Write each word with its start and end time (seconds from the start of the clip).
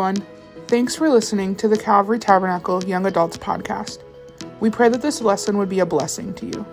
everyone. 0.00 0.26
Thanks 0.66 0.96
for 0.96 1.10
listening 1.10 1.54
to 1.56 1.68
the 1.68 1.76
Calvary 1.76 2.18
Tabernacle 2.18 2.82
Young 2.84 3.04
Adults 3.04 3.36
podcast. 3.36 3.98
We 4.58 4.70
pray 4.70 4.88
that 4.88 5.02
this 5.02 5.20
lesson 5.20 5.58
would 5.58 5.68
be 5.68 5.80
a 5.80 5.84
blessing 5.84 6.32
to 6.34 6.46
you. 6.46 6.66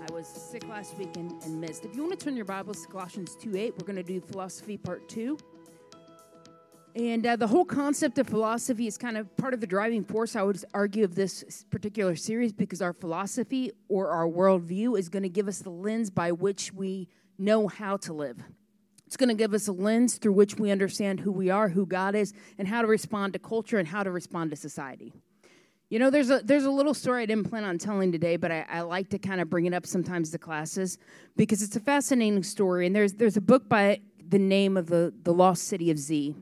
I 0.00 0.12
was 0.12 0.26
sick 0.26 0.66
last 0.66 0.96
week 0.96 1.14
and, 1.16 1.30
and 1.42 1.60
missed. 1.60 1.84
If 1.84 1.94
you 1.94 2.00
want 2.02 2.18
to 2.18 2.24
turn 2.24 2.36
your 2.36 2.46
Bibles 2.46 2.80
to 2.86 2.88
Colossians 2.88 3.34
2 3.34 3.54
8, 3.54 3.74
we're 3.78 3.84
going 3.84 3.96
to 3.96 4.02
do 4.02 4.18
philosophy 4.22 4.78
part 4.78 5.06
two. 5.10 5.36
And 6.96 7.24
uh, 7.24 7.36
the 7.36 7.46
whole 7.46 7.64
concept 7.64 8.18
of 8.18 8.26
philosophy 8.26 8.86
is 8.86 8.98
kind 8.98 9.16
of 9.16 9.36
part 9.36 9.54
of 9.54 9.60
the 9.60 9.66
driving 9.66 10.04
force, 10.04 10.34
I 10.34 10.42
would 10.42 10.62
argue, 10.74 11.04
of 11.04 11.14
this 11.14 11.64
particular 11.70 12.16
series 12.16 12.52
because 12.52 12.82
our 12.82 12.92
philosophy 12.92 13.70
or 13.88 14.08
our 14.08 14.26
worldview 14.26 14.98
is 14.98 15.08
going 15.08 15.22
to 15.22 15.28
give 15.28 15.46
us 15.46 15.60
the 15.60 15.70
lens 15.70 16.10
by 16.10 16.32
which 16.32 16.72
we 16.72 17.08
know 17.38 17.68
how 17.68 17.96
to 17.98 18.12
live. 18.12 18.42
It's 19.06 19.16
going 19.16 19.28
to 19.28 19.34
give 19.34 19.54
us 19.54 19.68
a 19.68 19.72
lens 19.72 20.18
through 20.18 20.32
which 20.32 20.56
we 20.56 20.70
understand 20.70 21.20
who 21.20 21.32
we 21.32 21.50
are, 21.50 21.68
who 21.68 21.86
God 21.86 22.14
is, 22.14 22.32
and 22.58 22.68
how 22.68 22.82
to 22.82 22.88
respond 22.88 23.32
to 23.32 23.38
culture 23.38 23.78
and 23.78 23.88
how 23.88 24.02
to 24.02 24.10
respond 24.10 24.50
to 24.50 24.56
society. 24.56 25.12
You 25.90 25.98
know, 25.98 26.10
there's 26.10 26.30
a 26.30 26.40
there's 26.44 26.64
a 26.64 26.70
little 26.70 26.94
story 26.94 27.24
I 27.24 27.26
didn't 27.26 27.50
plan 27.50 27.64
on 27.64 27.76
telling 27.76 28.12
today, 28.12 28.36
but 28.36 28.52
I, 28.52 28.64
I 28.70 28.80
like 28.82 29.10
to 29.10 29.18
kind 29.18 29.40
of 29.40 29.50
bring 29.50 29.66
it 29.66 29.74
up 29.74 29.84
sometimes 29.84 30.30
to 30.30 30.38
classes 30.38 30.98
because 31.36 31.62
it's 31.62 31.74
a 31.74 31.80
fascinating 31.80 32.44
story. 32.44 32.86
And 32.86 32.94
there's 32.94 33.14
there's 33.14 33.36
a 33.36 33.40
book 33.40 33.68
by 33.68 34.00
the 34.28 34.38
name 34.38 34.76
of 34.76 34.86
the 34.86 35.12
the 35.24 35.32
lost 35.32 35.64
city 35.64 35.90
of 35.90 35.98
Z, 35.98 36.36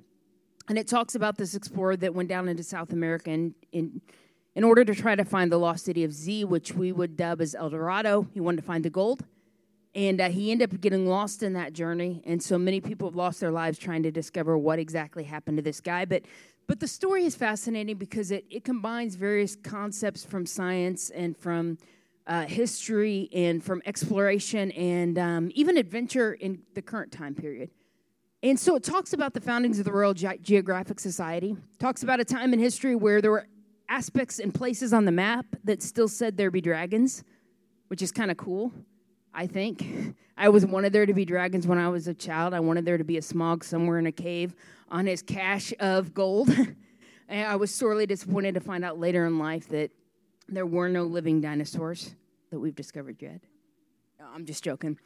and 0.69 0.79
it 0.79 0.87
talks 0.87 1.15
about 1.15 1.37
this 1.37 1.55
explorer 1.55 1.97
that 1.97 2.15
went 2.15 2.29
down 2.29 2.49
into 2.49 2.63
South 2.63 2.93
America 2.93 3.31
in 3.31 3.55
in, 3.73 4.01
in 4.55 4.65
order 4.65 4.85
to 4.85 4.95
try 4.95 5.15
to 5.15 5.25
find 5.25 5.51
the 5.53 5.59
lost 5.59 5.85
city 5.85 6.05
of 6.05 6.13
Z, 6.13 6.45
which 6.45 6.73
we 6.73 6.93
would 6.93 7.17
dub 7.17 7.41
as 7.41 7.55
El 7.55 7.71
Dorado. 7.71 8.27
He 8.33 8.41
wanted 8.41 8.59
to 8.59 8.63
find 8.63 8.85
the 8.85 8.91
gold, 8.91 9.25
and 9.95 10.21
uh, 10.21 10.29
he 10.29 10.51
ended 10.51 10.73
up 10.73 10.81
getting 10.81 11.07
lost 11.07 11.43
in 11.43 11.53
that 11.55 11.73
journey. 11.73 12.23
And 12.27 12.43
so 12.43 12.59
many 12.59 12.81
people 12.81 13.09
have 13.09 13.17
lost 13.17 13.41
their 13.41 13.51
lives 13.51 13.79
trying 13.79 14.03
to 14.03 14.11
discover 14.11 14.59
what 14.59 14.79
exactly 14.79 15.25
happened 15.25 15.59
to 15.59 15.63
this 15.63 15.81
guy. 15.81 16.05
But 16.05 16.23
but 16.67 16.81
the 16.81 16.89
story 16.89 17.25
is 17.25 17.35
fascinating 17.35 17.97
because 17.97 18.31
it, 18.31 18.45
it 18.51 18.63
combines 18.63 19.15
various 19.15 19.57
concepts 19.57 20.25
from 20.25 20.45
science 20.45 21.09
and 21.09 21.35
from 21.37 21.79
uh, 22.27 22.45
history 22.45 23.31
and 23.33 23.65
from 23.65 23.81
exploration 23.87 24.71
and 24.73 25.19
um, 25.19 25.51
even 25.55 25.79
adventure 25.79 26.35
in 26.35 26.61
the 26.75 26.83
current 26.83 27.11
time 27.11 27.35
period. 27.35 27.71
And 28.43 28.59
so 28.59 28.77
it 28.77 28.85
talks 28.85 29.13
about 29.13 29.35
the 29.35 29.41
foundings 29.41 29.79
of 29.79 29.85
the 29.85 29.93
Royal 29.93 30.15
Ge- 30.15 30.41
Geographic 30.43 31.01
Society, 31.01 31.57
talks 31.79 32.05
about 32.05 32.21
a 32.21 32.25
time 32.25 32.53
in 32.53 32.61
history 32.61 32.95
where 32.95 33.21
there 33.21 33.33
were 33.33 33.49
aspects 33.89 34.39
and 34.39 34.55
places 34.55 34.93
on 34.93 35.05
the 35.05 35.13
map 35.13 35.47
that 35.65 35.83
still 35.83 36.07
said 36.07 36.37
there 36.37 36.51
be 36.51 36.61
dragons, 36.61 37.25
which 37.89 38.01
is 38.01 38.13
kind 38.13 38.31
of 38.31 38.37
cool. 38.37 38.73
I 39.35 39.47
think. 39.47 40.15
I 40.37 40.47
always 40.47 40.65
wanted 40.65 40.93
there 40.93 41.05
to 41.05 41.15
be 41.15 41.25
dragons 41.25 41.67
when 41.67 41.79
I 41.79 41.89
was 41.89 42.07
a 42.07 42.15
child. 42.15 42.55
I 42.55 42.61
wanted 42.61 42.85
there 42.85 42.97
to 42.97 43.05
be 43.05 43.17
a 43.17 43.21
Smaug 43.21 43.65
somewhere 43.65 43.99
in 43.99 44.07
a 44.07 44.13
cave 44.13 44.55
on 44.89 45.07
his 45.07 45.21
cache 45.21 45.73
of 45.81 46.15
gold. 46.15 46.49
I 47.29 47.57
was 47.57 47.75
sorely 47.75 48.07
disappointed 48.07 48.55
to 48.55 48.61
find 48.61 48.85
out 48.85 48.99
later 48.99 49.27
in 49.27 49.39
life 49.39 49.69
that 49.69 49.91
there 50.49 50.65
were 50.65 50.89
no 50.89 51.05
living 51.05 51.41
dinosaurs 51.41 52.15
that 52.51 52.59
we've 52.59 52.75
discovered 52.75 53.21
yet. 53.21 53.43
No, 54.19 54.27
I'm 54.35 54.47
just 54.47 54.65
joking. 54.65 54.99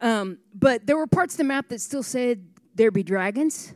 Um, 0.00 0.38
but 0.54 0.86
there 0.86 0.96
were 0.96 1.06
parts 1.06 1.34
of 1.34 1.38
the 1.38 1.44
map 1.44 1.68
that 1.68 1.80
still 1.80 2.02
said 2.02 2.49
there 2.74 2.90
be 2.90 3.02
dragons. 3.02 3.74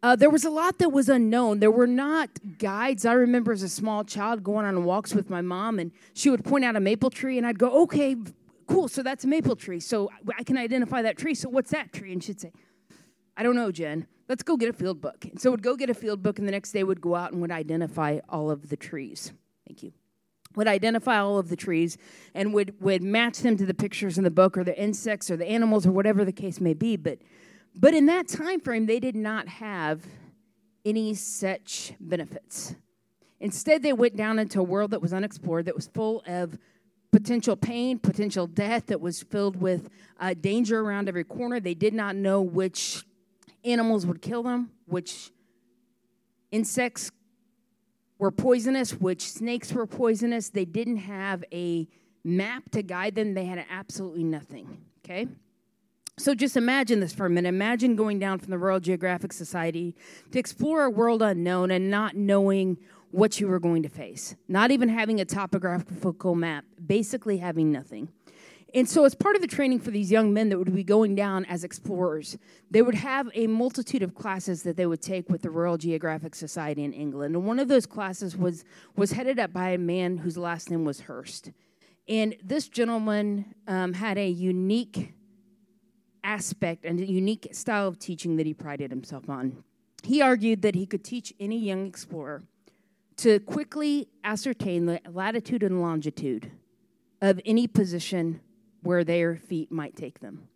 Uh, 0.00 0.14
there 0.14 0.30
was 0.30 0.44
a 0.44 0.50
lot 0.50 0.78
that 0.78 0.90
was 0.90 1.08
unknown. 1.08 1.58
There 1.58 1.70
were 1.72 1.86
not 1.86 2.30
guides. 2.58 3.04
I 3.04 3.14
remember 3.14 3.52
as 3.52 3.64
a 3.64 3.68
small 3.68 4.04
child 4.04 4.44
going 4.44 4.64
on 4.64 4.84
walks 4.84 5.12
with 5.12 5.28
my 5.28 5.40
mom, 5.40 5.78
and 5.80 5.90
she 6.14 6.30
would 6.30 6.44
point 6.44 6.64
out 6.64 6.76
a 6.76 6.80
maple 6.80 7.10
tree, 7.10 7.36
and 7.36 7.46
I'd 7.46 7.58
go, 7.58 7.82
okay, 7.82 8.14
cool, 8.68 8.86
so 8.86 9.02
that's 9.02 9.24
a 9.24 9.26
maple 9.26 9.56
tree. 9.56 9.80
So 9.80 10.08
I 10.36 10.44
can 10.44 10.56
identify 10.56 11.02
that 11.02 11.18
tree. 11.18 11.34
So 11.34 11.48
what's 11.48 11.72
that 11.72 11.92
tree? 11.92 12.12
And 12.12 12.22
she'd 12.22 12.40
say, 12.40 12.52
I 13.36 13.42
don't 13.42 13.56
know, 13.56 13.72
Jen. 13.72 14.06
Let's 14.28 14.42
go 14.42 14.56
get 14.56 14.68
a 14.68 14.72
field 14.72 15.00
book. 15.00 15.24
And 15.24 15.40
so 15.40 15.50
would 15.50 15.62
go 15.62 15.74
get 15.74 15.90
a 15.90 15.94
field 15.94 16.22
book, 16.22 16.38
and 16.38 16.46
the 16.46 16.52
next 16.52 16.72
day 16.72 16.84
would 16.84 17.00
go 17.00 17.16
out 17.16 17.32
and 17.32 17.40
would 17.40 17.50
identify 17.50 18.20
all 18.28 18.50
of 18.50 18.68
the 18.68 18.76
trees. 18.76 19.32
Thank 19.66 19.82
you. 19.82 19.92
Would 20.54 20.68
identify 20.68 21.18
all 21.18 21.38
of 21.38 21.48
the 21.48 21.56
trees 21.56 21.98
and 22.34 22.54
would, 22.54 22.80
would 22.80 23.02
match 23.02 23.40
them 23.40 23.56
to 23.56 23.66
the 23.66 23.74
pictures 23.74 24.16
in 24.16 24.24
the 24.24 24.30
book 24.30 24.56
or 24.56 24.64
the 24.64 24.80
insects 24.80 25.30
or 25.30 25.36
the 25.36 25.46
animals 25.46 25.86
or 25.86 25.92
whatever 25.92 26.24
the 26.24 26.32
case 26.32 26.60
may 26.60 26.74
be. 26.74 26.96
But 26.96 27.18
but 27.78 27.94
in 27.94 28.06
that 28.06 28.26
time 28.28 28.60
frame, 28.60 28.86
they 28.86 28.98
did 28.98 29.14
not 29.14 29.46
have 29.48 30.04
any 30.84 31.14
such 31.14 31.92
benefits. 32.00 32.74
Instead, 33.40 33.82
they 33.82 33.92
went 33.92 34.16
down 34.16 34.38
into 34.38 34.58
a 34.58 34.64
world 34.64 34.90
that 34.90 35.00
was 35.00 35.12
unexplored, 35.12 35.66
that 35.66 35.76
was 35.76 35.86
full 35.86 36.22
of 36.26 36.58
potential 37.12 37.56
pain, 37.56 37.98
potential 37.98 38.46
death, 38.46 38.86
that 38.86 39.00
was 39.00 39.22
filled 39.22 39.60
with 39.60 39.88
uh, 40.18 40.34
danger 40.34 40.80
around 40.80 41.08
every 41.08 41.24
corner. 41.24 41.60
They 41.60 41.74
did 41.74 41.94
not 41.94 42.16
know 42.16 42.42
which 42.42 43.04
animals 43.64 44.06
would 44.06 44.20
kill 44.20 44.42
them, 44.42 44.70
which 44.86 45.30
insects 46.50 47.12
were 48.18 48.32
poisonous, 48.32 48.92
which 48.92 49.30
snakes 49.30 49.72
were 49.72 49.86
poisonous. 49.86 50.50
They 50.50 50.64
didn't 50.64 50.96
have 50.98 51.44
a 51.52 51.86
map 52.24 52.70
to 52.72 52.82
guide 52.82 53.14
them, 53.14 53.34
they 53.34 53.44
had 53.44 53.64
absolutely 53.70 54.24
nothing. 54.24 54.78
Okay? 55.04 55.28
So 56.18 56.34
just 56.34 56.56
imagine 56.56 56.98
this 56.98 57.12
for 57.12 57.26
a 57.26 57.30
minute. 57.30 57.48
Imagine 57.48 57.94
going 57.94 58.18
down 58.18 58.40
from 58.40 58.50
the 58.50 58.58
Royal 58.58 58.80
Geographic 58.80 59.32
Society 59.32 59.94
to 60.32 60.38
explore 60.40 60.82
a 60.82 60.90
world 60.90 61.22
unknown 61.22 61.70
and 61.70 61.90
not 61.90 62.16
knowing 62.16 62.76
what 63.12 63.38
you 63.40 63.46
were 63.46 63.60
going 63.60 63.84
to 63.84 63.88
face, 63.88 64.34
not 64.48 64.72
even 64.72 64.88
having 64.88 65.20
a 65.20 65.24
topographical 65.24 66.34
map, 66.34 66.64
basically 66.84 67.38
having 67.38 67.70
nothing. 67.70 68.08
And 68.74 68.86
so, 68.88 69.04
as 69.04 69.14
part 69.14 69.36
of 69.36 69.42
the 69.42 69.48
training 69.48 69.78
for 69.78 69.92
these 69.92 70.10
young 70.10 70.34
men 70.34 70.48
that 70.48 70.58
would 70.58 70.74
be 70.74 70.84
going 70.84 71.14
down 71.14 71.44
as 71.46 71.62
explorers, 71.62 72.36
they 72.70 72.82
would 72.82 72.96
have 72.96 73.30
a 73.34 73.46
multitude 73.46 74.02
of 74.02 74.14
classes 74.14 74.64
that 74.64 74.76
they 74.76 74.86
would 74.86 75.00
take 75.00 75.30
with 75.30 75.40
the 75.42 75.50
Royal 75.50 75.78
Geographic 75.78 76.34
Society 76.34 76.82
in 76.82 76.92
England. 76.92 77.34
And 77.34 77.46
one 77.46 77.60
of 77.60 77.68
those 77.68 77.86
classes 77.86 78.36
was, 78.36 78.64
was 78.96 79.12
headed 79.12 79.38
up 79.38 79.52
by 79.52 79.70
a 79.70 79.78
man 79.78 80.18
whose 80.18 80.36
last 80.36 80.68
name 80.68 80.84
was 80.84 81.00
Hurst. 81.00 81.52
And 82.08 82.36
this 82.42 82.68
gentleman 82.68 83.54
um, 83.66 83.94
had 83.94 84.18
a 84.18 84.28
unique 84.28 85.14
aspect 86.24 86.84
and 86.84 87.00
unique 87.00 87.48
style 87.52 87.88
of 87.88 87.98
teaching 87.98 88.36
that 88.36 88.46
he 88.46 88.54
prided 88.54 88.90
himself 88.90 89.28
on. 89.28 89.64
He 90.02 90.22
argued 90.22 90.62
that 90.62 90.74
he 90.74 90.86
could 90.86 91.04
teach 91.04 91.34
any 91.40 91.58
young 91.58 91.86
explorer 91.86 92.44
to 93.18 93.40
quickly 93.40 94.08
ascertain 94.22 94.86
the 94.86 95.00
latitude 95.10 95.62
and 95.62 95.80
longitude 95.80 96.52
of 97.20 97.40
any 97.44 97.66
position 97.66 98.40
where 98.82 99.02
their 99.02 99.36
feet 99.36 99.72
might 99.72 99.96
take 99.96 100.20
them. 100.20 100.48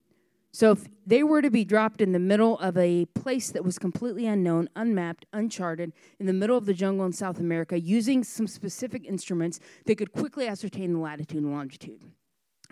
So 0.54 0.72
if 0.72 0.86
they 1.06 1.22
were 1.22 1.40
to 1.40 1.50
be 1.50 1.64
dropped 1.64 2.02
in 2.02 2.12
the 2.12 2.18
middle 2.18 2.58
of 2.58 2.76
a 2.76 3.06
place 3.06 3.50
that 3.50 3.64
was 3.64 3.78
completely 3.78 4.26
unknown, 4.26 4.68
unmapped, 4.76 5.24
uncharted, 5.32 5.92
in 6.20 6.26
the 6.26 6.32
middle 6.34 6.58
of 6.58 6.66
the 6.66 6.74
jungle 6.74 7.06
in 7.06 7.12
South 7.12 7.40
America, 7.40 7.80
using 7.80 8.22
some 8.22 8.46
specific 8.46 9.06
instruments, 9.06 9.60
they 9.86 9.94
could 9.94 10.12
quickly 10.12 10.46
ascertain 10.46 10.92
the 10.92 10.98
latitude 10.98 11.42
and 11.42 11.52
longitude. 11.52 12.02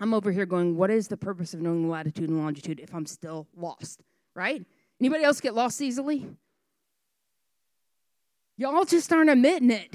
I'm 0.00 0.14
over 0.14 0.32
here 0.32 0.46
going, 0.46 0.76
what 0.76 0.90
is 0.90 1.08
the 1.08 1.16
purpose 1.16 1.52
of 1.52 1.60
knowing 1.60 1.82
the 1.82 1.88
latitude 1.88 2.30
and 2.30 2.38
longitude 2.38 2.80
if 2.80 2.94
I'm 2.94 3.04
still 3.04 3.46
lost? 3.54 4.00
Right? 4.34 4.64
Anybody 4.98 5.24
else 5.24 5.40
get 5.40 5.54
lost 5.54 5.80
easily? 5.82 6.26
Y'all 8.56 8.84
just 8.84 9.12
aren't 9.12 9.30
admitting 9.30 9.70
it. 9.70 9.94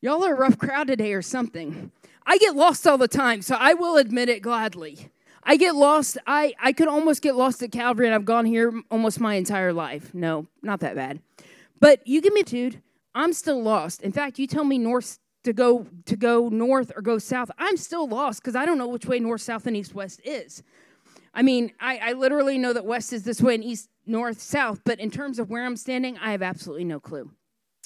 Y'all 0.00 0.24
are 0.24 0.34
a 0.34 0.38
rough 0.38 0.58
crowd 0.58 0.88
today 0.88 1.12
or 1.12 1.22
something. 1.22 1.92
I 2.26 2.38
get 2.38 2.56
lost 2.56 2.86
all 2.86 2.98
the 2.98 3.08
time, 3.08 3.42
so 3.42 3.56
I 3.58 3.74
will 3.74 3.96
admit 3.96 4.28
it 4.28 4.40
gladly. 4.40 5.10
I 5.42 5.56
get 5.56 5.74
lost. 5.74 6.18
I, 6.26 6.54
I 6.62 6.72
could 6.72 6.88
almost 6.88 7.20
get 7.22 7.36
lost 7.36 7.62
at 7.62 7.72
Calvary, 7.72 8.06
and 8.06 8.14
I've 8.14 8.24
gone 8.24 8.46
here 8.46 8.72
almost 8.90 9.20
my 9.20 9.34
entire 9.34 9.72
life. 9.72 10.14
No, 10.14 10.46
not 10.62 10.80
that 10.80 10.94
bad. 10.94 11.20
But 11.80 12.06
you 12.06 12.20
give 12.20 12.32
me 12.32 12.40
a 12.40 12.44
dude, 12.44 12.80
I'm 13.14 13.32
still 13.32 13.62
lost. 13.62 14.02
In 14.02 14.12
fact, 14.12 14.38
you 14.38 14.46
tell 14.46 14.64
me 14.64 14.78
north 14.78 15.18
to 15.44 15.52
go 15.52 15.86
to 16.06 16.16
go 16.16 16.48
north 16.48 16.92
or 16.94 17.02
go 17.02 17.18
south, 17.18 17.50
I'm 17.58 17.76
still 17.76 18.08
lost 18.08 18.42
because 18.42 18.56
I 18.56 18.64
don't 18.64 18.78
know 18.78 18.86
which 18.86 19.06
way 19.06 19.18
north, 19.18 19.40
south, 19.40 19.66
and 19.66 19.76
east, 19.76 19.94
west 19.94 20.20
is. 20.24 20.62
I 21.34 21.42
mean, 21.42 21.72
I, 21.80 21.98
I 21.98 22.12
literally 22.12 22.58
know 22.58 22.72
that 22.72 22.84
west 22.84 23.12
is 23.12 23.24
this 23.24 23.40
way 23.40 23.54
and 23.54 23.64
east, 23.64 23.88
north, 24.06 24.40
south, 24.40 24.80
but 24.84 25.00
in 25.00 25.10
terms 25.10 25.38
of 25.38 25.50
where 25.50 25.64
I'm 25.64 25.76
standing, 25.76 26.18
I 26.18 26.32
have 26.32 26.42
absolutely 26.42 26.84
no 26.84 27.00
clue. 27.00 27.30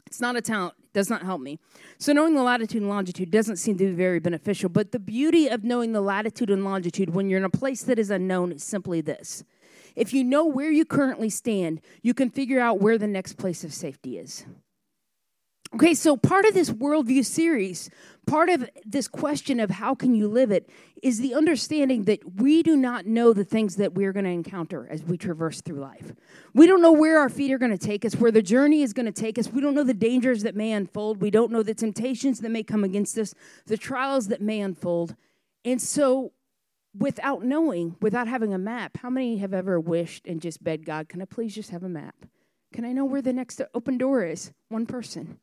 It's 0.07 0.21
not 0.21 0.37
a 0.37 0.41
talent, 0.41 0.75
does 0.93 1.11
not 1.11 1.23
help 1.23 1.41
me. 1.41 1.59
So, 1.99 2.13
knowing 2.13 2.35
the 2.35 2.43
latitude 2.43 2.83
and 2.83 2.89
longitude 2.89 3.31
doesn't 3.31 3.57
seem 3.57 3.77
to 3.79 3.87
be 3.87 3.93
very 3.93 4.21
beneficial. 4.21 4.69
But 4.69 4.93
the 4.93 4.99
beauty 4.99 5.49
of 5.49 5.65
knowing 5.65 5.93
the 5.93 6.01
latitude 6.01 6.51
and 6.51 6.65
longitude 6.65 7.11
when 7.11 7.29
you're 7.29 7.39
in 7.39 7.45
a 7.45 7.51
place 7.51 7.83
that 7.83 7.99
is 7.99 8.11
unknown 8.11 8.53
is 8.53 8.63
simply 8.63 9.01
this 9.01 9.45
if 9.97 10.13
you 10.13 10.23
know 10.23 10.45
where 10.45 10.71
you 10.71 10.85
currently 10.85 11.31
stand, 11.31 11.81
you 12.03 12.13
can 12.13 12.31
figure 12.31 12.61
out 12.61 12.81
where 12.81 12.99
the 12.99 13.07
next 13.07 13.39
place 13.39 13.65
of 13.65 13.73
safety 13.73 14.19
is. 14.19 14.45
Okay, 15.75 15.95
so 15.95 16.17
part 16.17 16.45
of 16.45 16.55
this 16.55 16.71
worldview 16.71 17.25
series, 17.25 17.91
part 18.27 18.49
of 18.49 18.69
this 18.85 19.09
question 19.09 19.59
of 19.59 19.69
how 19.69 19.95
can 19.95 20.15
you 20.15 20.29
live 20.29 20.51
it, 20.51 20.71
is 21.03 21.19
the 21.19 21.35
understanding 21.35 22.05
that 22.05 22.41
we 22.41 22.63
do 22.63 22.77
not 22.77 23.07
know 23.07 23.33
the 23.33 23.45
things 23.45 23.77
that 23.77 23.95
we're 23.95 24.13
going 24.13 24.25
to 24.25 24.31
encounter 24.31 24.87
as 24.89 25.03
we 25.03 25.19
traverse 25.19 25.61
through 25.61 25.81
life. 25.81 26.15
We 26.55 26.67
don't 26.67 26.83
know 26.83 26.93
where 26.93 27.19
our 27.19 27.29
feet 27.29 27.53
are 27.53 27.59
going 27.59 27.77
to 27.77 27.87
take 27.87 28.05
us, 28.05 28.15
where 28.15 28.31
the 28.31 28.43
journey 28.43 28.83
is 28.83 28.93
going 28.93 29.07
to 29.07 29.13
take 29.13 29.39
us. 29.39 29.49
We 29.49 29.61
don't 29.61 29.75
know 29.75 29.85
the 29.85 29.93
dangers 29.93 30.45
that 30.45 30.55
may 30.55 30.73
unfold. 30.73 31.21
We 31.21 31.31
don't 31.31 31.51
know 31.51 31.63
the 31.63 31.75
temptations 31.75 32.41
that 32.41 32.51
may 32.51 32.63
come 32.63 32.85
against 32.85 33.19
us, 33.19 33.35
the 33.67 33.77
trials 33.77 34.29
that 34.29 34.41
may 34.41 34.61
unfold. 34.61 35.17
And 35.65 35.83
so, 35.83 36.33
without 36.97 37.45
knowing, 37.45 37.97
without 38.01 38.29
having 38.29 38.55
a 38.55 38.59
map, 38.59 38.99
how 38.99 39.11
many 39.11 39.39
have 39.39 39.53
ever 39.53 39.81
wished 39.81 40.27
and 40.27 40.41
just 40.41 40.63
begged 40.63 40.87
God, 40.87 41.09
can 41.09 41.21
I 41.21 41.27
please 41.27 41.55
just 41.55 41.71
have 41.71 41.83
a 41.83 41.89
map? 41.89 42.15
Can 42.73 42.85
I 42.85 42.93
know 42.93 43.05
where 43.05 43.23
the 43.23 43.33
next 43.33 43.61
open 43.75 43.99
door 43.99 44.25
is? 44.25 44.53
One 44.69 44.87
person. 44.87 45.39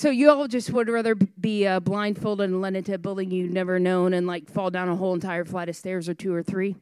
So 0.00 0.08
you 0.08 0.30
all 0.30 0.48
just 0.48 0.70
would 0.70 0.88
rather 0.88 1.14
be 1.14 1.66
uh, 1.66 1.78
blindfolded 1.78 2.48
and 2.48 2.62
led 2.62 2.74
into 2.74 2.94
a 2.94 2.98
building 2.98 3.30
you've 3.30 3.52
never 3.52 3.78
known 3.78 4.14
and 4.14 4.26
like 4.26 4.48
fall 4.48 4.70
down 4.70 4.88
a 4.88 4.96
whole 4.96 5.12
entire 5.12 5.44
flight 5.44 5.68
of 5.68 5.76
stairs 5.76 6.08
or 6.08 6.14
two 6.14 6.32
or 6.32 6.42
three? 6.42 6.76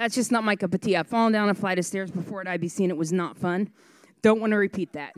That's 0.00 0.16
just 0.16 0.32
not 0.32 0.42
my 0.42 0.56
cup 0.56 0.74
of 0.74 0.80
tea. 0.80 0.96
I've 0.96 1.06
fallen 1.06 1.32
down 1.32 1.48
a 1.48 1.54
flight 1.54 1.78
of 1.78 1.84
stairs 1.86 2.10
before 2.10 2.40
at 2.40 2.60
IBC 2.60 2.80
and 2.80 2.90
it 2.90 2.96
was 2.96 3.12
not 3.12 3.38
fun. 3.38 3.70
Don't 4.20 4.40
want 4.40 4.50
to 4.50 4.56
repeat 4.56 4.94
that. 4.94 5.14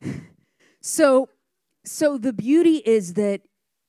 so, 0.80 1.28
so 1.84 2.18
the 2.18 2.32
beauty 2.32 2.76
is 2.86 3.14
that 3.14 3.40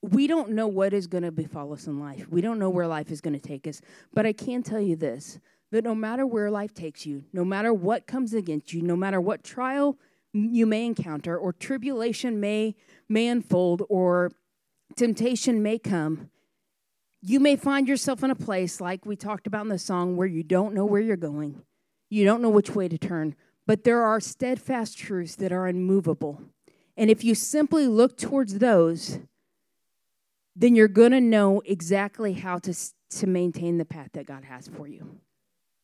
we 0.02 0.26
don't 0.26 0.50
know 0.50 0.66
what 0.66 0.92
is 0.92 1.06
going 1.06 1.22
to 1.22 1.30
befall 1.30 1.72
us 1.72 1.86
in 1.86 2.00
life. 2.00 2.26
We 2.28 2.40
don't 2.40 2.58
know 2.58 2.68
where 2.68 2.88
life 2.88 3.12
is 3.12 3.20
going 3.20 3.38
to 3.38 3.48
take 3.48 3.64
us. 3.68 3.80
But 4.12 4.26
I 4.26 4.32
can 4.32 4.64
tell 4.64 4.80
you 4.80 4.96
this 4.96 5.38
that 5.70 5.84
no 5.84 5.94
matter 5.94 6.26
where 6.26 6.50
life 6.50 6.74
takes 6.74 7.06
you, 7.06 7.22
no 7.32 7.44
matter 7.44 7.72
what 7.72 8.08
comes 8.08 8.34
against 8.34 8.72
you, 8.72 8.82
no 8.82 8.96
matter 8.96 9.20
what 9.20 9.44
trial 9.44 9.98
you 10.32 10.66
may 10.66 10.84
encounter 10.84 11.36
or 11.36 11.52
tribulation 11.52 12.40
may 12.40 12.74
may 13.08 13.28
unfold 13.28 13.82
or 13.88 14.30
temptation 14.96 15.62
may 15.62 15.78
come 15.78 16.30
you 17.20 17.40
may 17.40 17.56
find 17.56 17.88
yourself 17.88 18.22
in 18.22 18.30
a 18.30 18.36
place 18.36 18.80
like 18.80 19.04
we 19.04 19.16
talked 19.16 19.46
about 19.46 19.62
in 19.62 19.68
the 19.68 19.78
song 19.78 20.16
where 20.16 20.26
you 20.26 20.44
don't 20.44 20.72
know 20.72 20.84
where 20.84 21.00
you're 21.00 21.16
going. 21.16 21.62
You 22.10 22.24
don't 22.24 22.40
know 22.40 22.48
which 22.48 22.70
way 22.70 22.88
to 22.88 22.98
turn 22.98 23.34
but 23.66 23.84
there 23.84 24.02
are 24.02 24.18
steadfast 24.18 24.96
truths 24.96 25.36
that 25.36 25.52
are 25.52 25.66
unmovable. 25.66 26.40
And 26.96 27.10
if 27.10 27.22
you 27.22 27.34
simply 27.34 27.86
look 27.86 28.16
towards 28.16 28.58
those 28.58 29.18
then 30.56 30.74
you're 30.74 30.88
going 30.88 31.12
to 31.12 31.20
know 31.20 31.62
exactly 31.64 32.34
how 32.34 32.58
to 32.58 32.74
to 33.10 33.26
maintain 33.26 33.78
the 33.78 33.84
path 33.84 34.10
that 34.12 34.26
God 34.26 34.44
has 34.44 34.68
for 34.68 34.86
you 34.86 35.18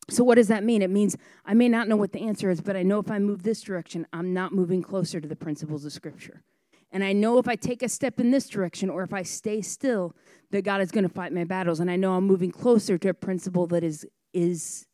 so, 0.09 0.23
what 0.23 0.35
does 0.35 0.49
that 0.49 0.63
mean? 0.63 0.81
It 0.81 0.89
means 0.89 1.17
I 1.45 1.53
may 1.53 1.67
not 1.67 1.87
know 1.87 1.95
what 1.95 2.11
the 2.11 2.21
answer 2.21 2.51
is, 2.51 2.61
but 2.61 2.75
I 2.75 2.83
know 2.83 2.99
if 2.99 3.09
I 3.09 3.17
move 3.17 3.43
this 3.43 3.61
direction, 3.61 4.05
I'm 4.13 4.33
not 4.33 4.53
moving 4.53 4.83
closer 4.83 5.19
to 5.19 5.27
the 5.27 5.35
principles 5.35 5.83
of 5.83 5.93
Scripture. 5.93 6.43
And 6.91 7.03
I 7.03 7.11
know 7.11 7.39
if 7.39 7.47
I 7.47 7.55
take 7.55 7.81
a 7.81 7.89
step 7.89 8.19
in 8.19 8.31
this 8.31 8.47
direction 8.47 8.89
or 8.89 9.03
if 9.03 9.13
I 9.13 9.23
stay 9.23 9.61
still, 9.61 10.15
that 10.51 10.61
God 10.61 10.79
is 10.79 10.91
going 10.91 11.03
to 11.03 11.09
fight 11.09 11.33
my 11.33 11.43
battles. 11.43 11.79
And 11.79 11.89
I 11.89 11.95
know 11.95 12.13
I'm 12.13 12.25
moving 12.25 12.51
closer 12.51 12.97
to 12.97 13.09
a 13.09 13.13
principle 13.13 13.67
that 13.67 13.83
is, 13.83 14.05
is 14.33 14.85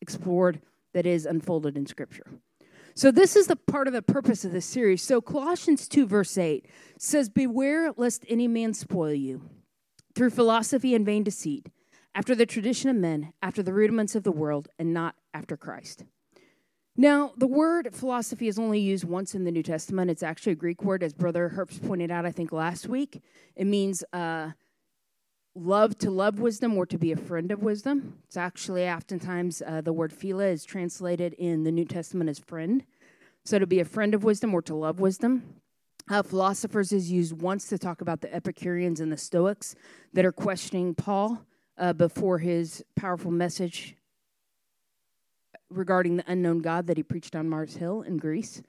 explored, 0.00 0.62
that 0.94 1.04
is 1.04 1.26
unfolded 1.26 1.76
in 1.76 1.86
Scripture. 1.86 2.26
So, 2.94 3.10
this 3.10 3.36
is 3.36 3.48
the 3.48 3.56
part 3.56 3.86
of 3.86 3.92
the 3.92 4.00
purpose 4.00 4.46
of 4.46 4.52
this 4.52 4.64
series. 4.64 5.02
So, 5.02 5.20
Colossians 5.20 5.86
2, 5.88 6.06
verse 6.06 6.38
8 6.38 6.66
says, 6.98 7.28
Beware 7.28 7.92
lest 7.98 8.24
any 8.26 8.48
man 8.48 8.72
spoil 8.72 9.12
you 9.12 9.42
through 10.14 10.30
philosophy 10.30 10.94
and 10.94 11.04
vain 11.04 11.22
deceit 11.22 11.68
after 12.16 12.34
the 12.34 12.46
tradition 12.46 12.88
of 12.88 12.96
men, 12.96 13.34
after 13.42 13.62
the 13.62 13.74
rudiments 13.74 14.14
of 14.14 14.22
the 14.22 14.32
world, 14.32 14.68
and 14.78 14.94
not 14.94 15.14
after 15.34 15.54
Christ. 15.54 16.02
Now, 16.96 17.34
the 17.36 17.46
word 17.46 17.94
philosophy 17.94 18.48
is 18.48 18.58
only 18.58 18.80
used 18.80 19.04
once 19.04 19.34
in 19.34 19.44
the 19.44 19.50
New 19.52 19.62
Testament. 19.62 20.10
It's 20.10 20.22
actually 20.22 20.52
a 20.52 20.56
Greek 20.56 20.82
word, 20.82 21.02
as 21.02 21.12
Brother 21.12 21.52
Herbst 21.54 21.86
pointed 21.86 22.10
out, 22.10 22.24
I 22.24 22.32
think, 22.32 22.52
last 22.52 22.88
week. 22.88 23.22
It 23.54 23.66
means 23.66 24.02
uh, 24.14 24.52
love 25.54 25.98
to 25.98 26.10
love 26.10 26.40
wisdom 26.40 26.78
or 26.78 26.86
to 26.86 26.96
be 26.96 27.12
a 27.12 27.16
friend 27.16 27.52
of 27.52 27.62
wisdom. 27.62 28.14
It's 28.26 28.38
actually 28.38 28.88
oftentimes 28.88 29.60
uh, 29.60 29.82
the 29.82 29.92
word 29.92 30.10
phila 30.10 30.46
is 30.46 30.64
translated 30.64 31.34
in 31.34 31.64
the 31.64 31.70
New 31.70 31.84
Testament 31.84 32.30
as 32.30 32.38
friend. 32.38 32.82
So 33.44 33.58
to 33.58 33.66
be 33.66 33.80
a 33.80 33.84
friend 33.84 34.14
of 34.14 34.24
wisdom 34.24 34.54
or 34.54 34.62
to 34.62 34.74
love 34.74 35.00
wisdom. 35.00 35.56
Uh, 36.08 36.22
philosophers 36.22 36.92
is 36.92 37.10
used 37.10 37.42
once 37.42 37.68
to 37.68 37.76
talk 37.76 38.00
about 38.00 38.22
the 38.22 38.34
Epicureans 38.34 39.00
and 39.00 39.12
the 39.12 39.18
Stoics 39.18 39.74
that 40.14 40.24
are 40.24 40.32
questioning 40.32 40.94
Paul 40.94 41.44
uh, 41.78 41.92
before 41.92 42.38
his 42.38 42.84
powerful 42.94 43.30
message 43.30 43.96
regarding 45.70 46.16
the 46.16 46.24
unknown 46.26 46.60
God 46.60 46.86
that 46.86 46.96
he 46.96 47.02
preached 47.02 47.34
on 47.34 47.48
Mars 47.48 47.76
Hill 47.76 48.02
in 48.02 48.16
Greece. 48.18 48.62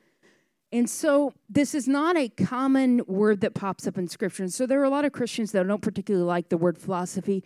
And 0.71 0.89
so 0.89 1.33
this 1.49 1.73
is 1.73 1.87
not 1.87 2.17
a 2.17 2.27
common 2.27 3.01
word 3.07 3.41
that 3.41 3.53
pops 3.53 3.87
up 3.87 3.97
in 3.97 4.07
scripture. 4.07 4.43
And 4.43 4.53
so 4.53 4.65
there 4.65 4.81
are 4.81 4.85
a 4.85 4.89
lot 4.89 5.05
of 5.05 5.13
Christians 5.13 5.51
that 5.53 5.65
don't 5.65 5.81
particularly 5.81 6.25
like 6.25 6.49
the 6.49 6.57
word 6.57 6.77
philosophy 6.77 7.43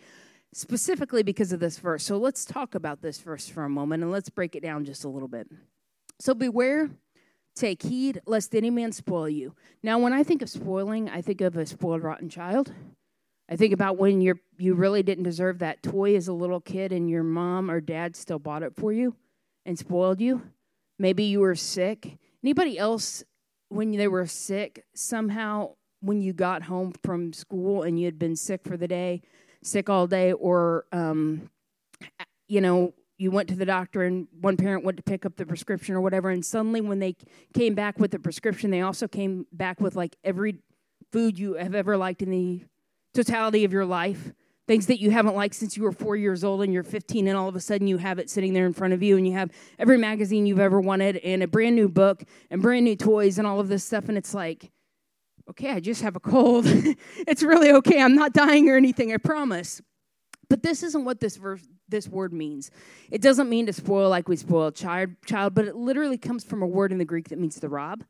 specifically 0.52 1.22
because 1.22 1.52
of 1.52 1.60
this 1.60 1.78
verse. 1.78 2.04
So 2.04 2.18
let's 2.18 2.44
talk 2.44 2.74
about 2.74 3.00
this 3.00 3.18
verse 3.20 3.48
for 3.48 3.64
a 3.64 3.68
moment 3.68 4.02
and 4.02 4.10
let's 4.10 4.28
break 4.28 4.56
it 4.56 4.62
down 4.62 4.84
just 4.84 5.04
a 5.04 5.08
little 5.08 5.28
bit. 5.28 5.48
So 6.18 6.34
beware, 6.34 6.90
take 7.54 7.82
heed, 7.82 8.20
lest 8.26 8.54
any 8.54 8.70
man 8.70 8.92
spoil 8.92 9.28
you. 9.28 9.54
Now, 9.82 9.98
when 9.98 10.12
I 10.12 10.22
think 10.22 10.42
of 10.42 10.50
spoiling, 10.50 11.08
I 11.08 11.22
think 11.22 11.40
of 11.40 11.56
a 11.56 11.64
spoiled, 11.64 12.02
rotten 12.02 12.28
child. 12.28 12.72
I 13.52 13.56
think 13.56 13.74
about 13.74 13.98
when 13.98 14.22
you're 14.22 14.40
you 14.56 14.72
really 14.72 15.02
didn't 15.02 15.24
deserve 15.24 15.58
that 15.58 15.82
toy 15.82 16.16
as 16.16 16.26
a 16.26 16.32
little 16.32 16.58
kid 16.60 16.90
and 16.90 17.10
your 17.10 17.22
mom 17.22 17.70
or 17.70 17.82
dad 17.82 18.16
still 18.16 18.38
bought 18.38 18.62
it 18.62 18.74
for 18.74 18.94
you 18.94 19.14
and 19.66 19.78
spoiled 19.78 20.22
you. 20.22 20.40
Maybe 20.98 21.24
you 21.24 21.40
were 21.40 21.54
sick. 21.54 22.16
Anybody 22.42 22.78
else 22.78 23.22
when 23.68 23.90
they 23.90 24.08
were 24.08 24.26
sick 24.26 24.86
somehow 24.94 25.74
when 26.00 26.22
you 26.22 26.32
got 26.32 26.62
home 26.62 26.94
from 27.04 27.34
school 27.34 27.82
and 27.82 27.98
you 27.98 28.06
had 28.06 28.18
been 28.18 28.36
sick 28.36 28.62
for 28.64 28.78
the 28.78 28.88
day, 28.88 29.20
sick 29.62 29.90
all 29.90 30.06
day, 30.06 30.32
or 30.32 30.86
um, 30.90 31.50
you 32.48 32.62
know 32.62 32.94
you 33.18 33.30
went 33.30 33.50
to 33.50 33.54
the 33.54 33.66
doctor 33.66 34.02
and 34.02 34.28
one 34.40 34.56
parent 34.56 34.82
went 34.82 34.96
to 34.96 35.02
pick 35.02 35.26
up 35.26 35.36
the 35.36 35.44
prescription 35.44 35.94
or 35.94 36.00
whatever, 36.00 36.30
and 36.30 36.42
suddenly 36.42 36.80
when 36.80 37.00
they 37.00 37.14
came 37.52 37.74
back 37.74 37.98
with 37.98 38.12
the 38.12 38.18
prescription, 38.18 38.70
they 38.70 38.80
also 38.80 39.06
came 39.06 39.46
back 39.52 39.78
with 39.78 39.94
like 39.94 40.16
every 40.24 40.56
food 41.12 41.38
you 41.38 41.52
have 41.52 41.74
ever 41.74 41.98
liked 41.98 42.22
in 42.22 42.30
the 42.30 42.62
totality 43.14 43.64
of 43.64 43.72
your 43.72 43.84
life, 43.84 44.32
things 44.66 44.86
that 44.86 45.00
you 45.00 45.10
haven't 45.10 45.34
liked 45.34 45.54
since 45.54 45.76
you 45.76 45.82
were 45.82 45.92
four 45.92 46.16
years 46.16 46.44
old 46.44 46.62
and 46.62 46.72
you're 46.72 46.82
15, 46.82 47.26
and 47.28 47.36
all 47.36 47.48
of 47.48 47.56
a 47.56 47.60
sudden 47.60 47.86
you 47.86 47.98
have 47.98 48.18
it 48.18 48.30
sitting 48.30 48.52
there 48.52 48.66
in 48.66 48.72
front 48.72 48.94
of 48.94 49.02
you, 49.02 49.16
and 49.16 49.26
you 49.26 49.32
have 49.34 49.50
every 49.78 49.98
magazine 49.98 50.46
you've 50.46 50.60
ever 50.60 50.80
wanted, 50.80 51.16
and 51.18 51.42
a 51.42 51.46
brand 51.46 51.76
new 51.76 51.88
book, 51.88 52.22
and 52.50 52.62
brand 52.62 52.84
new 52.84 52.96
toys, 52.96 53.38
and 53.38 53.46
all 53.46 53.60
of 53.60 53.68
this 53.68 53.84
stuff. 53.84 54.08
And 54.08 54.16
it's 54.16 54.34
like, 54.34 54.70
okay, 55.50 55.70
I 55.70 55.80
just 55.80 56.02
have 56.02 56.16
a 56.16 56.20
cold. 56.20 56.64
it's 57.26 57.42
really 57.42 57.72
okay. 57.72 58.00
I'm 58.00 58.14
not 58.14 58.32
dying 58.32 58.68
or 58.68 58.76
anything, 58.76 59.12
I 59.12 59.16
promise. 59.16 59.80
But 60.48 60.62
this 60.62 60.82
isn't 60.82 61.04
what 61.04 61.20
this 61.20 61.36
verse, 61.36 61.66
this 61.88 62.08
word 62.08 62.32
means. 62.32 62.70
It 63.10 63.22
doesn't 63.22 63.48
mean 63.48 63.66
to 63.66 63.72
spoil 63.72 64.10
like 64.10 64.28
we 64.28 64.36
spoil 64.36 64.68
a 64.68 64.72
child, 64.72 65.10
child, 65.26 65.54
but 65.54 65.66
it 65.66 65.76
literally 65.76 66.18
comes 66.18 66.44
from 66.44 66.62
a 66.62 66.66
word 66.66 66.92
in 66.92 66.98
the 66.98 67.04
Greek 67.04 67.28
that 67.30 67.38
means 67.38 67.58
to 67.60 67.68
rob. 67.68 68.04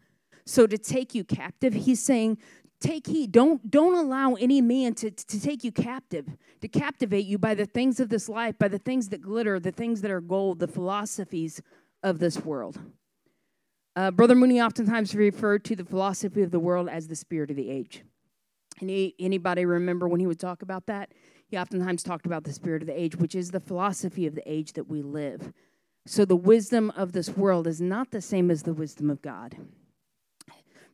So 0.45 0.67
to 0.67 0.77
take 0.77 1.15
you 1.15 1.25
captive, 1.25 1.73
he's 1.73 2.03
saying 2.03 2.39
take 2.83 3.07
heed. 3.07 3.33
Don't 3.33 3.71
don't 3.71 3.97
allow 3.97 4.35
any 4.35 4.61
man 4.61 4.95
to, 4.95 5.11
to 5.11 5.41
take 5.41 5.65
you 5.65 5.73
captive 5.73 6.27
to 6.61 6.69
captivate 6.69 7.25
you 7.25 7.39
by 7.39 7.55
the 7.55 7.67
things 7.67 8.01
of 8.01 8.09
this 8.09 8.29
life 8.29 8.59
by 8.59 8.69
the 8.69 8.79
things 8.79 9.09
that 9.09 9.23
glitter 9.23 9.59
the 9.59 9.73
things 9.73 10.01
that 10.03 10.11
are 10.11 10.21
gold 10.21 10.59
the 10.59 10.69
philosophies 10.69 11.63
of 12.03 12.19
this 12.19 12.45
world. 12.45 12.79
Uh, 13.95 14.11
brother 14.11 14.35
mooney 14.35 14.61
oftentimes 14.61 15.15
referred 15.15 15.65
to 15.65 15.77
the 15.77 15.85
philosophy 15.85 16.43
of 16.43 16.51
the 16.51 16.59
world 16.59 16.89
as 16.89 17.09
the 17.09 17.17
spirit 17.17 17.51
of 17.51 17.57
the 17.57 17.71
age. 17.71 18.03
Any, 18.81 19.15
anybody 19.21 19.67
remember 19.67 20.09
when 20.09 20.19
he 20.19 20.27
would 20.27 20.41
talk 20.41 20.63
about 20.63 20.87
that? 20.87 21.13
He 21.47 21.59
oftentimes 21.59 22.03
talked 22.03 22.25
about 22.25 22.45
the 22.45 22.53
spirit 22.53 22.83
of 22.83 22.89
the 22.89 22.99
age 22.99 23.17
which 23.17 23.35
is 23.35 23.51
the 23.51 23.61
philosophy 23.61 24.27
of 24.27 24.35
the 24.35 24.51
age 24.51 24.73
that 24.73 24.89
we 24.89 25.03
live. 25.03 25.53
So 26.07 26.25
the 26.25 26.37
wisdom 26.37 26.91
of 26.97 27.13
this 27.13 27.29
world 27.31 27.67
is 27.67 27.81
not 27.81 28.11
the 28.11 28.21
same 28.21 28.51
as 28.51 28.65
the 28.65 28.75
wisdom 28.75 29.09
of 29.09 29.23
god 29.23 29.57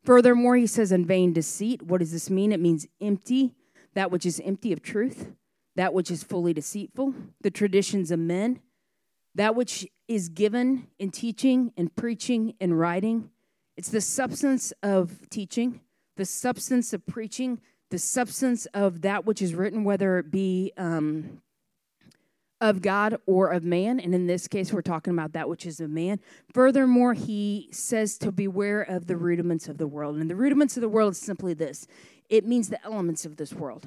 Furthermore, 0.09 0.57
he 0.57 0.67
says, 0.67 0.91
in 0.91 1.05
vain 1.05 1.35
deceit. 1.35 1.83
What 1.83 1.99
does 1.99 2.13
this 2.13 2.31
mean? 2.31 2.51
It 2.51 2.61
means 2.61 2.87
empty, 2.99 3.53
that 3.93 4.11
which 4.11 4.25
is 4.25 4.41
empty 4.43 4.73
of 4.73 4.81
truth, 4.81 5.33
that 5.77 5.93
which 5.93 6.11
is 6.11 6.23
fully 6.23 6.55
deceitful, 6.55 7.13
the 7.43 7.51
traditions 7.51 8.11
of 8.11 8.19
men, 8.19 8.61
that 9.35 9.55
which 9.55 9.87
is 10.09 10.31
given 10.31 10.87
in 10.99 11.11
teaching 11.11 11.75
and 11.77 11.95
preaching 11.95 12.55
and 12.59 12.81
writing. 12.81 13.29
It's 13.77 13.91
the 13.91 14.01
substance 14.01 14.73
of 14.83 15.29
teaching, 15.29 15.83
the 16.17 16.25
substance 16.25 16.95
of 16.95 17.05
preaching, 17.05 17.61
the 17.91 17.99
substance 17.99 18.65
of 18.73 19.03
that 19.03 19.27
which 19.27 19.43
is 19.43 19.55
written, 19.55 19.85
whether 19.85 20.19
it 20.21 20.31
be 20.31 20.73
um, 20.79 21.43
of 22.61 22.83
God 22.83 23.19
or 23.27 23.51
of 23.51 23.65
man. 23.65 24.01
And 24.01 24.15
in 24.15 24.27
this 24.27 24.49
case, 24.49 24.73
we're 24.73 24.83
talking 24.83 25.13
about 25.13 25.33
that 25.33 25.49
which 25.49 25.67
is 25.67 25.81
of 25.81 25.91
man. 25.91 26.21
Furthermore, 26.53 27.15
he 27.15 27.69
says 27.73 28.19
to 28.19 28.33
beware 28.33 28.83
of 28.83 29.07
the 29.07 29.17
rudiments 29.17 29.69
of 29.69 29.79
the 29.79 29.87
world. 29.87 30.17
And 30.17 30.29
the 30.29 30.37
rudiments 30.37 30.77
of 30.77 30.81
the 30.81 30.89
world 30.89 31.13
is 31.13 31.19
simply 31.19 31.55
this 31.55 31.87
it 32.29 32.45
means 32.45 32.69
the 32.69 32.85
elements 32.85 33.25
of 33.25 33.37
this 33.37 33.53
world. 33.53 33.87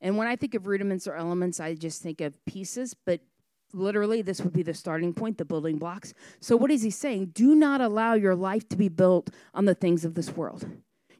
And 0.00 0.16
when 0.16 0.28
I 0.28 0.36
think 0.36 0.54
of 0.54 0.66
rudiments 0.66 1.06
or 1.06 1.14
elements, 1.14 1.60
I 1.60 1.74
just 1.74 2.02
think 2.02 2.20
of 2.20 2.42
pieces, 2.46 2.94
but 2.94 3.20
literally, 3.72 4.22
this 4.22 4.40
would 4.40 4.52
be 4.52 4.62
the 4.62 4.74
starting 4.74 5.12
point, 5.12 5.38
the 5.38 5.44
building 5.44 5.78
blocks. 5.78 6.14
So, 6.40 6.56
what 6.56 6.70
is 6.70 6.82
he 6.82 6.90
saying? 6.90 7.32
Do 7.34 7.54
not 7.54 7.80
allow 7.80 8.14
your 8.14 8.34
life 8.34 8.68
to 8.70 8.76
be 8.76 8.88
built 8.88 9.30
on 9.54 9.64
the 9.64 9.74
things 9.74 10.04
of 10.04 10.14
this 10.14 10.30
world. 10.30 10.66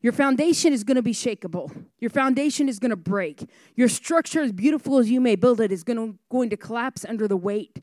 Your 0.02 0.12
foundation 0.12 0.72
is 0.72 0.82
going 0.82 0.96
to 0.96 1.02
be 1.02 1.12
shakable. 1.12 1.84
Your 1.98 2.10
foundation 2.10 2.68
is 2.68 2.78
going 2.78 2.90
to 2.90 2.96
break. 2.96 3.48
Your 3.74 3.88
structure, 3.88 4.40
as 4.40 4.52
beautiful 4.52 4.98
as 4.98 5.10
you 5.10 5.20
may 5.20 5.36
build 5.36 5.60
it, 5.60 5.70
is 5.70 5.84
going 5.84 5.98
to, 5.98 6.18
going 6.30 6.48
to 6.50 6.56
collapse 6.56 7.04
under 7.04 7.28
the 7.28 7.36
weight 7.36 7.82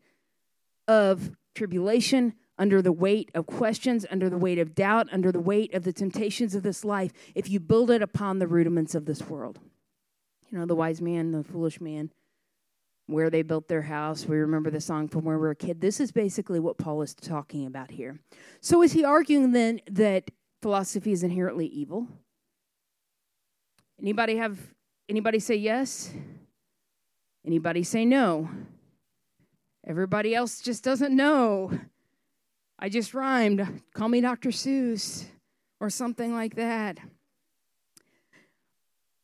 of 0.87 1.31
tribulation, 1.53 2.33
under 2.57 2.81
the 2.81 2.91
weight 2.91 3.29
of 3.35 3.45
questions, 3.45 4.05
under 4.09 4.29
the 4.29 4.37
weight 4.37 4.57
of 4.57 4.73
doubt, 4.73 5.07
under 5.11 5.31
the 5.31 5.39
weight 5.39 5.73
of 5.75 5.83
the 5.83 5.93
temptations 5.93 6.55
of 6.55 6.63
this 6.63 6.83
life, 6.83 7.13
if 7.35 7.49
you 7.49 7.59
build 7.59 7.91
it 7.91 8.01
upon 8.01 8.39
the 8.39 8.47
rudiments 8.47 8.95
of 8.95 9.05
this 9.05 9.21
world. 9.27 9.59
You 10.49 10.57
know, 10.57 10.65
the 10.65 10.75
wise 10.75 11.01
man, 11.01 11.31
the 11.31 11.43
foolish 11.43 11.79
man, 11.79 12.11
where 13.05 13.29
they 13.29 13.41
built 13.41 13.67
their 13.67 13.83
house. 13.83 14.25
We 14.25 14.37
remember 14.37 14.71
the 14.71 14.81
song 14.81 15.07
from 15.07 15.23
when 15.23 15.35
we 15.35 15.41
were 15.41 15.51
a 15.51 15.55
kid. 15.55 15.81
This 15.81 15.99
is 15.99 16.11
basically 16.11 16.59
what 16.59 16.77
Paul 16.77 17.01
is 17.01 17.13
talking 17.13 17.65
about 17.65 17.91
here. 17.91 18.19
So, 18.61 18.81
is 18.81 18.93
he 18.93 19.03
arguing 19.03 19.51
then 19.51 19.81
that 19.91 20.31
philosophy 20.61 21.11
is 21.11 21.23
inherently 21.23 21.67
evil? 21.67 22.07
Anybody 24.01 24.37
have 24.37 24.59
anybody 25.09 25.39
say 25.39 25.55
yes? 25.55 26.11
Anybody 27.45 27.83
say 27.83 28.05
no? 28.05 28.49
Everybody 29.85 30.35
else 30.35 30.61
just 30.61 30.83
doesn't 30.83 31.15
know. 31.15 31.71
I 32.77 32.89
just 32.89 33.13
rhymed. 33.13 33.81
Call 33.93 34.09
me 34.09 34.21
Dr. 34.21 34.49
Seuss 34.49 35.25
or 35.79 35.89
something 35.89 36.33
like 36.33 36.55
that. 36.55 36.97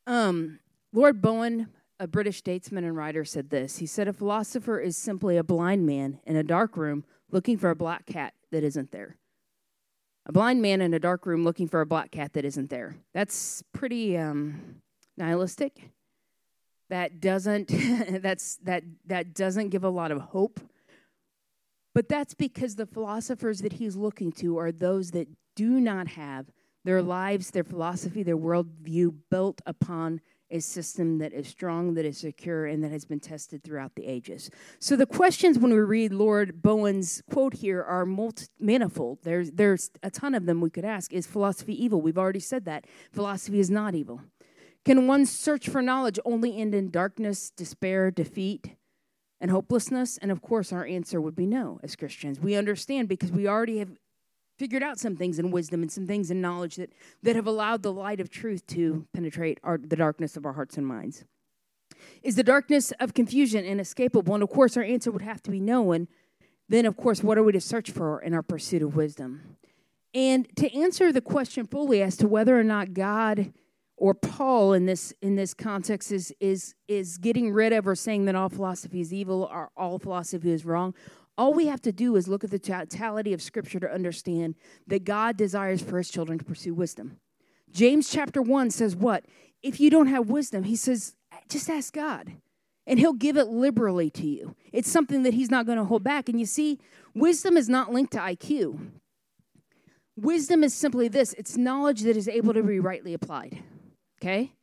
Um, 0.07 0.59
Lord 0.91 1.21
Bowen, 1.21 1.67
a 1.99 2.07
British 2.07 2.37
statesman 2.37 2.83
and 2.83 2.95
writer, 2.95 3.25
said 3.25 3.49
this. 3.49 3.77
He 3.77 3.85
said, 3.85 4.07
A 4.07 4.13
philosopher 4.13 4.79
is 4.79 4.97
simply 4.97 5.37
a 5.37 5.43
blind 5.43 5.85
man 5.85 6.19
in 6.25 6.35
a 6.35 6.43
dark 6.43 6.77
room 6.77 7.03
looking 7.31 7.57
for 7.57 7.69
a 7.69 7.75
black 7.75 8.05
cat 8.05 8.33
that 8.51 8.63
isn't 8.63 8.91
there. 8.91 9.17
A 10.25 10.31
blind 10.31 10.61
man 10.61 10.81
in 10.81 10.93
a 10.93 10.99
dark 10.99 11.25
room 11.25 11.43
looking 11.43 11.67
for 11.67 11.81
a 11.81 11.85
black 11.85 12.11
cat 12.11 12.33
that 12.33 12.45
isn't 12.45 12.69
there. 12.69 12.95
That's 13.13 13.63
pretty 13.73 14.17
um, 14.17 14.81
nihilistic. 15.17 15.91
That 16.89 17.19
doesn't 17.19 17.67
that's 18.21 18.57
that 18.63 18.83
that 19.07 19.33
doesn't 19.33 19.69
give 19.69 19.83
a 19.83 19.89
lot 19.89 20.11
of 20.11 20.19
hope 20.19 20.59
but 21.93 22.09
that's 22.09 22.33
because 22.33 22.75
the 22.75 22.85
philosophers 22.85 23.61
that 23.61 23.73
he's 23.73 23.95
looking 23.95 24.31
to 24.33 24.57
are 24.57 24.71
those 24.71 25.11
that 25.11 25.27
do 25.55 25.79
not 25.79 26.07
have 26.09 26.47
their 26.83 27.01
lives, 27.01 27.51
their 27.51 27.63
philosophy, 27.63 28.23
their 28.23 28.37
worldview 28.37 29.13
built 29.29 29.61
upon 29.65 30.19
a 30.53 30.61
system 30.61 31.17
that 31.17 31.33
is 31.33 31.47
strong, 31.47 31.95
that 31.95 32.05
is 32.05 32.19
secure, 32.19 32.67
and 32.67 32.83
that 32.83 32.91
has 32.91 33.03
been 33.03 33.19
tested 33.19 33.63
throughout 33.63 33.95
the 33.95 34.05
ages. 34.05 34.49
So 34.79 34.95
the 34.95 35.07
questions 35.07 35.57
when 35.57 35.73
we 35.73 35.79
read 35.79 36.13
Lord 36.13 36.61
Bowen's 36.61 37.23
quote 37.29 37.55
here 37.55 37.81
are 37.81 38.05
multi- 38.05 38.47
manifold. 38.59 39.19
There's 39.23 39.51
there's 39.51 39.89
a 40.03 40.11
ton 40.11 40.35
of 40.35 40.45
them 40.45 40.61
we 40.61 40.69
could 40.69 40.85
ask. 40.85 41.11
Is 41.11 41.25
philosophy 41.25 41.83
evil? 41.83 41.99
We've 41.99 42.17
already 42.17 42.39
said 42.39 42.65
that 42.65 42.85
philosophy 43.11 43.59
is 43.59 43.69
not 43.69 43.95
evil. 43.95 44.21
Can 44.85 45.07
one's 45.07 45.31
search 45.31 45.67
for 45.67 45.81
knowledge 45.81 46.19
only 46.23 46.57
end 46.57 46.75
in 46.75 46.91
darkness, 46.91 47.49
despair, 47.49 48.11
defeat? 48.11 48.75
and 49.41 49.51
hopelessness? 49.51 50.17
And 50.19 50.31
of 50.31 50.41
course, 50.41 50.71
our 50.71 50.85
answer 50.85 51.19
would 51.19 51.35
be 51.35 51.45
no 51.45 51.77
as 51.83 51.97
Christians. 51.97 52.39
We 52.39 52.55
understand 52.55 53.09
because 53.09 53.29
we 53.29 53.45
already 53.45 53.79
have 53.79 53.89
figured 54.63 54.81
out 54.81 54.97
some 54.97 55.17
things 55.17 55.39
in 55.39 55.51
wisdom 55.51 55.81
and 55.81 55.91
some 55.91 56.07
things 56.07 56.31
in 56.31 56.39
knowledge 56.39 56.77
that, 56.77 56.89
that 57.21 57.35
have 57.35 57.47
allowed 57.47 57.83
the 57.83 57.91
light 57.91 58.21
of 58.21 58.29
truth 58.29 58.65
to 58.65 59.05
penetrate 59.11 59.59
our, 59.61 59.77
the 59.77 59.97
darkness 59.97 60.37
of 60.37 60.45
our 60.45 60.53
hearts 60.53 60.77
and 60.77 60.87
minds. 60.87 61.25
Is 62.21 62.37
the 62.37 62.43
darkness 62.43 62.93
of 63.01 63.13
confusion 63.13 63.65
inescapable? 63.65 64.33
And 64.33 64.41
of 64.41 64.49
course, 64.49 64.77
our 64.77 64.83
answer 64.83 65.11
would 65.11 65.21
have 65.21 65.43
to 65.43 65.51
be 65.51 65.59
no. 65.59 65.91
And 65.91 66.07
then, 66.69 66.85
of 66.85 66.95
course, 66.95 67.21
what 67.21 67.37
are 67.37 67.43
we 67.43 67.51
to 67.51 67.59
search 67.59 67.91
for 67.91 68.21
in 68.21 68.33
our 68.33 68.41
pursuit 68.41 68.81
of 68.81 68.95
wisdom? 68.95 69.57
And 70.13 70.47
to 70.55 70.73
answer 70.73 71.11
the 71.11 71.19
question 71.19 71.67
fully 71.67 72.01
as 72.01 72.15
to 72.17 72.27
whether 72.29 72.57
or 72.57 72.63
not 72.63 72.93
God 72.93 73.51
or 73.97 74.13
Paul 74.13 74.71
in 74.71 74.85
this 74.85 75.13
in 75.21 75.35
this 75.35 75.53
context 75.53 76.09
is 76.09 76.33
is 76.39 76.73
is 76.87 77.17
getting 77.17 77.51
rid 77.51 77.73
of 77.73 77.85
or 77.85 77.95
saying 77.95 78.25
that 78.25 78.35
all 78.35 78.49
philosophy 78.49 79.01
is 79.01 79.13
evil 79.13 79.49
or 79.51 79.71
all 79.75 79.99
philosophy 79.99 80.51
is 80.51 80.63
wrong. 80.63 80.93
All 81.37 81.53
we 81.53 81.67
have 81.67 81.81
to 81.81 81.91
do 81.91 82.15
is 82.15 82.27
look 82.27 82.43
at 82.43 82.51
the 82.51 82.59
totality 82.59 83.33
of 83.33 83.41
Scripture 83.41 83.79
to 83.79 83.91
understand 83.91 84.55
that 84.87 85.03
God 85.03 85.37
desires 85.37 85.81
for 85.81 85.97
His 85.97 86.09
children 86.09 86.37
to 86.37 86.45
pursue 86.45 86.73
wisdom. 86.73 87.17
James 87.71 88.09
chapter 88.09 88.41
one 88.41 88.69
says 88.69 88.95
what? 88.95 89.25
If 89.61 89.79
you 89.79 89.89
don't 89.89 90.07
have 90.07 90.29
wisdom, 90.29 90.63
he 90.63 90.75
says, 90.75 91.15
just 91.49 91.69
ask 91.69 91.93
God, 91.93 92.33
and 92.85 92.99
He'll 92.99 93.13
give 93.13 93.37
it 93.37 93.47
liberally 93.47 94.09
to 94.11 94.27
you. 94.27 94.55
It's 94.71 94.91
something 94.91 95.23
that 95.23 95.33
He's 95.33 95.49
not 95.49 95.65
going 95.65 95.77
to 95.77 95.85
hold 95.85 96.03
back. 96.03 96.29
And 96.29 96.39
you 96.39 96.45
see, 96.45 96.79
wisdom 97.15 97.57
is 97.57 97.69
not 97.69 97.91
linked 97.91 98.13
to 98.13 98.19
IQ. 98.19 98.91
Wisdom 100.15 100.63
is 100.63 100.73
simply 100.73 101.07
this: 101.07 101.33
it's 101.33 101.57
knowledge 101.57 102.01
that 102.01 102.15
is 102.15 102.27
able 102.27 102.53
to 102.53 102.61
be 102.61 102.79
rightly 102.79 103.13
applied 103.13 103.63
okay? 104.23 104.53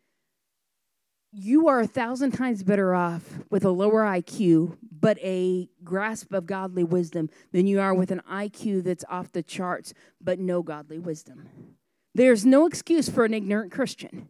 You 1.33 1.69
are 1.69 1.79
a 1.79 1.87
thousand 1.87 2.33
times 2.33 2.65
better 2.65 2.93
off 2.93 3.39
with 3.51 3.65
a 3.65 3.71
lower 3.71 4.03
IQ, 4.03 4.77
but 4.91 5.17
a 5.19 5.69
grasp 5.85 6.33
of 6.33 6.45
godly 6.45 6.83
wisdom 6.83 7.31
than 7.53 7.69
you 7.69 7.79
are 7.79 7.95
with 7.95 8.11
an 8.11 8.21
IQ 8.29 8.83
that's 8.83 9.05
off 9.09 9.31
the 9.31 9.45
charts, 9.45 9.95
but 10.21 10.41
no 10.41 10.61
godly 10.63 10.99
wisdom. 10.99 11.49
There's 12.17 12.45
no 12.45 12.67
excuse 12.67 13.09
for 13.09 13.25
an 13.25 13.33
ignorant 13.33 13.71
Christian. 13.71 14.29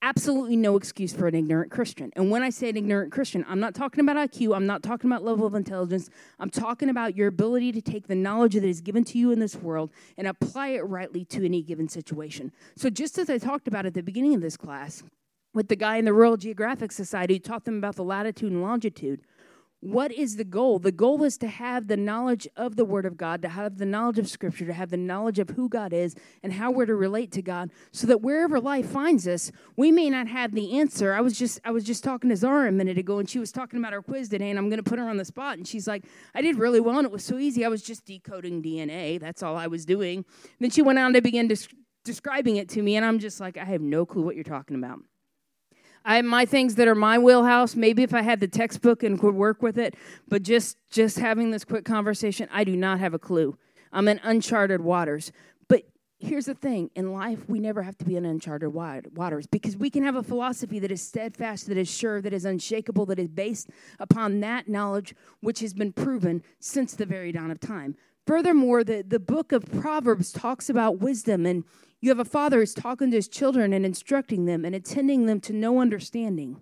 Absolutely 0.00 0.54
no 0.54 0.76
excuse 0.76 1.12
for 1.12 1.26
an 1.26 1.34
ignorant 1.34 1.72
Christian. 1.72 2.12
And 2.14 2.30
when 2.30 2.44
I 2.44 2.50
say 2.50 2.68
an 2.68 2.76
ignorant 2.76 3.10
Christian, 3.10 3.44
I'm 3.48 3.58
not 3.58 3.74
talking 3.74 3.98
about 3.98 4.30
IQ, 4.30 4.54
I'm 4.54 4.66
not 4.66 4.84
talking 4.84 5.10
about 5.10 5.24
level 5.24 5.44
of 5.44 5.56
intelligence. 5.56 6.08
I'm 6.38 6.50
talking 6.50 6.88
about 6.88 7.16
your 7.16 7.26
ability 7.26 7.72
to 7.72 7.82
take 7.82 8.06
the 8.06 8.14
knowledge 8.14 8.54
that 8.54 8.62
is 8.62 8.80
given 8.80 9.02
to 9.06 9.18
you 9.18 9.32
in 9.32 9.40
this 9.40 9.56
world 9.56 9.90
and 10.16 10.28
apply 10.28 10.68
it 10.68 10.86
rightly 10.86 11.24
to 11.24 11.44
any 11.44 11.62
given 11.62 11.88
situation. 11.88 12.52
So, 12.76 12.90
just 12.90 13.18
as 13.18 13.28
I 13.28 13.38
talked 13.38 13.66
about 13.66 13.86
at 13.86 13.94
the 13.94 14.04
beginning 14.04 14.34
of 14.34 14.40
this 14.40 14.56
class, 14.56 15.02
with 15.54 15.68
the 15.68 15.76
guy 15.76 15.96
in 15.96 16.04
the 16.04 16.12
Royal 16.12 16.36
Geographic 16.36 16.92
Society 16.92 17.34
who 17.34 17.40
taught 17.40 17.64
them 17.64 17.78
about 17.78 17.96
the 17.96 18.04
latitude 18.04 18.52
and 18.52 18.62
longitude, 18.62 19.22
what 19.80 20.10
is 20.10 20.36
the 20.36 20.44
goal? 20.44 20.80
The 20.80 20.90
goal 20.90 21.22
is 21.22 21.38
to 21.38 21.46
have 21.46 21.86
the 21.86 21.96
knowledge 21.96 22.48
of 22.56 22.74
the 22.74 22.84
Word 22.84 23.06
of 23.06 23.16
God, 23.16 23.42
to 23.42 23.48
have 23.48 23.78
the 23.78 23.86
knowledge 23.86 24.18
of 24.18 24.28
Scripture, 24.28 24.66
to 24.66 24.72
have 24.72 24.90
the 24.90 24.96
knowledge 24.96 25.38
of 25.38 25.50
who 25.50 25.68
God 25.68 25.92
is 25.92 26.16
and 26.42 26.52
how 26.52 26.72
we're 26.72 26.86
to 26.86 26.96
relate 26.96 27.30
to 27.32 27.42
God, 27.42 27.70
so 27.92 28.08
that 28.08 28.20
wherever 28.20 28.58
life 28.58 28.86
finds 28.86 29.28
us, 29.28 29.52
we 29.76 29.92
may 29.92 30.10
not 30.10 30.26
have 30.26 30.52
the 30.52 30.76
answer. 30.80 31.14
I 31.14 31.20
was 31.20 31.38
just 31.38 31.60
I 31.64 31.70
was 31.70 31.84
just 31.84 32.02
talking 32.02 32.28
to 32.30 32.36
Zara 32.36 32.68
a 32.68 32.72
minute 32.72 32.98
ago, 32.98 33.20
and 33.20 33.30
she 33.30 33.38
was 33.38 33.52
talking 33.52 33.78
about 33.78 33.92
her 33.92 34.02
quiz 34.02 34.28
today, 34.28 34.50
and 34.50 34.58
I'm 34.58 34.68
going 34.68 34.82
to 34.82 34.88
put 34.88 34.98
her 34.98 35.08
on 35.08 35.16
the 35.16 35.24
spot, 35.24 35.58
and 35.58 35.66
she's 35.66 35.86
like, 35.86 36.04
"I 36.34 36.42
did 36.42 36.58
really 36.58 36.80
well, 36.80 36.98
and 36.98 37.06
it 37.06 37.12
was 37.12 37.24
so 37.24 37.38
easy. 37.38 37.64
I 37.64 37.68
was 37.68 37.82
just 37.82 38.04
decoding 38.04 38.60
DNA. 38.60 39.20
That's 39.20 39.44
all 39.44 39.56
I 39.56 39.68
was 39.68 39.86
doing." 39.86 40.24
Then 40.58 40.70
she 40.70 40.82
went 40.82 40.98
on 40.98 41.12
to 41.12 41.22
begin 41.22 41.46
des- 41.46 41.68
describing 42.04 42.56
it 42.56 42.68
to 42.70 42.82
me, 42.82 42.96
and 42.96 43.06
I'm 43.06 43.20
just 43.20 43.38
like, 43.38 43.56
"I 43.56 43.64
have 43.64 43.80
no 43.80 44.04
clue 44.04 44.22
what 44.22 44.34
you're 44.34 44.42
talking 44.42 44.74
about." 44.76 44.98
I 46.08 46.22
my 46.22 46.46
things 46.46 46.76
that 46.76 46.88
are 46.88 46.94
my 46.94 47.18
wheelhouse. 47.18 47.76
Maybe 47.76 48.02
if 48.02 48.14
I 48.14 48.22
had 48.22 48.40
the 48.40 48.48
textbook 48.48 49.02
and 49.02 49.20
could 49.20 49.34
work 49.34 49.60
with 49.60 49.78
it, 49.78 49.94
but 50.26 50.42
just 50.42 50.78
just 50.90 51.18
having 51.18 51.50
this 51.50 51.64
quick 51.64 51.84
conversation, 51.84 52.48
I 52.50 52.64
do 52.64 52.74
not 52.74 52.98
have 52.98 53.12
a 53.12 53.18
clue. 53.18 53.58
I'm 53.92 54.08
in 54.08 54.18
uncharted 54.22 54.80
waters. 54.80 55.32
But 55.68 55.82
here's 56.18 56.46
the 56.46 56.54
thing: 56.54 56.90
in 56.94 57.12
life, 57.12 57.46
we 57.46 57.60
never 57.60 57.82
have 57.82 57.98
to 57.98 58.06
be 58.06 58.16
in 58.16 58.24
uncharted 58.24 58.72
waters 58.72 59.46
because 59.46 59.76
we 59.76 59.90
can 59.90 60.02
have 60.02 60.16
a 60.16 60.22
philosophy 60.22 60.78
that 60.78 60.90
is 60.90 61.02
steadfast, 61.02 61.66
that 61.68 61.76
is 61.76 61.90
sure, 61.90 62.22
that 62.22 62.32
is 62.32 62.46
unshakable, 62.46 63.04
that 63.04 63.18
is 63.18 63.28
based 63.28 63.68
upon 64.00 64.40
that 64.40 64.66
knowledge 64.66 65.14
which 65.40 65.60
has 65.60 65.74
been 65.74 65.92
proven 65.92 66.42
since 66.58 66.94
the 66.94 67.04
very 67.04 67.32
dawn 67.32 67.50
of 67.50 67.60
time. 67.60 67.96
Furthermore, 68.28 68.84
the, 68.84 69.02
the 69.02 69.18
book 69.18 69.52
of 69.52 69.64
Proverbs 69.80 70.32
talks 70.32 70.68
about 70.68 70.98
wisdom 70.98 71.46
and 71.46 71.64
you 72.02 72.10
have 72.10 72.18
a 72.18 72.26
father 72.26 72.58
who's 72.58 72.74
talking 72.74 73.10
to 73.10 73.16
his 73.16 73.26
children 73.26 73.72
and 73.72 73.86
instructing 73.86 74.44
them 74.44 74.66
and 74.66 74.74
attending 74.74 75.24
them 75.24 75.40
to 75.40 75.54
know 75.54 75.80
understanding. 75.80 76.60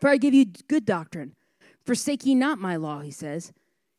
For 0.00 0.08
I 0.08 0.18
give 0.18 0.34
you 0.34 0.46
good 0.68 0.84
doctrine. 0.84 1.34
Forsake 1.84 2.24
ye 2.24 2.36
not 2.36 2.60
my 2.60 2.76
law, 2.76 3.00
he 3.00 3.10
says. 3.10 3.52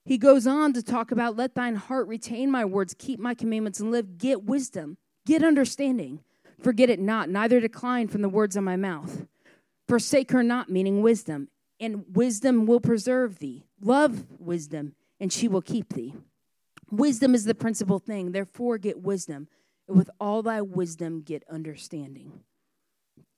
He 0.05 0.17
goes 0.17 0.47
on 0.47 0.71
to 0.71 0.81
talk 0.81 1.11
about 1.11 1.35
let 1.35 1.53
thine 1.53 1.75
heart 1.75 2.07
retain 2.07 2.49
my 2.49 2.63
words, 2.63 2.95
keep 2.97 3.19
my 3.19 3.33
commandments, 3.33 3.81
and 3.81 3.91
live. 3.91 4.17
Get 4.17 4.45
wisdom, 4.45 4.95
get 5.25 5.43
understanding. 5.43 6.21
Forget 6.63 6.89
it 6.89 7.01
not, 7.01 7.27
neither 7.27 7.59
decline 7.59 8.07
from 8.07 8.21
the 8.21 8.29
words 8.29 8.55
of 8.55 8.63
my 8.63 8.77
mouth. 8.77 9.27
Forsake 9.89 10.31
her 10.31 10.43
not, 10.43 10.69
meaning 10.69 11.01
wisdom, 11.01 11.49
and 11.77 12.05
wisdom 12.15 12.65
will 12.65 12.79
preserve 12.79 13.39
thee. 13.39 13.65
Love 13.81 14.23
wisdom, 14.39 14.95
and 15.19 15.33
she 15.33 15.49
will 15.49 15.61
keep 15.61 15.93
thee. 15.93 16.13
Wisdom 16.91 17.33
is 17.33 17.45
the 17.45 17.55
principal 17.55 17.99
thing, 17.99 18.31
therefore, 18.31 18.77
get 18.77 19.01
wisdom 19.01 19.47
And 19.87 19.97
with 19.97 20.09
all 20.19 20.41
thy 20.41 20.61
wisdom 20.61 21.21
get 21.21 21.43
understanding. 21.49 22.41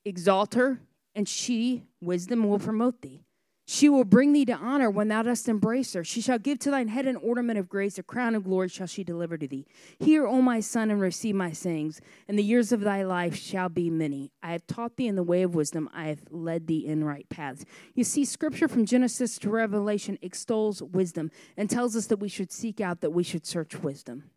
Exalt 0.05 0.53
her, 0.53 0.79
and 1.13 1.27
she, 1.27 1.83
wisdom, 2.01 2.47
will 2.47 2.59
promote 2.59 3.01
thee. 3.01 3.26
She 3.69 3.89
will 3.89 4.05
bring 4.05 4.31
thee 4.31 4.45
to 4.45 4.53
honor 4.53 4.89
when 4.89 5.09
thou 5.09 5.23
dost 5.23 5.49
embrace 5.49 5.91
her. 5.91 6.01
She 6.01 6.21
shall 6.21 6.39
give 6.39 6.57
to 6.59 6.71
thine 6.71 6.87
head 6.87 7.05
an 7.05 7.17
ornament 7.17 7.59
of 7.59 7.67
grace, 7.67 7.97
a 7.97 8.03
crown 8.03 8.33
of 8.33 8.45
glory 8.45 8.69
shall 8.69 8.87
she 8.87 9.03
deliver 9.03 9.37
to 9.37 9.45
thee. 9.45 9.65
Hear, 9.99 10.25
O 10.25 10.41
my 10.41 10.61
son, 10.61 10.89
and 10.89 11.01
receive 11.01 11.35
my 11.35 11.51
sayings, 11.51 11.99
and 12.29 12.39
the 12.39 12.45
years 12.45 12.71
of 12.71 12.79
thy 12.79 13.03
life 13.03 13.35
shall 13.35 13.67
be 13.67 13.89
many. 13.89 14.31
I 14.41 14.53
have 14.53 14.65
taught 14.67 14.95
thee 14.95 15.07
in 15.07 15.17
the 15.17 15.23
way 15.23 15.41
of 15.41 15.53
wisdom, 15.53 15.89
I 15.93 16.05
have 16.05 16.21
led 16.31 16.67
thee 16.67 16.87
in 16.87 17.03
right 17.03 17.27
paths. 17.27 17.65
You 17.93 18.05
see, 18.05 18.23
scripture 18.23 18.69
from 18.69 18.85
Genesis 18.85 19.37
to 19.39 19.49
Revelation 19.49 20.17
extols 20.21 20.81
wisdom 20.81 21.29
and 21.57 21.69
tells 21.69 21.97
us 21.97 22.05
that 22.07 22.21
we 22.21 22.29
should 22.29 22.53
seek 22.53 22.79
out, 22.79 23.01
that 23.01 23.11
we 23.11 23.23
should 23.23 23.45
search 23.45 23.75
wisdom. 23.75 24.29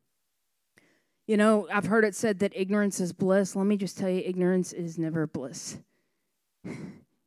You 1.29 1.37
know, 1.37 1.69
I've 1.73 1.87
heard 1.87 2.05
it 2.05 2.17
said 2.17 2.41
that 2.41 2.53
ignorance 2.57 2.99
is 2.99 3.13
bliss. 3.13 3.55
Let 3.55 3.67
me 3.67 3.77
just 3.77 3.97
tell 3.97 4.11
you, 4.11 4.23
ignorance 4.25 4.73
is 4.73 4.99
never 4.99 5.29
bliss. 5.29 5.79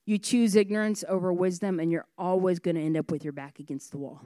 You 0.05 0.17
choose 0.17 0.55
ignorance 0.55 1.03
over 1.07 1.31
wisdom, 1.31 1.79
and 1.79 1.91
you're 1.91 2.07
always 2.17 2.59
going 2.59 2.75
to 2.75 2.81
end 2.81 2.97
up 2.97 3.11
with 3.11 3.23
your 3.23 3.33
back 3.33 3.59
against 3.59 3.91
the 3.91 3.97
wall. 3.97 4.21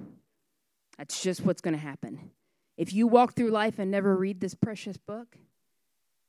That's 0.97 1.21
just 1.21 1.45
what's 1.45 1.61
going 1.61 1.75
to 1.75 1.79
happen. 1.79 2.31
If 2.77 2.93
you 2.93 3.07
walk 3.07 3.33
through 3.33 3.49
life 3.49 3.77
and 3.77 3.91
never 3.91 4.15
read 4.15 4.39
this 4.39 4.55
precious 4.55 4.97
book, 4.97 5.37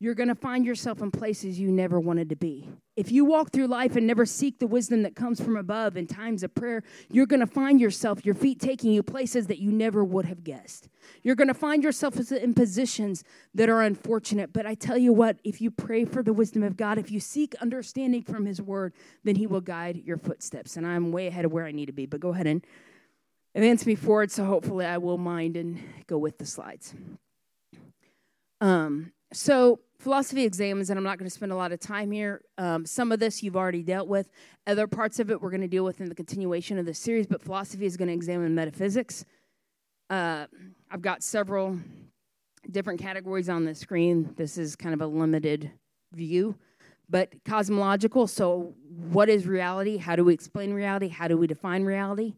you're 0.00 0.14
going 0.14 0.28
to 0.28 0.34
find 0.34 0.64
yourself 0.64 1.00
in 1.02 1.10
places 1.10 1.58
you 1.58 1.72
never 1.72 1.98
wanted 1.98 2.28
to 2.28 2.36
be. 2.36 2.68
If 2.94 3.10
you 3.10 3.24
walk 3.24 3.50
through 3.50 3.66
life 3.66 3.96
and 3.96 4.06
never 4.06 4.24
seek 4.26 4.60
the 4.60 4.66
wisdom 4.66 5.02
that 5.02 5.16
comes 5.16 5.40
from 5.40 5.56
above 5.56 5.96
in 5.96 6.06
times 6.06 6.44
of 6.44 6.54
prayer, 6.54 6.84
you're 7.10 7.26
going 7.26 7.40
to 7.40 7.46
find 7.46 7.80
yourself, 7.80 8.24
your 8.24 8.34
feet 8.34 8.60
taking 8.60 8.92
you 8.92 9.02
places 9.02 9.48
that 9.48 9.58
you 9.58 9.72
never 9.72 10.04
would 10.04 10.24
have 10.26 10.44
guessed. 10.44 10.88
You're 11.22 11.34
going 11.34 11.48
to 11.48 11.54
find 11.54 11.82
yourself 11.82 12.16
in 12.30 12.54
positions 12.54 13.24
that 13.54 13.68
are 13.68 13.82
unfortunate. 13.82 14.52
But 14.52 14.66
I 14.66 14.74
tell 14.74 14.98
you 14.98 15.12
what, 15.12 15.38
if 15.42 15.60
you 15.60 15.70
pray 15.70 16.04
for 16.04 16.22
the 16.22 16.32
wisdom 16.32 16.62
of 16.62 16.76
God, 16.76 16.98
if 16.98 17.10
you 17.10 17.18
seek 17.18 17.56
understanding 17.56 18.22
from 18.22 18.46
His 18.46 18.62
word, 18.62 18.92
then 19.24 19.34
He 19.34 19.48
will 19.48 19.60
guide 19.60 20.02
your 20.04 20.16
footsteps. 20.16 20.76
And 20.76 20.86
I'm 20.86 21.10
way 21.10 21.26
ahead 21.26 21.44
of 21.44 21.52
where 21.52 21.66
I 21.66 21.72
need 21.72 21.86
to 21.86 21.92
be, 21.92 22.06
but 22.06 22.20
go 22.20 22.28
ahead 22.30 22.46
and 22.46 22.64
advance 23.54 23.84
me 23.84 23.96
forward 23.96 24.30
so 24.30 24.44
hopefully 24.44 24.86
I 24.86 24.98
will 24.98 25.18
mind 25.18 25.56
and 25.56 25.82
go 26.06 26.18
with 26.18 26.38
the 26.38 26.46
slides. 26.46 26.94
Um, 28.60 29.12
so, 29.32 29.80
philosophy 30.00 30.44
examines, 30.44 30.90
and 30.90 30.98
I'm 30.98 31.04
not 31.04 31.18
going 31.18 31.28
to 31.28 31.34
spend 31.34 31.52
a 31.52 31.56
lot 31.56 31.72
of 31.72 31.80
time 31.80 32.10
here. 32.10 32.42
Um, 32.56 32.86
some 32.86 33.10
of 33.12 33.18
this 33.18 33.42
you've 33.42 33.56
already 33.56 33.82
dealt 33.82 34.08
with. 34.08 34.30
Other 34.66 34.86
parts 34.86 35.18
of 35.18 35.30
it 35.30 35.40
we're 35.40 35.50
going 35.50 35.60
to 35.62 35.68
deal 35.68 35.84
with 35.84 36.00
in 36.00 36.08
the 36.08 36.14
continuation 36.14 36.78
of 36.78 36.86
the 36.86 36.94
series, 36.94 37.26
but 37.26 37.42
philosophy 37.42 37.86
is 37.86 37.96
going 37.96 38.08
to 38.08 38.14
examine 38.14 38.54
metaphysics. 38.54 39.24
Uh, 40.08 40.46
I've 40.90 41.02
got 41.02 41.22
several 41.22 41.78
different 42.70 43.00
categories 43.00 43.48
on 43.48 43.64
the 43.64 43.74
screen. 43.74 44.32
This 44.36 44.56
is 44.56 44.76
kind 44.76 44.94
of 44.94 45.00
a 45.00 45.06
limited 45.06 45.70
view, 46.12 46.56
but 47.08 47.32
cosmological. 47.44 48.26
So, 48.26 48.74
what 49.10 49.28
is 49.28 49.46
reality? 49.46 49.96
How 49.96 50.16
do 50.16 50.24
we 50.24 50.32
explain 50.32 50.72
reality? 50.72 51.08
How 51.08 51.28
do 51.28 51.36
we 51.36 51.46
define 51.46 51.84
reality? 51.84 52.34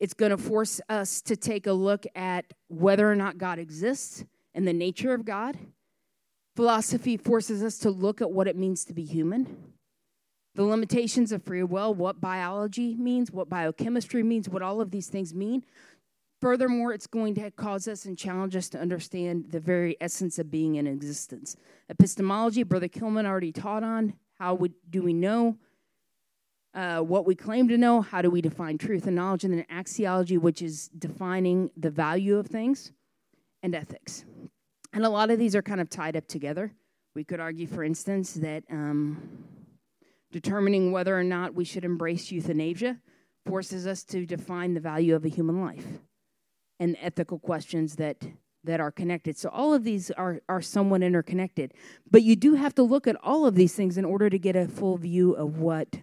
It's 0.00 0.14
going 0.14 0.30
to 0.30 0.38
force 0.38 0.80
us 0.88 1.20
to 1.22 1.36
take 1.36 1.66
a 1.66 1.72
look 1.72 2.06
at 2.14 2.46
whether 2.68 3.10
or 3.10 3.16
not 3.16 3.36
God 3.36 3.58
exists 3.58 4.24
and 4.54 4.66
the 4.66 4.72
nature 4.72 5.12
of 5.12 5.24
God 5.24 5.58
Philosophy 6.58 7.16
forces 7.16 7.62
us 7.62 7.78
to 7.78 7.88
look 7.88 8.20
at 8.20 8.32
what 8.32 8.48
it 8.48 8.56
means 8.56 8.84
to 8.86 8.92
be 8.92 9.04
human, 9.04 9.46
the 10.56 10.64
limitations 10.64 11.30
of 11.30 11.44
free 11.44 11.62
will, 11.62 11.94
what 11.94 12.20
biology 12.20 12.96
means, 12.96 13.30
what 13.30 13.48
biochemistry 13.48 14.24
means, 14.24 14.48
what 14.48 14.60
all 14.60 14.80
of 14.80 14.90
these 14.90 15.06
things 15.06 15.32
mean. 15.32 15.64
Furthermore, 16.40 16.92
it's 16.92 17.06
going 17.06 17.36
to 17.36 17.52
cause 17.52 17.86
us 17.86 18.06
and 18.06 18.18
challenge 18.18 18.56
us 18.56 18.68
to 18.70 18.78
understand 18.80 19.52
the 19.52 19.60
very 19.60 19.96
essence 20.00 20.40
of 20.40 20.50
being 20.50 20.74
in 20.74 20.88
existence. 20.88 21.56
Epistemology, 21.90 22.64
Brother 22.64 22.88
Kilman 22.88 23.24
already 23.24 23.52
taught 23.52 23.84
on. 23.84 24.14
How 24.40 24.54
would, 24.54 24.74
do 24.90 25.00
we 25.00 25.12
know 25.12 25.58
uh, 26.74 26.98
what 27.02 27.24
we 27.24 27.36
claim 27.36 27.68
to 27.68 27.78
know? 27.78 28.00
How 28.02 28.20
do 28.20 28.32
we 28.32 28.42
define 28.42 28.78
truth 28.78 29.06
and 29.06 29.14
knowledge? 29.14 29.44
And 29.44 29.54
then 29.54 29.64
axiology, 29.70 30.36
which 30.36 30.60
is 30.60 30.88
defining 30.88 31.70
the 31.76 31.90
value 31.90 32.36
of 32.36 32.48
things, 32.48 32.90
and 33.62 33.76
ethics. 33.76 34.24
And 34.92 35.04
a 35.04 35.10
lot 35.10 35.30
of 35.30 35.38
these 35.38 35.54
are 35.54 35.62
kind 35.62 35.80
of 35.80 35.90
tied 35.90 36.16
up 36.16 36.26
together. 36.26 36.72
We 37.14 37.24
could 37.24 37.40
argue, 37.40 37.66
for 37.66 37.84
instance, 37.84 38.34
that 38.34 38.64
um, 38.70 39.44
determining 40.32 40.92
whether 40.92 41.18
or 41.18 41.24
not 41.24 41.54
we 41.54 41.64
should 41.64 41.84
embrace 41.84 42.30
euthanasia 42.30 42.98
forces 43.46 43.86
us 43.86 44.04
to 44.04 44.26
define 44.26 44.74
the 44.74 44.80
value 44.80 45.14
of 45.14 45.24
a 45.24 45.28
human 45.28 45.60
life 45.60 45.86
and 46.78 46.96
ethical 47.00 47.38
questions 47.38 47.96
that 47.96 48.24
that 48.64 48.80
are 48.80 48.90
connected. 48.90 49.38
So 49.38 49.48
all 49.50 49.72
of 49.72 49.84
these 49.84 50.10
are 50.12 50.40
are 50.48 50.60
somewhat 50.60 51.02
interconnected. 51.02 51.72
But 52.10 52.22
you 52.22 52.36
do 52.36 52.54
have 52.54 52.74
to 52.74 52.82
look 52.82 53.06
at 53.06 53.16
all 53.22 53.46
of 53.46 53.54
these 53.54 53.74
things 53.74 53.96
in 53.96 54.04
order 54.04 54.28
to 54.28 54.38
get 54.38 54.56
a 54.56 54.68
full 54.68 54.96
view 54.96 55.32
of 55.32 55.58
what 55.58 56.00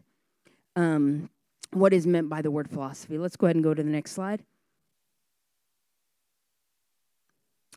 um, 0.76 1.30
what 1.72 1.94
is 1.94 2.08
meant 2.08 2.30
by 2.30 2.42
the 2.42 2.52
word 2.52 2.70
philosophy. 2.70 3.18
Let's 3.18 3.36
go 3.36 3.48
ahead 3.48 3.56
and 3.56 3.64
go 3.64 3.74
to 3.74 3.84
the 3.84 3.90
next 3.90 4.12
slide. 4.12 4.44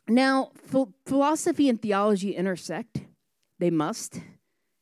Now, 0.09 0.51
ph- 0.71 0.87
philosophy 1.05 1.69
and 1.69 1.81
theology 1.81 2.35
intersect. 2.35 3.01
They 3.59 3.69
must. 3.69 4.19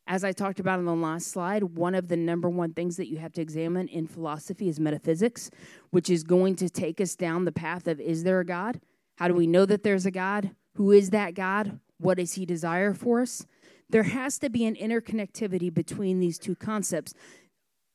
As 0.06 0.24
I 0.24 0.32
talked 0.32 0.58
about 0.58 0.78
on 0.78 0.86
the 0.86 0.94
last 0.94 1.28
slide, 1.28 1.62
one 1.62 1.94
of 1.94 2.08
the 2.08 2.16
number 2.16 2.48
one 2.48 2.72
things 2.72 2.96
that 2.96 3.08
you 3.08 3.18
have 3.18 3.32
to 3.34 3.42
examine 3.42 3.88
in 3.88 4.06
philosophy 4.06 4.68
is 4.68 4.80
metaphysics, 4.80 5.50
which 5.90 6.08
is 6.08 6.24
going 6.24 6.56
to 6.56 6.70
take 6.70 6.98
us 6.98 7.14
down 7.14 7.44
the 7.44 7.52
path 7.52 7.86
of 7.86 8.00
is 8.00 8.24
there 8.24 8.40
a 8.40 8.44
God? 8.44 8.80
How 9.18 9.28
do 9.28 9.34
we 9.34 9.46
know 9.46 9.66
that 9.66 9.82
there's 9.82 10.06
a 10.06 10.10
God? 10.10 10.52
Who 10.76 10.92
is 10.92 11.10
that 11.10 11.34
God? 11.34 11.78
What 11.98 12.16
does 12.16 12.34
he 12.34 12.46
desire 12.46 12.94
for 12.94 13.20
us? 13.20 13.44
There 13.90 14.04
has 14.04 14.38
to 14.38 14.48
be 14.48 14.64
an 14.64 14.76
interconnectivity 14.76 15.72
between 15.72 16.20
these 16.20 16.38
two 16.38 16.54
concepts 16.54 17.12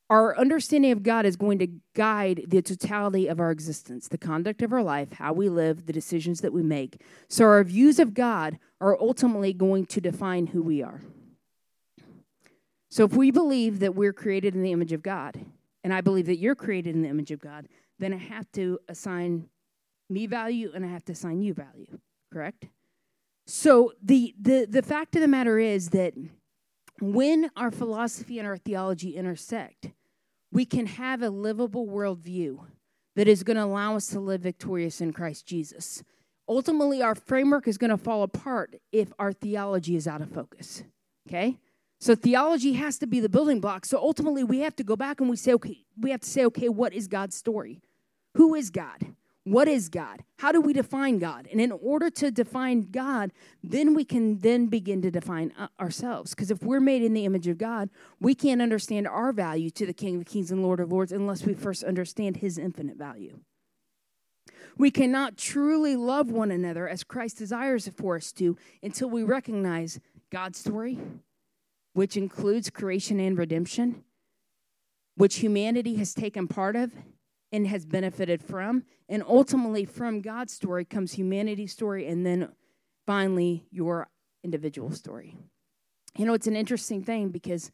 our 0.09 0.37
understanding 0.37 0.91
of 0.91 1.03
God 1.03 1.25
is 1.25 1.35
going 1.35 1.59
to 1.59 1.67
guide 1.95 2.45
the 2.47 2.61
totality 2.61 3.27
of 3.27 3.39
our 3.39 3.51
existence, 3.51 4.07
the 4.07 4.17
conduct 4.17 4.61
of 4.61 4.73
our 4.73 4.83
life, 4.83 5.13
how 5.13 5.33
we 5.33 5.49
live, 5.49 5.85
the 5.85 5.93
decisions 5.93 6.41
that 6.41 6.53
we 6.53 6.61
make. 6.61 7.01
So, 7.29 7.45
our 7.45 7.63
views 7.63 7.99
of 7.99 8.13
God 8.13 8.59
are 8.81 8.99
ultimately 8.99 9.53
going 9.53 9.85
to 9.87 10.01
define 10.01 10.47
who 10.47 10.61
we 10.61 10.83
are. 10.83 11.01
So, 12.89 13.05
if 13.05 13.13
we 13.13 13.31
believe 13.31 13.79
that 13.79 13.95
we're 13.95 14.13
created 14.13 14.55
in 14.55 14.61
the 14.61 14.71
image 14.71 14.91
of 14.91 15.01
God, 15.01 15.45
and 15.83 15.93
I 15.93 16.01
believe 16.01 16.25
that 16.27 16.37
you're 16.37 16.55
created 16.55 16.95
in 16.95 17.01
the 17.01 17.09
image 17.09 17.31
of 17.31 17.39
God, 17.39 17.67
then 17.99 18.13
I 18.13 18.17
have 18.17 18.51
to 18.53 18.79
assign 18.87 19.49
me 20.09 20.27
value 20.27 20.71
and 20.75 20.85
I 20.85 20.89
have 20.89 21.05
to 21.05 21.13
assign 21.13 21.41
you 21.41 21.53
value, 21.53 21.97
correct? 22.31 22.67
So, 23.47 23.93
the, 24.01 24.35
the, 24.39 24.67
the 24.69 24.81
fact 24.81 25.15
of 25.15 25.21
the 25.21 25.27
matter 25.27 25.57
is 25.59 25.89
that 25.89 26.13
when 26.99 27.49
our 27.55 27.71
philosophy 27.71 28.39
and 28.39 28.47
our 28.47 28.57
theology 28.57 29.15
intersect, 29.15 29.91
we 30.51 30.65
can 30.65 30.85
have 30.85 31.21
a 31.21 31.29
livable 31.29 31.87
worldview 31.87 32.59
that 33.15 33.27
is 33.27 33.43
going 33.43 33.57
to 33.57 33.63
allow 33.63 33.95
us 33.95 34.07
to 34.07 34.19
live 34.19 34.41
victorious 34.41 35.01
in 35.01 35.13
Christ 35.13 35.45
Jesus. 35.45 36.03
Ultimately, 36.47 37.01
our 37.01 37.15
framework 37.15 37.67
is 37.67 37.77
going 37.77 37.89
to 37.89 37.97
fall 37.97 38.23
apart 38.23 38.75
if 38.91 39.13
our 39.17 39.31
theology 39.31 39.95
is 39.95 40.07
out 40.07 40.21
of 40.21 40.31
focus. 40.31 40.83
Okay? 41.27 41.57
So 41.99 42.15
theology 42.15 42.73
has 42.73 42.97
to 42.99 43.07
be 43.07 43.19
the 43.19 43.29
building 43.29 43.61
block. 43.61 43.85
So 43.85 43.97
ultimately, 43.97 44.43
we 44.43 44.59
have 44.59 44.75
to 44.75 44.83
go 44.83 44.95
back 44.95 45.21
and 45.21 45.29
we 45.29 45.37
say, 45.37 45.53
okay, 45.53 45.85
we 45.97 46.11
have 46.11 46.21
to 46.21 46.29
say, 46.29 46.43
okay, 46.45 46.69
what 46.69 46.93
is 46.93 47.07
God's 47.07 47.35
story? 47.35 47.81
Who 48.35 48.55
is 48.55 48.69
God? 48.69 49.15
What 49.45 49.67
is 49.67 49.89
God? 49.89 50.23
How 50.39 50.53
do 50.53 50.61
we 50.61 50.71
define 50.71 51.19
God? 51.19 51.49
And 51.51 51.59
in 51.59 51.71
order 51.71 52.09
to 52.09 52.31
define 52.31 52.89
God, 52.91 53.33
then 53.61 53.93
we 53.93 54.05
can 54.05 54.39
then 54.39 54.67
begin 54.67 55.01
to 55.01 55.11
define 55.11 55.53
uh, 55.59 55.67
ourselves. 55.81 56.33
Because 56.33 56.49
if 56.49 56.63
we're 56.63 56.79
made 56.79 57.03
in 57.03 57.13
the 57.13 57.25
image 57.25 57.47
of 57.47 57.57
God, 57.57 57.89
we 58.21 58.35
can't 58.35 58.61
understand 58.61 59.05
our 59.05 59.33
value 59.33 59.69
to 59.71 59.85
the 59.85 59.93
King 59.93 60.17
of 60.21 60.25
Kings 60.25 60.49
and 60.49 60.63
Lord 60.63 60.79
of 60.79 60.93
Lords 60.93 61.11
unless 61.11 61.45
we 61.45 61.53
first 61.53 61.83
understand 61.83 62.37
his 62.37 62.57
infinite 62.57 62.95
value. 62.95 63.39
We 64.77 64.91
cannot 64.91 65.37
truly 65.37 65.97
love 65.97 66.31
one 66.31 66.49
another 66.49 66.87
as 66.87 67.03
Christ 67.03 67.37
desires 67.37 67.89
for 67.95 68.15
us 68.15 68.31
to 68.33 68.57
until 68.81 69.09
we 69.09 69.23
recognize 69.23 69.99
God's 70.31 70.57
story, 70.57 70.97
which 71.93 72.15
includes 72.15 72.69
creation 72.69 73.19
and 73.19 73.37
redemption, 73.37 74.03
which 75.15 75.35
humanity 75.35 75.95
has 75.95 76.13
taken 76.13 76.47
part 76.47 76.75
of 76.75 76.93
and 77.53 77.67
has 77.67 77.85
benefited 77.85 78.43
from. 78.43 78.83
And 79.07 79.23
ultimately, 79.25 79.85
from 79.85 80.21
God's 80.21 80.51
story 80.51 80.83
comes 80.83 81.13
humanity's 81.13 81.71
story, 81.71 82.07
and 82.07 82.25
then 82.25 82.49
finally, 83.05 83.67
your 83.69 84.09
individual 84.43 84.91
story. 84.91 85.37
You 86.17 86.25
know, 86.25 86.33
it's 86.33 86.47
an 86.47 86.55
interesting 86.55 87.03
thing 87.03 87.29
because 87.29 87.71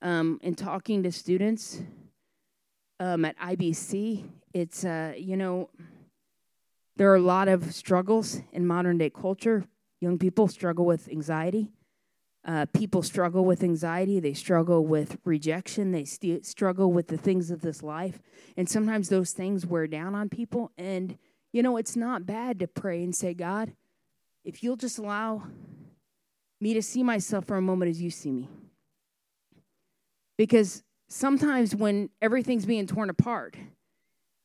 um, 0.00 0.38
in 0.42 0.54
talking 0.54 1.02
to 1.02 1.12
students 1.12 1.82
um, 3.00 3.24
at 3.24 3.36
IBC, 3.38 4.24
it's, 4.54 4.84
uh, 4.84 5.12
you 5.16 5.36
know, 5.36 5.70
there 6.96 7.10
are 7.10 7.16
a 7.16 7.20
lot 7.20 7.48
of 7.48 7.74
struggles 7.74 8.40
in 8.52 8.66
modern 8.66 8.96
day 8.96 9.10
culture. 9.10 9.64
Young 10.00 10.18
people 10.18 10.46
struggle 10.48 10.84
with 10.84 11.08
anxiety. 11.08 11.68
Uh, 12.46 12.64
people 12.66 13.02
struggle 13.02 13.44
with 13.44 13.64
anxiety, 13.64 14.20
they 14.20 14.32
struggle 14.32 14.86
with 14.86 15.18
rejection, 15.24 15.90
they 15.90 16.04
st- 16.04 16.46
struggle 16.46 16.92
with 16.92 17.08
the 17.08 17.16
things 17.16 17.50
of 17.50 17.60
this 17.60 17.82
life. 17.82 18.22
And 18.56 18.68
sometimes 18.68 19.08
those 19.08 19.32
things 19.32 19.66
wear 19.66 19.88
down 19.88 20.14
on 20.14 20.28
people. 20.28 20.70
And, 20.78 21.18
you 21.52 21.60
know, 21.60 21.76
it's 21.76 21.96
not 21.96 22.24
bad 22.24 22.60
to 22.60 22.68
pray 22.68 23.02
and 23.02 23.12
say, 23.12 23.34
God, 23.34 23.72
if 24.44 24.62
you'll 24.62 24.76
just 24.76 24.96
allow 24.96 25.42
me 26.60 26.72
to 26.72 26.82
see 26.82 27.02
myself 27.02 27.46
for 27.46 27.56
a 27.56 27.60
moment 27.62 27.90
as 27.90 28.00
you 28.00 28.10
see 28.10 28.30
me. 28.30 28.48
Because 30.38 30.84
sometimes 31.08 31.74
when 31.74 32.10
everything's 32.22 32.64
being 32.64 32.86
torn 32.86 33.10
apart 33.10 33.56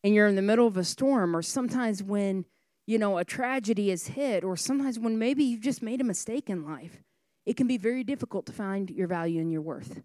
and 0.03 0.15
you're 0.15 0.27
in 0.27 0.35
the 0.35 0.41
middle 0.41 0.65
of 0.65 0.75
a 0.75 0.83
storm, 0.83 1.35
or 1.35 1.43
sometimes 1.43 2.01
when, 2.01 2.45
you 2.87 2.97
know, 2.97 3.19
a 3.19 3.23
tragedy 3.23 3.91
is 3.91 4.07
hit, 4.07 4.43
or 4.43 4.57
sometimes 4.57 4.97
when 4.97 5.19
maybe 5.19 5.43
you've 5.43 5.61
just 5.61 5.83
made 5.83 6.01
a 6.01 6.03
mistake 6.03 6.49
in 6.49 6.65
life, 6.65 7.03
it 7.51 7.57
can 7.57 7.67
be 7.67 7.77
very 7.77 8.05
difficult 8.05 8.45
to 8.45 8.53
find 8.53 8.89
your 8.89 9.09
value 9.09 9.41
and 9.41 9.51
your 9.51 9.61
worth. 9.61 10.01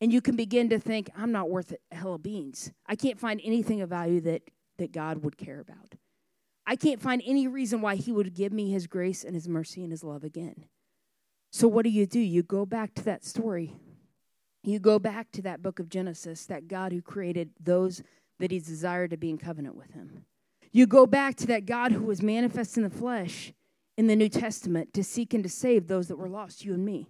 And 0.00 0.12
you 0.12 0.20
can 0.20 0.36
begin 0.36 0.68
to 0.68 0.78
think, 0.78 1.10
I'm 1.16 1.32
not 1.32 1.50
worth 1.50 1.74
a 1.90 1.96
hell 1.96 2.14
of 2.14 2.22
beans. 2.22 2.70
I 2.86 2.94
can't 2.94 3.18
find 3.18 3.40
anything 3.42 3.80
of 3.80 3.90
value 3.90 4.20
that, 4.20 4.42
that 4.78 4.92
God 4.92 5.24
would 5.24 5.36
care 5.36 5.58
about. 5.58 5.96
I 6.68 6.76
can't 6.76 7.02
find 7.02 7.22
any 7.26 7.48
reason 7.48 7.80
why 7.80 7.96
He 7.96 8.12
would 8.12 8.34
give 8.34 8.52
me 8.52 8.70
His 8.70 8.86
grace 8.86 9.24
and 9.24 9.34
His 9.34 9.48
mercy 9.48 9.82
and 9.82 9.90
His 9.90 10.04
love 10.04 10.22
again. 10.22 10.66
So, 11.50 11.66
what 11.66 11.82
do 11.82 11.90
you 11.90 12.06
do? 12.06 12.20
You 12.20 12.44
go 12.44 12.64
back 12.64 12.94
to 12.94 13.02
that 13.02 13.24
story. 13.24 13.74
You 14.62 14.78
go 14.78 15.00
back 15.00 15.32
to 15.32 15.42
that 15.42 15.62
book 15.64 15.80
of 15.80 15.88
Genesis, 15.88 16.46
that 16.46 16.68
God 16.68 16.92
who 16.92 17.02
created 17.02 17.50
those 17.58 18.00
that 18.38 18.52
He 18.52 18.60
desired 18.60 19.10
to 19.10 19.16
be 19.16 19.30
in 19.30 19.38
covenant 19.38 19.74
with 19.74 19.90
Him. 19.90 20.24
You 20.70 20.86
go 20.86 21.04
back 21.04 21.34
to 21.38 21.48
that 21.48 21.66
God 21.66 21.90
who 21.90 22.04
was 22.04 22.22
manifest 22.22 22.76
in 22.76 22.84
the 22.84 22.90
flesh 22.90 23.52
in 23.96 24.06
the 24.06 24.16
New 24.16 24.28
Testament 24.28 24.92
to 24.94 25.04
seek 25.04 25.34
and 25.34 25.42
to 25.44 25.50
save 25.50 25.86
those 25.86 26.08
that 26.08 26.16
were 26.16 26.28
lost, 26.28 26.64
you 26.64 26.74
and 26.74 26.84
me. 26.84 27.08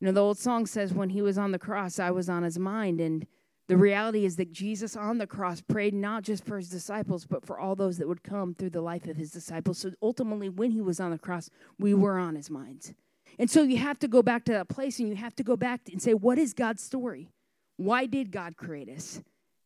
You 0.00 0.06
know, 0.06 0.12
the 0.12 0.22
old 0.22 0.38
song 0.38 0.66
says, 0.66 0.94
When 0.94 1.10
He 1.10 1.22
was 1.22 1.38
on 1.38 1.52
the 1.52 1.58
cross, 1.58 1.98
I 1.98 2.10
was 2.10 2.28
on 2.28 2.42
His 2.42 2.58
mind. 2.58 3.00
And 3.00 3.26
the 3.68 3.76
reality 3.76 4.24
is 4.24 4.36
that 4.36 4.50
Jesus 4.50 4.96
on 4.96 5.18
the 5.18 5.26
cross 5.26 5.60
prayed 5.60 5.92
not 5.92 6.22
just 6.22 6.44
for 6.44 6.56
his 6.56 6.70
disciples, 6.70 7.26
but 7.26 7.44
for 7.44 7.60
all 7.60 7.76
those 7.76 7.98
that 7.98 8.08
would 8.08 8.22
come 8.22 8.54
through 8.54 8.70
the 8.70 8.80
life 8.80 9.06
of 9.06 9.16
his 9.16 9.30
disciples. 9.30 9.78
So 9.78 9.92
ultimately, 10.02 10.48
when 10.48 10.70
he 10.70 10.80
was 10.80 10.98
on 10.98 11.10
the 11.10 11.18
cross, 11.18 11.50
we 11.78 11.92
were 11.92 12.18
on 12.18 12.34
his 12.34 12.48
minds. 12.48 12.94
And 13.38 13.50
so 13.50 13.62
you 13.62 13.76
have 13.76 13.98
to 13.98 14.08
go 14.08 14.22
back 14.22 14.44
to 14.46 14.52
that 14.52 14.68
place 14.68 14.98
and 14.98 15.08
you 15.08 15.16
have 15.16 15.36
to 15.36 15.42
go 15.42 15.54
back 15.54 15.82
and 15.92 16.00
say, 16.00 16.14
what 16.14 16.38
is 16.38 16.54
God's 16.54 16.82
story? 16.82 17.28
Why 17.76 18.06
did 18.06 18.32
God 18.32 18.56
create 18.56 18.88
us? 18.88 19.20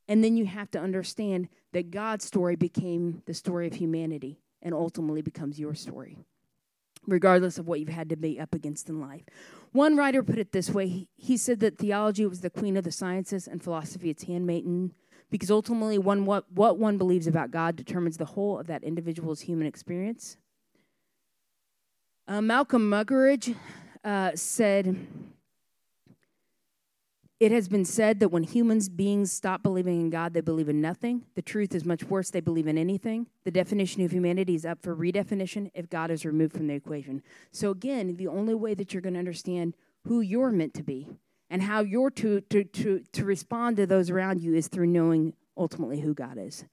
And 0.08 0.22
then 0.22 0.36
you 0.36 0.46
have 0.46 0.70
to 0.72 0.80
understand 0.80 1.48
that 1.72 1.92
God's 1.92 2.24
story 2.24 2.56
became 2.56 3.22
the 3.26 3.34
story 3.34 3.68
of 3.68 3.74
humanity 3.74 4.41
and 4.62 4.74
ultimately 4.74 5.22
becomes 5.22 5.58
your 5.58 5.74
story, 5.74 6.16
regardless 7.06 7.58
of 7.58 7.66
what 7.66 7.80
you've 7.80 7.88
had 7.88 8.08
to 8.08 8.16
be 8.16 8.40
up 8.40 8.54
against 8.54 8.88
in 8.88 9.00
life. 9.00 9.22
One 9.72 9.96
writer 9.96 10.22
put 10.22 10.38
it 10.38 10.52
this 10.52 10.70
way 10.70 11.08
he 11.16 11.36
said 11.36 11.60
that 11.60 11.78
theology 11.78 12.26
was 12.26 12.40
the 12.40 12.50
queen 12.50 12.76
of 12.76 12.84
the 12.84 12.92
sciences 12.92 13.48
and 13.48 13.62
philosophy 13.62 14.10
its 14.10 14.24
handmaiden 14.24 14.92
because 15.30 15.50
ultimately 15.50 15.98
one 15.98 16.26
what, 16.26 16.50
what 16.52 16.78
one 16.78 16.98
believes 16.98 17.26
about 17.26 17.50
god 17.50 17.74
determines 17.74 18.18
the 18.18 18.26
whole 18.26 18.58
of 18.58 18.66
that 18.66 18.84
individual's 18.84 19.40
human 19.40 19.66
experience 19.66 20.36
uh, 22.28 22.40
Malcolm 22.40 22.88
Muggeridge 22.88 23.56
uh, 24.04 24.30
said, 24.34 24.96
It 27.42 27.50
has 27.50 27.68
been 27.68 27.84
said 27.84 28.20
that 28.20 28.28
when 28.28 28.44
humans 28.44 28.88
beings 28.88 29.32
stop 29.32 29.64
believing 29.64 30.00
in 30.00 30.10
God, 30.10 30.32
they 30.32 30.40
believe 30.40 30.68
in 30.68 30.80
nothing. 30.80 31.24
The 31.34 31.42
truth 31.42 31.74
is 31.74 31.84
much 31.84 32.04
worse, 32.04 32.30
they 32.30 32.38
believe 32.38 32.68
in 32.68 32.78
anything. 32.78 33.26
The 33.42 33.50
definition 33.50 34.04
of 34.04 34.12
humanity 34.12 34.54
is 34.54 34.64
up 34.64 34.80
for 34.80 34.94
redefinition 34.94 35.68
if 35.74 35.90
God 35.90 36.12
is 36.12 36.24
removed 36.24 36.52
from 36.52 36.68
the 36.68 36.74
equation. 36.74 37.20
So, 37.50 37.72
again, 37.72 38.14
the 38.14 38.28
only 38.28 38.54
way 38.54 38.74
that 38.74 38.94
you're 38.94 39.02
going 39.02 39.14
to 39.14 39.18
understand 39.18 39.74
who 40.04 40.20
you're 40.20 40.52
meant 40.52 40.72
to 40.74 40.84
be 40.84 41.08
and 41.50 41.64
how 41.64 41.80
you're 41.80 42.12
to, 42.12 42.42
to, 42.42 42.62
to, 42.62 43.02
to 43.12 43.24
respond 43.24 43.76
to 43.78 43.88
those 43.88 44.08
around 44.08 44.40
you 44.40 44.54
is 44.54 44.68
through 44.68 44.86
knowing 44.86 45.34
ultimately 45.56 45.98
who 45.98 46.14
God 46.14 46.38
is. 46.38 46.64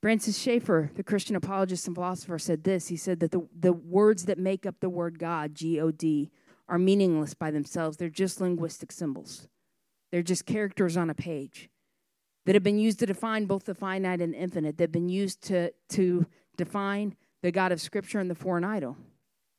Francis 0.00 0.38
Schaeffer, 0.38 0.92
the 0.94 1.02
Christian 1.02 1.34
apologist 1.34 1.88
and 1.88 1.96
philosopher, 1.96 2.38
said 2.38 2.62
this. 2.62 2.86
He 2.86 2.96
said 2.96 3.18
that 3.18 3.32
the, 3.32 3.48
the 3.58 3.72
words 3.72 4.26
that 4.26 4.38
make 4.38 4.66
up 4.66 4.76
the 4.78 4.88
word 4.88 5.18
God, 5.18 5.56
G 5.56 5.80
O 5.80 5.90
D, 5.90 6.30
are 6.68 6.78
meaningless 6.78 7.34
by 7.34 7.50
themselves. 7.50 7.96
They're 7.96 8.08
just 8.08 8.40
linguistic 8.40 8.92
symbols, 8.92 9.48
they're 10.16 10.22
just 10.22 10.46
characters 10.46 10.96
on 10.96 11.10
a 11.10 11.14
page 11.14 11.68
that 12.46 12.54
have 12.54 12.62
been 12.62 12.78
used 12.78 12.98
to 13.00 13.04
define 13.04 13.44
both 13.44 13.66
the 13.66 13.74
finite 13.74 14.22
and 14.22 14.32
the 14.32 14.38
infinite, 14.38 14.78
that 14.78 14.84
have 14.84 14.92
been 14.92 15.10
used 15.10 15.42
to, 15.42 15.70
to 15.90 16.24
define 16.56 17.14
the 17.42 17.52
God 17.52 17.70
of 17.70 17.82
Scripture 17.82 18.18
and 18.18 18.30
the 18.30 18.34
foreign 18.34 18.64
idol. 18.64 18.96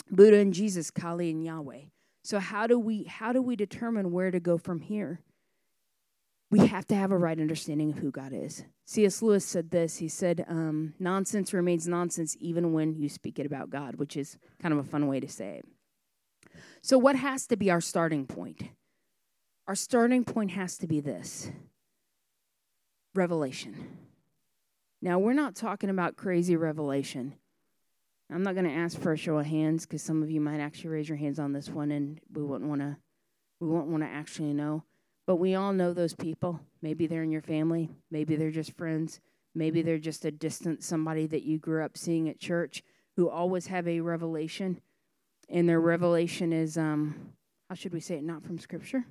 Buddha 0.10 0.38
and 0.38 0.56
Jesus, 0.56 0.90
Kali 0.90 1.30
and 1.30 1.46
Yahweh. 1.46 1.82
So 2.24 2.40
how 2.40 2.66
do 2.66 2.80
we 2.80 3.04
how 3.04 3.34
do 3.34 3.40
we 3.40 3.56
determine 3.56 4.12
where 4.12 4.32
to 4.32 4.40
go 4.40 4.58
from 4.58 4.80
here? 4.80 5.22
we 6.50 6.66
have 6.66 6.88
to 6.88 6.96
have 6.96 7.12
a 7.12 7.18
right 7.18 7.40
understanding 7.40 7.92
of 7.92 7.98
who 7.98 8.12
God 8.12 8.32
is. 8.34 8.64
C.S. 8.86 9.22
Lewis 9.22 9.44
said 9.44 9.72
this. 9.72 9.98
He 9.98 10.08
said, 10.08 10.46
um, 10.48 10.94
Nonsense 10.98 11.54
remains 11.54 11.88
nonsense 11.88 12.38
even 12.40 12.72
when 12.72 12.96
you 12.96 13.10
speak 13.10 13.38
it 13.38 13.46
about 13.46 13.70
God, 13.70 13.96
which 13.96 14.16
is 14.16 14.38
kind 14.62 14.74
of 14.74 14.80
a 14.80 14.84
fun 14.90 15.08
way 15.08 15.20
to 15.20 15.28
say 15.28 15.60
it. 15.60 15.66
So, 16.82 16.98
what 16.98 17.18
has 17.18 17.48
to 17.48 17.58
be 17.58 17.70
our 17.70 17.82
starting 17.82 18.26
point? 18.26 18.64
Our 19.68 19.76
starting 19.76 20.24
point 20.24 20.52
has 20.52 20.78
to 20.78 20.88
be 20.88 21.02
this 21.02 21.52
revelation. 23.14 23.98
Now, 25.02 25.20
we're 25.20 25.34
not 25.34 25.56
talking 25.56 25.90
about 25.90 26.16
crazy 26.16 26.56
revelation. 26.56 27.36
I'm 28.32 28.44
not 28.44 28.56
going 28.56 28.68
to 28.68 28.74
ask 28.74 28.98
for 28.98 29.12
a 29.12 29.18
show 29.18 29.38
of 29.38 29.46
hands 29.46 29.86
because 29.86 30.02
some 30.02 30.24
of 30.24 30.32
you 30.32 30.40
might 30.40 30.62
actually 30.62 30.92
raise 30.92 31.10
your 31.10 31.18
hands 31.18 31.38
on 31.38 31.52
this 31.52 31.70
one 31.70 31.92
and 31.92 32.20
we 32.34 32.44
wouldn't 32.44 32.70
want 32.70 32.82
to 32.82 32.98
we 33.60 33.68
won't 33.68 33.88
want 33.88 34.04
to 34.04 34.10
actually 34.10 34.54
know. 34.54 34.84
But 35.26 35.38
we 35.38 35.56
all 35.56 35.74
know 35.74 35.92
those 35.94 36.14
people. 36.14 36.62
Maybe 36.82 37.08
they're 37.08 37.24
in 37.24 37.32
your 37.32 37.42
family, 37.42 37.90
maybe 38.10 38.36
they're 38.36 38.52
just 38.52 38.78
friends, 38.78 39.20
maybe 39.54 39.82
they're 39.82 39.98
just 39.98 40.24
a 40.26 40.32
distant 40.32 40.84
somebody 40.84 41.26
that 41.28 41.44
you 41.44 41.58
grew 41.58 41.84
up 41.84 41.98
seeing 41.98 42.30
at 42.30 42.40
church 42.40 42.84
who 43.16 43.30
always 43.30 43.68
have 43.68 43.88
a 43.88 44.00
revelation. 44.00 44.80
And 45.50 45.68
their 45.68 45.82
revelation 45.82 46.54
is, 46.54 46.78
um, 46.78 47.34
how 47.68 47.76
should 47.76 47.94
we 47.94 48.00
say 48.00 48.16
it, 48.16 48.24
not 48.24 48.44
from 48.44 48.60
Scripture? 48.60 49.06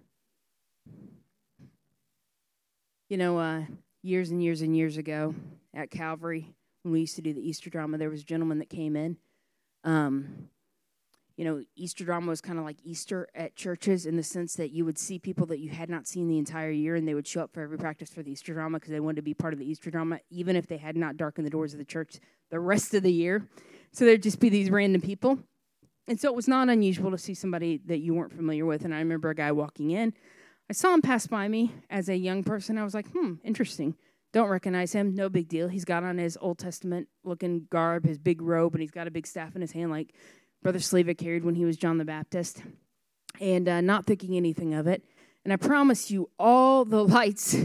You 3.08 3.18
know, 3.18 3.38
uh, 3.38 3.62
years 4.02 4.30
and 4.30 4.42
years 4.42 4.62
and 4.62 4.76
years 4.76 4.96
ago 4.96 5.32
at 5.72 5.92
Calvary, 5.92 6.52
when 6.82 6.92
we 6.92 7.00
used 7.00 7.14
to 7.14 7.22
do 7.22 7.32
the 7.32 7.40
Easter 7.40 7.70
drama, 7.70 7.98
there 7.98 8.10
was 8.10 8.22
a 8.22 8.24
gentleman 8.24 8.58
that 8.58 8.68
came 8.68 8.96
in. 8.96 9.16
Um, 9.84 10.48
you 11.36 11.44
know, 11.44 11.62
Easter 11.76 12.04
drama 12.04 12.28
was 12.30 12.40
kind 12.40 12.58
of 12.58 12.64
like 12.64 12.78
Easter 12.82 13.28
at 13.32 13.54
churches 13.54 14.06
in 14.06 14.16
the 14.16 14.24
sense 14.24 14.54
that 14.54 14.72
you 14.72 14.84
would 14.84 14.98
see 14.98 15.20
people 15.20 15.46
that 15.46 15.60
you 15.60 15.70
had 15.70 15.88
not 15.88 16.08
seen 16.08 16.26
the 16.26 16.38
entire 16.38 16.72
year 16.72 16.96
and 16.96 17.06
they 17.06 17.14
would 17.14 17.28
show 17.28 17.42
up 17.42 17.52
for 17.52 17.60
every 17.60 17.78
practice 17.78 18.10
for 18.10 18.24
the 18.24 18.32
Easter 18.32 18.54
drama 18.54 18.80
because 18.80 18.90
they 18.90 18.98
wanted 18.98 19.16
to 19.16 19.22
be 19.22 19.34
part 19.34 19.52
of 19.52 19.60
the 19.60 19.70
Easter 19.70 19.88
drama, 19.88 20.18
even 20.30 20.56
if 20.56 20.66
they 20.66 20.78
had 20.78 20.96
not 20.96 21.16
darkened 21.16 21.46
the 21.46 21.50
doors 21.50 21.74
of 21.74 21.78
the 21.78 21.84
church 21.84 22.18
the 22.50 22.58
rest 22.58 22.92
of 22.92 23.04
the 23.04 23.12
year. 23.12 23.46
So 23.92 24.04
there'd 24.04 24.22
just 24.22 24.40
be 24.40 24.48
these 24.48 24.68
random 24.68 25.00
people. 25.00 25.38
And 26.08 26.18
so 26.18 26.28
it 26.28 26.34
was 26.34 26.48
not 26.48 26.68
unusual 26.70 27.12
to 27.12 27.18
see 27.18 27.34
somebody 27.34 27.80
that 27.86 27.98
you 27.98 28.14
weren't 28.14 28.32
familiar 28.32 28.66
with. 28.66 28.84
And 28.84 28.92
I 28.92 28.98
remember 28.98 29.30
a 29.30 29.34
guy 29.34 29.52
walking 29.52 29.92
in. 29.92 30.12
I 30.68 30.72
saw 30.72 30.92
him 30.94 31.02
pass 31.02 31.26
by 31.26 31.48
me 31.48 31.72
as 31.90 32.08
a 32.08 32.16
young 32.16 32.42
person. 32.42 32.76
I 32.76 32.84
was 32.84 32.94
like, 32.94 33.08
hmm, 33.10 33.34
interesting. 33.44 33.94
Don't 34.32 34.48
recognize 34.48 34.92
him. 34.92 35.14
No 35.14 35.28
big 35.28 35.48
deal. 35.48 35.68
He's 35.68 35.84
got 35.84 36.02
on 36.02 36.18
his 36.18 36.36
Old 36.40 36.58
Testament 36.58 37.08
looking 37.24 37.66
garb, 37.70 38.04
his 38.04 38.18
big 38.18 38.42
robe, 38.42 38.74
and 38.74 38.80
he's 38.80 38.90
got 38.90 39.06
a 39.06 39.10
big 39.10 39.26
staff 39.26 39.54
in 39.54 39.60
his 39.60 39.72
hand, 39.72 39.90
like 39.90 40.12
Brother 40.62 40.80
Sleva 40.80 41.16
carried 41.16 41.44
when 41.44 41.54
he 41.54 41.64
was 41.64 41.76
John 41.76 41.98
the 41.98 42.04
Baptist, 42.04 42.62
and 43.40 43.68
uh, 43.68 43.80
not 43.80 44.06
thinking 44.06 44.36
anything 44.36 44.74
of 44.74 44.86
it. 44.86 45.04
And 45.44 45.52
I 45.52 45.56
promise 45.56 46.10
you, 46.10 46.28
all 46.38 46.84
the 46.84 47.04
lights 47.06 47.56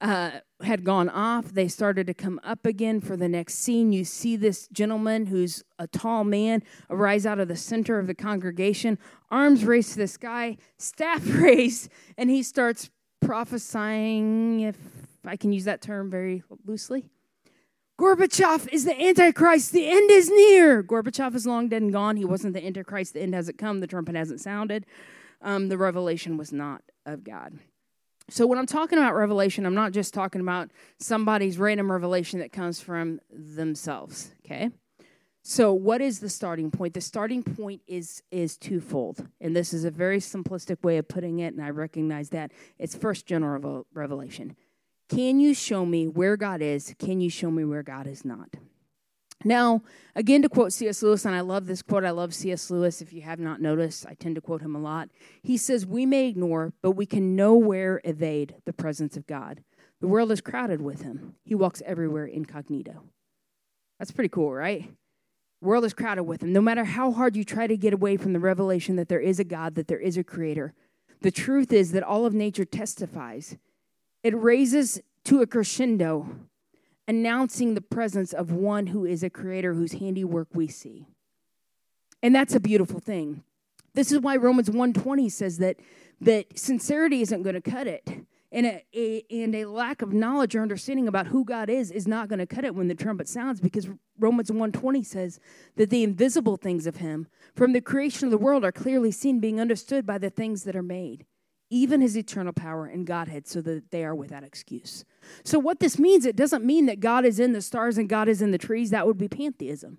uh, 0.00 0.30
had 0.62 0.84
gone 0.84 1.08
off. 1.08 1.52
They 1.52 1.68
started 1.68 2.06
to 2.08 2.14
come 2.14 2.40
up 2.42 2.66
again 2.66 3.00
for 3.00 3.16
the 3.16 3.28
next 3.28 3.54
scene. 3.54 3.92
You 3.92 4.04
see 4.04 4.36
this 4.36 4.68
gentleman 4.68 5.26
who's 5.26 5.62
a 5.78 5.86
tall 5.86 6.24
man 6.24 6.62
arise 6.90 7.26
out 7.26 7.38
of 7.38 7.48
the 7.48 7.56
center 7.56 7.98
of 7.98 8.06
the 8.06 8.14
congregation, 8.14 8.98
arms 9.30 9.64
raised 9.64 9.92
to 9.92 9.98
the 9.98 10.08
sky, 10.08 10.56
staff 10.76 11.22
raised, 11.26 11.90
and 12.16 12.30
he 12.30 12.42
starts 12.42 12.90
prophesying, 13.20 14.60
if 14.60 14.76
I 15.24 15.36
can 15.36 15.52
use 15.52 15.64
that 15.64 15.82
term 15.82 16.10
very 16.10 16.42
loosely. 16.64 17.04
Gorbachev 18.00 18.68
is 18.72 18.84
the 18.84 19.00
Antichrist. 19.00 19.72
The 19.72 19.88
end 19.88 20.10
is 20.10 20.30
near. 20.30 20.84
Gorbachev 20.84 21.34
is 21.34 21.46
long 21.46 21.68
dead 21.68 21.82
and 21.82 21.92
gone. 21.92 22.16
He 22.16 22.24
wasn't 22.24 22.54
the 22.54 22.64
Antichrist. 22.64 23.14
The 23.14 23.22
end 23.22 23.34
hasn't 23.34 23.58
come. 23.58 23.80
The 23.80 23.88
trumpet 23.88 24.14
hasn't 24.14 24.40
sounded. 24.40 24.86
Um, 25.42 25.68
the 25.68 25.76
revelation 25.76 26.36
was 26.36 26.52
not 26.52 26.82
of 27.04 27.24
God. 27.24 27.58
So, 28.30 28.46
when 28.46 28.58
I'm 28.58 28.66
talking 28.66 28.98
about 28.98 29.14
revelation, 29.14 29.64
I'm 29.64 29.74
not 29.74 29.92
just 29.92 30.12
talking 30.12 30.40
about 30.40 30.70
somebody's 30.98 31.58
random 31.58 31.90
revelation 31.90 32.40
that 32.40 32.52
comes 32.52 32.80
from 32.80 33.20
themselves, 33.30 34.34
okay? 34.44 34.70
So, 35.42 35.72
what 35.72 36.02
is 36.02 36.20
the 36.20 36.28
starting 36.28 36.70
point? 36.70 36.92
The 36.92 37.00
starting 37.00 37.42
point 37.42 37.80
is 37.86 38.22
is 38.30 38.58
twofold, 38.58 39.26
and 39.40 39.56
this 39.56 39.72
is 39.72 39.84
a 39.84 39.90
very 39.90 40.18
simplistic 40.18 40.82
way 40.82 40.98
of 40.98 41.08
putting 41.08 41.38
it, 41.38 41.54
and 41.54 41.64
I 41.64 41.70
recognize 41.70 42.28
that 42.30 42.52
it's 42.78 42.94
first 42.94 43.24
general 43.24 43.86
revelation. 43.94 44.56
Can 45.08 45.40
you 45.40 45.54
show 45.54 45.86
me 45.86 46.06
where 46.06 46.36
God 46.36 46.60
is? 46.60 46.94
Can 46.98 47.22
you 47.22 47.30
show 47.30 47.50
me 47.50 47.64
where 47.64 47.82
God 47.82 48.06
is 48.06 48.26
not? 48.26 48.50
Now, 49.44 49.82
again, 50.16 50.42
to 50.42 50.48
quote 50.48 50.72
C.S. 50.72 51.02
Lewis, 51.02 51.24
and 51.24 51.34
I 51.34 51.40
love 51.40 51.66
this 51.66 51.82
quote. 51.82 52.04
I 52.04 52.10
love 52.10 52.34
C.S. 52.34 52.70
Lewis. 52.70 53.00
If 53.00 53.12
you 53.12 53.22
have 53.22 53.38
not 53.38 53.60
noticed, 53.60 54.06
I 54.06 54.14
tend 54.14 54.34
to 54.34 54.40
quote 54.40 54.62
him 54.62 54.74
a 54.74 54.80
lot. 54.80 55.10
He 55.42 55.56
says, 55.56 55.86
We 55.86 56.06
may 56.06 56.28
ignore, 56.28 56.72
but 56.82 56.92
we 56.92 57.06
can 57.06 57.36
nowhere 57.36 58.00
evade 58.04 58.56
the 58.64 58.72
presence 58.72 59.16
of 59.16 59.26
God. 59.26 59.62
The 60.00 60.08
world 60.08 60.32
is 60.32 60.40
crowded 60.40 60.80
with 60.80 61.02
him. 61.02 61.34
He 61.44 61.54
walks 61.54 61.82
everywhere 61.86 62.26
incognito. 62.26 63.04
That's 63.98 64.10
pretty 64.10 64.28
cool, 64.28 64.52
right? 64.52 64.90
The 65.60 65.68
world 65.68 65.84
is 65.84 65.94
crowded 65.94 66.24
with 66.24 66.42
him. 66.42 66.52
No 66.52 66.60
matter 66.60 66.84
how 66.84 67.12
hard 67.12 67.36
you 67.36 67.44
try 67.44 67.66
to 67.66 67.76
get 67.76 67.92
away 67.92 68.16
from 68.16 68.32
the 68.32 68.40
revelation 68.40 68.96
that 68.96 69.08
there 69.08 69.20
is 69.20 69.40
a 69.40 69.44
God, 69.44 69.74
that 69.74 69.88
there 69.88 69.98
is 69.98 70.16
a 70.16 70.24
creator, 70.24 70.72
the 71.20 71.30
truth 71.32 71.72
is 71.72 71.92
that 71.92 72.02
all 72.02 72.26
of 72.26 72.34
nature 72.34 72.64
testifies 72.64 73.56
it 74.24 74.36
raises 74.36 75.00
to 75.24 75.42
a 75.42 75.46
crescendo, 75.46 76.28
announcing 77.08 77.74
the 77.74 77.80
presence 77.80 78.34
of 78.34 78.52
one 78.52 78.88
who 78.88 79.06
is 79.06 79.22
a 79.22 79.30
creator 79.30 79.72
whose 79.72 79.92
handiwork 79.92 80.48
we 80.52 80.68
see. 80.68 81.06
And 82.22 82.34
that's 82.34 82.54
a 82.54 82.60
beautiful 82.60 83.00
thing. 83.00 83.42
This 83.94 84.12
is 84.12 84.20
why 84.20 84.36
Romans 84.36 84.68
1:20 84.68 85.30
says 85.30 85.58
that 85.58 85.78
that 86.20 86.58
sincerity 86.58 87.22
isn't 87.22 87.42
going 87.42 87.60
to 87.60 87.70
cut 87.70 87.86
it. 87.86 88.06
And 88.50 88.64
a, 88.64 88.84
a, 88.94 89.24
and 89.30 89.54
a 89.54 89.66
lack 89.66 90.00
of 90.00 90.14
knowledge 90.14 90.56
or 90.56 90.62
understanding 90.62 91.06
about 91.06 91.26
who 91.26 91.44
God 91.44 91.68
is 91.68 91.90
is 91.90 92.08
not 92.08 92.28
going 92.28 92.38
to 92.38 92.46
cut 92.46 92.64
it 92.64 92.74
when 92.74 92.88
the 92.88 92.94
trumpet 92.94 93.28
sounds 93.28 93.60
because 93.60 93.88
Romans 94.18 94.50
1:20 94.50 95.04
says 95.04 95.40
that 95.76 95.90
the 95.90 96.02
invisible 96.02 96.56
things 96.56 96.86
of 96.86 96.96
him 96.96 97.26
from 97.54 97.72
the 97.72 97.80
creation 97.80 98.26
of 98.26 98.30
the 98.30 98.38
world 98.38 98.64
are 98.64 98.72
clearly 98.72 99.10
seen 99.10 99.40
being 99.40 99.60
understood 99.60 100.06
by 100.06 100.18
the 100.18 100.30
things 100.30 100.64
that 100.64 100.76
are 100.76 100.82
made 100.82 101.24
even 101.70 102.00
his 102.00 102.16
eternal 102.16 102.52
power 102.52 102.86
and 102.86 103.06
Godhead, 103.06 103.46
so 103.46 103.60
that 103.62 103.90
they 103.90 104.04
are 104.04 104.14
without 104.14 104.42
excuse. 104.42 105.04
So, 105.44 105.58
what 105.58 105.80
this 105.80 105.98
means, 105.98 106.26
it 106.26 106.36
doesn't 106.36 106.64
mean 106.64 106.86
that 106.86 107.00
God 107.00 107.24
is 107.24 107.40
in 107.40 107.52
the 107.52 107.62
stars 107.62 107.98
and 107.98 108.08
God 108.08 108.28
is 108.28 108.42
in 108.42 108.50
the 108.50 108.58
trees. 108.58 108.90
That 108.90 109.06
would 109.06 109.18
be 109.18 109.28
pantheism. 109.28 109.98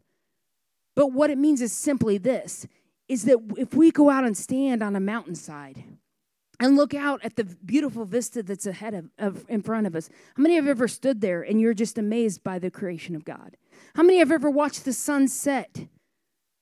But 0.96 1.12
what 1.14 1.30
it 1.30 1.38
means 1.38 1.62
is 1.62 1.72
simply 1.72 2.18
this 2.18 2.68
is 3.08 3.24
that 3.24 3.40
if 3.58 3.74
we 3.74 3.92
go 3.92 4.10
out 4.10 4.24
and 4.24 4.38
stand 4.38 4.84
on 4.84 4.96
a 4.96 5.00
mountainside 5.00 5.84
and 6.60 6.76
look 6.76 6.94
out 6.94 7.24
at 7.24 7.36
the 7.36 7.44
beautiful 7.44 8.06
vista 8.06 8.44
that's 8.44 8.68
ahead 8.68 8.94
of, 8.94 9.10
of 9.18 9.46
in 9.50 9.62
front 9.62 9.88
of 9.88 9.96
us, 9.96 10.10
how 10.36 10.44
many 10.44 10.56
have 10.56 10.68
ever 10.68 10.88
stood 10.88 11.22
there 11.22 11.42
and 11.42 11.60
you're 11.60 11.74
just 11.74 11.98
amazed 11.98 12.44
by 12.44 12.60
the 12.60 12.70
creation 12.70 13.16
of 13.16 13.26
God? 13.26 13.58
How 13.96 14.04
many 14.04 14.20
have 14.20 14.32
ever 14.32 14.50
watched 14.50 14.86
the 14.86 14.94
sun 14.94 15.28
set 15.28 15.88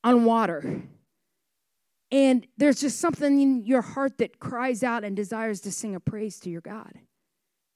on 0.04 0.24
water? 0.24 0.84
And 2.12 2.48
there's 2.58 2.80
just 2.80 3.00
something 3.00 3.42
in 3.42 3.66
your 3.66 3.82
heart 3.82 4.18
that 4.20 4.40
cries 4.40 4.84
out 4.84 5.04
and 5.04 5.16
desires 5.16 5.60
to 5.62 5.72
sing 5.72 5.96
a 5.96 6.00
praise 6.00 6.40
to 6.42 6.50
your 6.50 6.62
God. 6.62 6.94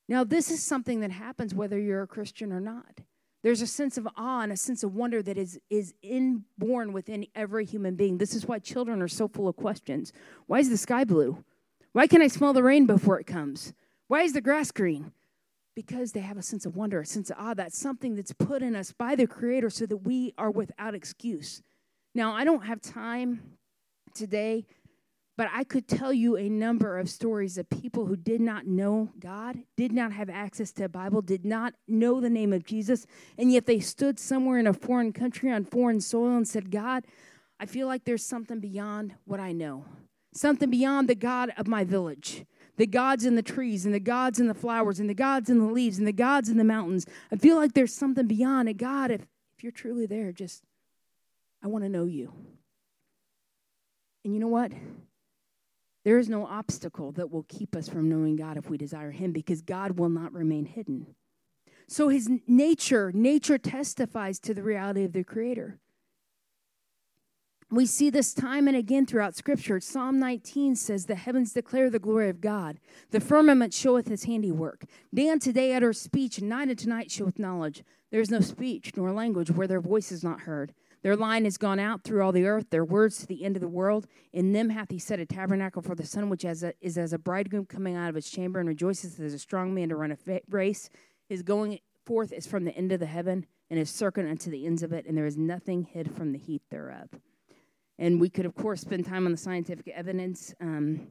Now, 0.08 0.24
this 0.24 0.52
is 0.52 0.64
something 0.64 1.00
that 1.02 1.12
happens 1.12 1.54
whether 1.54 1.80
you're 1.80 2.04
a 2.04 2.08
Christian 2.08 2.52
or 2.52 2.60
not. 2.60 3.00
There's 3.44 3.62
a 3.62 3.68
sense 3.68 3.98
of 3.98 4.08
awe 4.16 4.42
and 4.42 4.52
a 4.52 4.58
sense 4.58 4.84
of 4.84 4.94
wonder 4.94 5.24
that 5.24 5.38
is, 5.38 5.60
is 5.70 5.94
inborn 6.04 6.94
within 6.94 7.26
every 7.34 7.66
human 7.66 7.96
being. 7.96 8.18
This 8.18 8.36
is 8.36 8.46
why 8.46 8.60
children 8.60 9.02
are 9.02 9.08
so 9.08 9.28
full 9.28 9.48
of 9.48 9.56
questions. 9.56 10.14
Why 10.46 10.60
is 10.60 10.70
the 10.70 10.78
sky 10.78 11.04
blue? 11.04 11.44
Why 11.94 12.08
can 12.08 12.22
I 12.22 12.28
smell 12.28 12.54
the 12.54 12.64
rain 12.64 12.86
before 12.86 13.20
it 13.20 13.26
comes? 13.26 13.74
Why 14.08 14.22
is 14.22 14.34
the 14.34 14.42
grass 14.42 14.72
green? 14.72 15.12
Because 15.76 16.12
they 16.12 16.20
have 16.20 16.38
a 16.38 16.44
sense 16.44 16.66
of 16.66 16.76
wonder, 16.76 17.00
a 17.00 17.06
sense 17.06 17.30
of 17.30 17.38
awe. 17.40 17.54
That's 17.54 17.78
something 17.78 18.16
that's 18.16 18.34
put 18.34 18.62
in 18.62 18.76
us 18.76 18.92
by 18.92 19.16
the 19.16 19.26
Creator 19.26 19.72
so 19.72 19.86
that 19.88 19.98
we 19.98 20.34
are 20.38 20.52
without 20.52 20.94
excuse. 20.94 21.64
Now, 22.14 22.34
I 22.34 22.44
don't 22.44 22.66
have 22.66 22.82
time 22.82 23.58
today, 24.14 24.66
but 25.42 25.50
I 25.52 25.64
could 25.64 25.88
tell 25.88 26.14
you 26.14 26.38
a 26.38 26.48
number 26.50 27.00
of 27.00 27.10
stories 27.10 27.58
of 27.58 27.68
people 27.68 28.06
who 28.06 28.16
did 28.16 28.40
not 28.40 28.68
know 28.68 29.10
God, 29.20 29.58
did 29.76 29.92
not 29.92 30.12
have 30.12 30.30
access 30.30 30.72
to 30.74 30.84
a 30.84 30.88
Bible, 30.88 31.24
did 31.24 31.46
not 31.46 31.74
know 31.88 32.22
the 32.22 32.30
name 32.30 32.54
of 32.54 32.64
Jesus, 32.64 33.08
and 33.40 33.52
yet 33.52 33.66
they 33.66 33.80
stood 33.80 34.20
somewhere 34.20 34.60
in 34.60 34.68
a 34.68 34.74
foreign 34.74 35.12
country 35.12 35.52
on 35.52 35.66
foreign 35.66 36.00
soil 36.00 36.38
and 36.38 36.48
said, 36.48 36.70
God, 36.70 37.06
I 37.60 37.66
feel 37.66 37.88
like 37.88 38.04
there's 38.04 38.24
something 38.24 38.60
beyond 38.60 39.16
what 39.26 39.40
I 39.40 39.52
know, 39.52 39.84
something 40.32 40.70
beyond 40.70 41.10
the 41.10 41.16
God 41.16 41.52
of 41.58 41.68
my 41.68 41.86
village 41.86 42.46
the 42.78 42.86
gods 42.86 43.26
in 43.26 43.34
the 43.34 43.42
trees 43.42 43.84
and 43.84 43.96
the 43.96 44.00
gods 44.00 44.40
in 44.40 44.48
the 44.48 44.54
flowers 44.54 45.00
and 45.00 45.10
the 45.10 45.16
gods 45.16 45.50
in 45.50 45.58
the 45.58 45.66
leaves 45.66 45.98
and 45.98 46.06
the 46.06 46.14
gods 46.14 46.50
in 46.50 46.58
the 46.58 46.64
mountains. 46.64 47.08
I 47.32 47.38
feel 47.38 47.56
like 47.56 47.74
there's 47.74 47.96
something 47.96 48.28
beyond 48.28 48.70
it. 48.70 48.78
God, 48.78 49.10
if, 49.10 49.22
if 49.58 49.64
you're 49.64 49.72
truly 49.72 50.06
there, 50.06 50.32
just, 50.32 50.62
I 51.64 51.68
want 51.68 51.84
to 51.84 51.90
know 51.90 52.06
you. 52.06 52.32
And 54.24 54.36
you 54.36 54.40
know 54.40 54.48
what? 54.48 54.72
There 56.04 56.18
is 56.18 56.30
no 56.30 56.46
obstacle 56.46 57.12
that 57.14 57.32
will 57.32 57.46
keep 57.48 57.76
us 57.76 57.88
from 57.88 58.10
knowing 58.10 58.36
God 58.36 58.58
if 58.58 58.70
we 58.70 58.78
desire 58.78 59.12
Him 59.12 59.32
because 59.32 59.62
God 59.62 60.00
will 60.00 60.10
not 60.10 60.34
remain 60.34 60.66
hidden. 60.66 61.16
So 61.88 62.10
His 62.10 62.30
nature, 62.48 63.12
nature 63.14 63.58
testifies 63.58 64.40
to 64.40 64.54
the 64.54 64.64
reality 64.64 65.04
of 65.04 65.14
the 65.14 65.24
Creator. 65.24 65.80
We 67.70 67.86
see 67.86 68.10
this 68.10 68.34
time 68.34 68.68
and 68.68 68.76
again 68.76 69.06
throughout 69.06 69.36
Scripture. 69.36 69.80
Psalm 69.80 70.20
19 70.20 70.76
says, 70.76 71.06
The 71.06 71.16
heavens 71.16 71.54
declare 71.54 71.90
the 71.90 72.00
glory 72.00 72.28
of 72.28 72.42
God. 72.42 72.80
The 73.12 73.22
firmament 73.22 73.74
showeth 73.74 74.10
his 74.10 74.26
handiwork. 74.26 74.84
Day 75.14 75.30
unto 75.30 75.54
day 75.54 75.74
utter 75.74 75.94
speech, 75.94 76.40
and 76.40 76.50
night 76.50 76.70
unto 76.70 76.90
night 76.90 77.10
showeth 77.10 77.40
knowledge. 77.40 77.84
There 78.12 78.20
is 78.20 78.30
no 78.30 78.42
speech 78.42 78.92
nor 78.98 79.14
language 79.14 79.52
where 79.52 79.68
their 79.68 79.80
voice 79.80 80.12
is 80.12 80.22
not 80.22 80.42
heard. 80.42 80.74
Their 81.02 81.16
line 81.16 81.46
has 81.46 81.58
gone 81.58 81.80
out 81.80 82.04
through 82.04 82.24
all 82.24 82.32
the 82.32 82.46
earth, 82.46 82.70
their 82.70 82.86
words 82.86 83.18
to 83.20 83.26
the 83.26 83.44
end 83.44 83.56
of 83.56 83.62
the 83.62 83.68
world. 83.68 84.06
In 84.34 84.54
them 84.54 84.70
hath 84.70 84.92
he 84.92 85.00
set 85.00 85.20
a 85.20 85.26
tabernacle 85.26 85.82
for 85.82 85.96
the 85.96 86.06
sun, 86.06 86.30
which 86.30 86.46
as 86.46 86.64
a, 86.64 86.74
is 86.80 86.98
as 86.98 87.12
a 87.12 87.18
bridegroom 87.18 87.66
coming 87.66 87.96
out 87.96 88.10
of 88.10 88.16
his 88.16 88.30
chamber 88.30 88.60
and 88.60 88.70
rejoices 88.70 89.20
as 89.20 89.34
a 89.34 89.40
strong 89.40 89.74
man 89.74 89.90
to 89.90 89.96
run 89.96 90.12
a 90.12 90.40
race. 90.50 90.90
His 91.28 91.42
going 91.42 91.80
forth 92.06 92.32
is 92.32 92.46
from 92.46 92.66
the 92.66 92.76
end 92.76 92.92
of 92.92 93.00
the 93.00 93.08
heaven, 93.08 93.46
and 93.70 93.80
his 93.80 93.90
circuit 93.90 94.28
unto 94.28 94.52
the 94.52 94.66
ends 94.66 94.84
of 94.84 94.94
it, 94.94 95.06
and 95.06 95.18
there 95.18 95.26
is 95.26 95.38
nothing 95.38 95.84
hid 95.84 96.14
from 96.16 96.34
the 96.34 96.38
heat 96.38 96.62
thereof. 96.70 97.10
And 97.98 98.20
we 98.20 98.30
could, 98.30 98.46
of 98.46 98.54
course, 98.56 98.82
spend 98.82 99.06
time 99.06 99.26
on 99.26 99.32
the 99.32 99.38
scientific 99.38 99.88
evidence 99.88 100.54
um, 100.60 101.08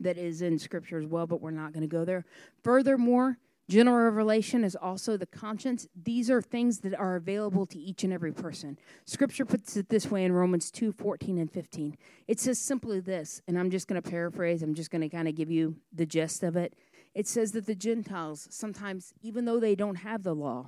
that 0.00 0.18
is 0.18 0.42
in 0.42 0.58
Scripture 0.58 0.98
as 0.98 1.06
well, 1.06 1.26
but 1.26 1.40
we're 1.40 1.50
not 1.50 1.72
going 1.72 1.82
to 1.82 1.86
go 1.88 2.04
there. 2.04 2.24
Furthermore, 2.62 3.38
General 3.72 4.10
revelation 4.10 4.64
is 4.64 4.76
also 4.76 5.16
the 5.16 5.24
conscience. 5.24 5.88
These 5.96 6.30
are 6.30 6.42
things 6.42 6.80
that 6.80 6.94
are 6.94 7.16
available 7.16 7.64
to 7.64 7.78
each 7.78 8.04
and 8.04 8.12
every 8.12 8.30
person. 8.30 8.78
Scripture 9.06 9.46
puts 9.46 9.78
it 9.78 9.88
this 9.88 10.10
way 10.10 10.26
in 10.26 10.32
Romans 10.32 10.70
2 10.70 10.92
14 10.92 11.38
and 11.38 11.50
15. 11.50 11.96
It 12.28 12.38
says 12.38 12.58
simply 12.58 13.00
this, 13.00 13.40
and 13.48 13.58
I'm 13.58 13.70
just 13.70 13.88
going 13.88 14.00
to 14.00 14.10
paraphrase, 14.10 14.62
I'm 14.62 14.74
just 14.74 14.90
going 14.90 15.00
to 15.00 15.08
kind 15.08 15.26
of 15.26 15.34
give 15.34 15.50
you 15.50 15.76
the 15.90 16.04
gist 16.04 16.42
of 16.42 16.54
it. 16.54 16.74
It 17.14 17.26
says 17.26 17.52
that 17.52 17.64
the 17.64 17.74
Gentiles, 17.74 18.46
sometimes, 18.50 19.14
even 19.22 19.46
though 19.46 19.58
they 19.58 19.74
don't 19.74 19.94
have 19.94 20.22
the 20.22 20.34
law, 20.34 20.66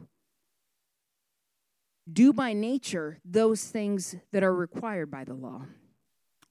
do 2.10 2.32
by 2.32 2.54
nature 2.54 3.18
those 3.22 3.66
things 3.66 4.16
that 4.32 4.42
are 4.42 4.54
required 4.54 5.10
by 5.10 5.24
the 5.24 5.34
law. 5.34 5.66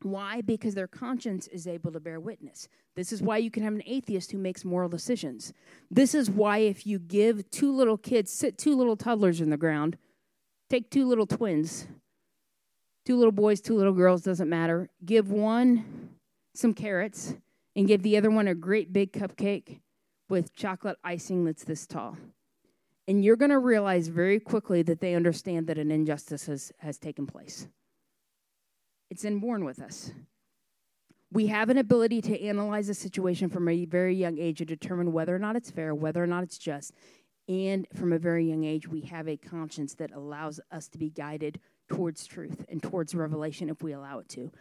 Why? 0.04 0.42
Because 0.42 0.76
their 0.76 0.88
conscience 0.88 1.48
is 1.48 1.68
able 1.68 1.92
to 1.92 2.00
bear 2.00 2.20
witness. 2.20 2.68
This 2.96 3.12
is 3.12 3.22
why 3.22 3.38
you 3.38 3.50
can 3.50 3.64
have 3.64 3.74
an 3.74 3.84
atheist 3.86 4.32
who 4.32 4.38
makes 4.38 4.66
moral 4.66 4.90
decisions. 4.90 5.54
This 5.90 6.14
is 6.14 6.30
why, 6.30 6.60
if 6.60 6.86
you 6.86 7.00
give 7.00 7.50
two 7.50 7.74
little 7.74 7.98
kids, 7.98 8.32
sit 8.32 8.58
two 8.58 8.76
little 8.76 8.96
toddlers 8.96 9.42
in 9.42 9.50
the 9.50 9.58
ground, 9.58 9.98
take 10.70 10.90
two 10.90 11.06
little 11.06 11.26
twins, 11.26 11.88
two 13.06 13.16
little 13.16 13.32
boys, 13.32 13.62
two 13.62 13.76
little 13.76 13.94
girls, 13.94 14.22
doesn't 14.22 14.50
matter, 14.50 14.90
give 15.06 15.32
one 15.32 16.10
some 16.54 16.74
carrots, 16.74 17.36
and 17.76 17.88
give 17.88 18.04
the 18.04 18.18
other 18.18 18.30
one 18.30 18.48
a 18.48 18.56
great 18.56 18.94
big 18.94 19.12
cupcake 19.12 19.80
with 20.30 20.56
chocolate 20.56 20.98
icing 21.04 21.46
that's 21.46 21.64
this 21.64 21.88
tall. 21.88 22.18
And 23.08 23.24
you're 23.24 23.36
going 23.36 23.52
to 23.52 23.60
realize 23.60 24.08
very 24.08 24.40
quickly 24.40 24.82
that 24.84 25.02
they 25.02 25.16
understand 25.16 25.68
that 25.68 25.78
an 25.78 25.92
injustice 25.92 26.46
has, 26.46 26.72
has 26.78 26.98
taken 26.98 27.28
place. 27.28 27.68
It's 29.14 29.26
inborn 29.26 29.64
with 29.64 29.80
us. 29.80 30.12
We 31.32 31.46
have 31.46 31.70
an 31.70 31.78
ability 31.78 32.20
to 32.24 32.48
analyze 32.48 32.90
a 32.90 32.96
situation 32.96 33.48
from 33.48 33.70
a 33.70 33.86
very 33.86 34.16
young 34.16 34.40
age 34.40 34.58
to 34.58 34.66
determine 34.66 35.14
whether 35.14 35.36
or 35.36 35.38
not 35.38 35.56
it's 35.56 35.70
fair, 35.70 35.94
whether 35.94 36.24
or 36.24 36.26
not 36.26 36.42
it's 36.42 36.58
just. 36.58 36.94
And 37.48 37.86
from 37.94 38.12
a 38.12 38.18
very 38.18 38.50
young 38.50 38.64
age, 38.64 38.88
we 38.88 39.02
have 39.02 39.28
a 39.28 39.38
conscience 39.38 39.94
that 39.94 40.12
allows 40.14 40.60
us 40.72 40.88
to 40.88 40.98
be 40.98 41.12
guided 41.12 41.60
towards 41.88 42.26
truth 42.26 42.66
and 42.68 42.82
towards 42.82 43.14
revelation 43.14 43.70
if 43.70 43.84
we 43.84 43.94
allow 43.94 44.18
it 44.18 44.30
to. 44.30 44.52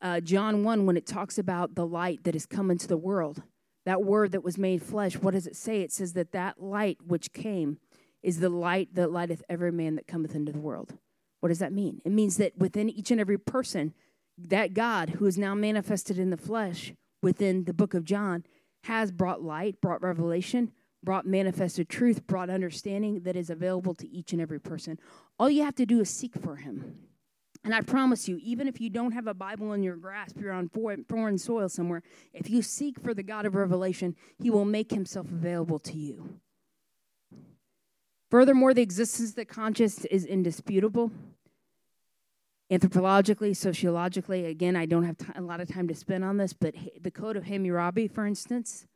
Uh, 0.00 0.18
John 0.18 0.64
1, 0.64 0.84
when 0.84 0.96
it 0.96 1.06
talks 1.06 1.38
about 1.38 1.76
the 1.76 1.86
light 1.86 2.24
that 2.24 2.34
has 2.34 2.44
come 2.44 2.72
into 2.72 2.88
the 2.88 2.96
world, 2.96 3.44
that 3.86 4.02
word 4.02 4.32
that 4.32 4.42
was 4.42 4.58
made 4.58 4.82
flesh, 4.82 5.14
what 5.16 5.34
does 5.34 5.46
it 5.46 5.54
say? 5.54 5.80
It 5.80 5.92
says 5.92 6.14
that 6.14 6.32
that 6.32 6.60
light 6.60 6.98
which 7.06 7.32
came 7.32 7.78
is 8.20 8.40
the 8.40 8.48
light 8.48 8.96
that 8.96 9.12
lighteth 9.12 9.44
every 9.48 9.70
man 9.70 9.94
that 9.94 10.08
cometh 10.08 10.34
into 10.34 10.50
the 10.50 10.58
world. 10.58 10.98
What 11.42 11.48
does 11.48 11.58
that 11.58 11.72
mean? 11.72 12.00
It 12.04 12.12
means 12.12 12.36
that 12.36 12.56
within 12.56 12.88
each 12.88 13.10
and 13.10 13.20
every 13.20 13.36
person, 13.36 13.94
that 14.38 14.74
God 14.74 15.10
who 15.10 15.26
is 15.26 15.36
now 15.36 15.56
manifested 15.56 16.16
in 16.16 16.30
the 16.30 16.36
flesh 16.36 16.92
within 17.20 17.64
the 17.64 17.74
book 17.74 17.94
of 17.94 18.04
John 18.04 18.44
has 18.84 19.10
brought 19.10 19.42
light, 19.42 19.80
brought 19.80 20.02
revelation, 20.02 20.70
brought 21.02 21.26
manifested 21.26 21.88
truth, 21.88 22.28
brought 22.28 22.48
understanding 22.48 23.22
that 23.24 23.34
is 23.34 23.50
available 23.50 23.92
to 23.96 24.08
each 24.08 24.32
and 24.32 24.40
every 24.40 24.60
person. 24.60 25.00
All 25.36 25.50
you 25.50 25.64
have 25.64 25.74
to 25.74 25.84
do 25.84 25.98
is 25.98 26.08
seek 26.08 26.36
for 26.36 26.54
him. 26.54 26.94
And 27.64 27.74
I 27.74 27.80
promise 27.80 28.28
you, 28.28 28.38
even 28.40 28.68
if 28.68 28.80
you 28.80 28.88
don't 28.88 29.10
have 29.10 29.26
a 29.26 29.34
Bible 29.34 29.72
in 29.72 29.82
your 29.82 29.96
grasp, 29.96 30.36
you're 30.38 30.52
on 30.52 30.68
foreign 30.68 31.38
soil 31.38 31.68
somewhere, 31.68 32.04
if 32.32 32.48
you 32.48 32.62
seek 32.62 33.00
for 33.00 33.14
the 33.14 33.24
God 33.24 33.46
of 33.46 33.56
revelation, 33.56 34.14
he 34.38 34.48
will 34.48 34.64
make 34.64 34.92
himself 34.92 35.26
available 35.26 35.80
to 35.80 35.98
you. 35.98 36.38
Furthermore, 38.32 38.72
the 38.72 38.80
existence 38.80 39.28
of 39.28 39.36
the 39.36 39.44
conscious 39.44 40.06
is 40.06 40.24
indisputable. 40.24 41.12
Anthropologically, 42.70 43.54
sociologically, 43.54 44.46
again, 44.46 44.74
I 44.74 44.86
don't 44.86 45.04
have 45.04 45.18
t- 45.18 45.26
a 45.36 45.42
lot 45.42 45.60
of 45.60 45.68
time 45.68 45.86
to 45.88 45.94
spend 45.94 46.24
on 46.24 46.38
this, 46.38 46.54
but 46.54 46.74
the 46.98 47.10
Code 47.10 47.36
of 47.36 47.44
Hammurabi, 47.44 48.08
for 48.08 48.24
instance, 48.24 48.86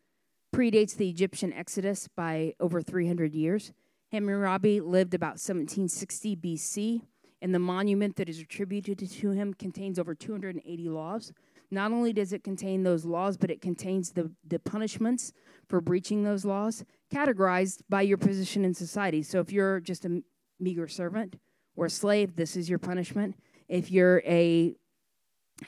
predates 0.55 0.97
the 0.97 1.11
Egyptian 1.11 1.53
Exodus 1.53 2.09
by 2.09 2.55
over 2.61 2.81
300 2.81 3.35
years. 3.35 3.73
Hammurabi 4.11 4.81
lived 4.81 5.13
about 5.13 5.33
1760 5.33 6.37
BC, 6.37 7.03
and 7.43 7.55
the 7.55 7.59
monument 7.59 8.17
that 8.17 8.31
is 8.31 8.41
attributed 8.41 8.99
to 9.01 9.31
him 9.33 9.53
contains 9.53 9.99
over 9.99 10.15
280 10.15 10.89
laws. 10.89 11.35
not 11.71 11.93
only 11.93 12.15
does 12.15 12.33
it 12.33 12.43
contain 12.43 12.85
those 12.85 13.05
laws, 13.05 13.37
but 13.37 13.51
it 13.51 13.61
contains 13.61 14.13
the, 14.13 14.31
the 14.49 14.59
punishments 14.59 15.35
for 15.69 15.83
breaching 15.83 16.25
those 16.25 16.47
laws, 16.47 16.87
categorized 17.13 17.83
by 17.89 18.03
your 18.03 18.19
position 18.19 18.65
in 18.65 18.75
society. 18.75 19.23
So 19.23 19.41
if 19.41 19.53
you're 19.53 19.81
just 19.81 20.05
a 20.05 20.23
meager 20.59 20.89
servant 20.89 21.37
or 21.77 21.87
a 21.87 21.91
slave, 21.91 22.37
this 22.37 22.57
is 22.57 22.69
your 22.69 22.79
punishment. 22.79 23.37
If 23.69 23.91
you're 23.91 24.23
a 24.27 24.77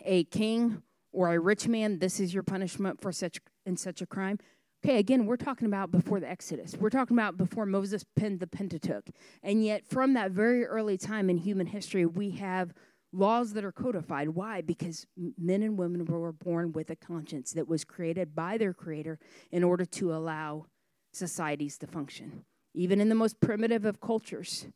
a 0.04 0.24
king 0.24 0.82
or 1.12 1.34
a 1.34 1.40
rich 1.40 1.66
man, 1.66 1.98
this 1.98 2.20
is 2.20 2.34
your 2.34 2.42
punishment 2.42 3.00
for 3.00 3.12
such 3.12 3.40
in 3.64 3.76
such 3.76 4.02
a 4.02 4.06
crime. 4.06 4.38
Okay, 4.84 4.98
again, 4.98 5.26
we're 5.26 5.36
talking 5.36 5.66
about 5.66 5.90
before 5.90 6.20
the 6.20 6.30
Exodus. 6.30 6.76
We're 6.78 6.90
talking 6.90 7.16
about 7.16 7.36
before 7.36 7.66
Moses 7.66 8.04
penned 8.14 8.38
the 8.38 8.46
Pentateuch. 8.46 9.08
And 9.42 9.64
yet, 9.64 9.84
from 9.84 10.14
that 10.14 10.30
very 10.30 10.64
early 10.64 10.96
time 10.96 11.28
in 11.28 11.38
human 11.38 11.66
history, 11.66 12.06
we 12.06 12.30
have 12.32 12.72
laws 13.12 13.54
that 13.54 13.64
are 13.64 13.72
codified. 13.72 14.28
Why? 14.30 14.60
Because 14.60 15.06
men 15.36 15.62
and 15.62 15.76
women 15.76 16.04
were 16.04 16.32
born 16.32 16.72
with 16.72 16.90
a 16.90 16.96
conscience 16.96 17.52
that 17.52 17.66
was 17.66 17.84
created 17.84 18.36
by 18.36 18.56
their 18.56 18.72
Creator 18.72 19.18
in 19.50 19.64
order 19.64 19.84
to 19.84 20.14
allow 20.14 20.66
societies 21.12 21.78
to 21.78 21.86
function. 21.86 22.44
Even 22.74 23.00
in 23.00 23.08
the 23.08 23.14
most 23.14 23.40
primitive 23.40 23.84
of 23.84 24.00
cultures, 24.00 24.66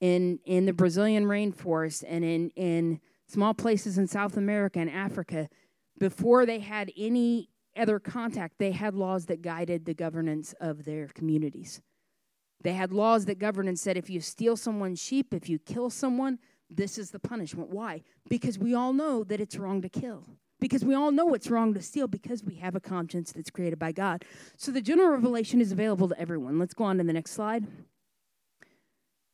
in, 0.00 0.38
in 0.44 0.66
the 0.66 0.72
Brazilian 0.72 1.24
rainforest 1.24 2.04
and 2.06 2.24
in, 2.24 2.50
in 2.50 3.00
small 3.26 3.54
places 3.54 3.98
in 3.98 4.06
South 4.06 4.36
America 4.36 4.78
and 4.78 4.90
Africa, 4.90 5.48
before 5.98 6.46
they 6.46 6.60
had 6.60 6.92
any 6.96 7.50
other 7.76 7.98
contact, 7.98 8.54
they 8.58 8.72
had 8.72 8.94
laws 8.94 9.26
that 9.26 9.42
guided 9.42 9.84
the 9.84 9.94
governance 9.94 10.54
of 10.60 10.84
their 10.84 11.08
communities. 11.08 11.80
They 12.62 12.72
had 12.72 12.92
laws 12.92 13.26
that 13.26 13.38
governed 13.38 13.68
and 13.68 13.78
said 13.78 13.96
if 13.96 14.10
you 14.10 14.20
steal 14.20 14.56
someone's 14.56 15.00
sheep, 15.00 15.32
if 15.32 15.48
you 15.48 15.58
kill 15.58 15.90
someone, 15.90 16.38
this 16.70 16.98
is 16.98 17.10
the 17.10 17.20
punishment. 17.20 17.70
Why? 17.70 18.02
Because 18.28 18.58
we 18.58 18.74
all 18.74 18.92
know 18.92 19.24
that 19.24 19.40
it's 19.40 19.56
wrong 19.56 19.80
to 19.82 19.88
kill. 19.88 20.26
Because 20.60 20.84
we 20.84 20.94
all 20.94 21.12
know 21.12 21.34
it's 21.34 21.50
wrong 21.50 21.74
to 21.74 21.82
steal 21.82 22.08
because 22.08 22.42
we 22.42 22.56
have 22.56 22.74
a 22.74 22.80
conscience 22.80 23.32
that's 23.32 23.50
created 23.50 23.78
by 23.78 23.92
God. 23.92 24.24
So 24.56 24.72
the 24.72 24.80
general 24.80 25.10
revelation 25.10 25.60
is 25.60 25.70
available 25.70 26.08
to 26.08 26.20
everyone. 26.20 26.58
Let's 26.58 26.74
go 26.74 26.84
on 26.84 26.98
to 26.98 27.04
the 27.04 27.12
next 27.12 27.32
slide. 27.32 27.66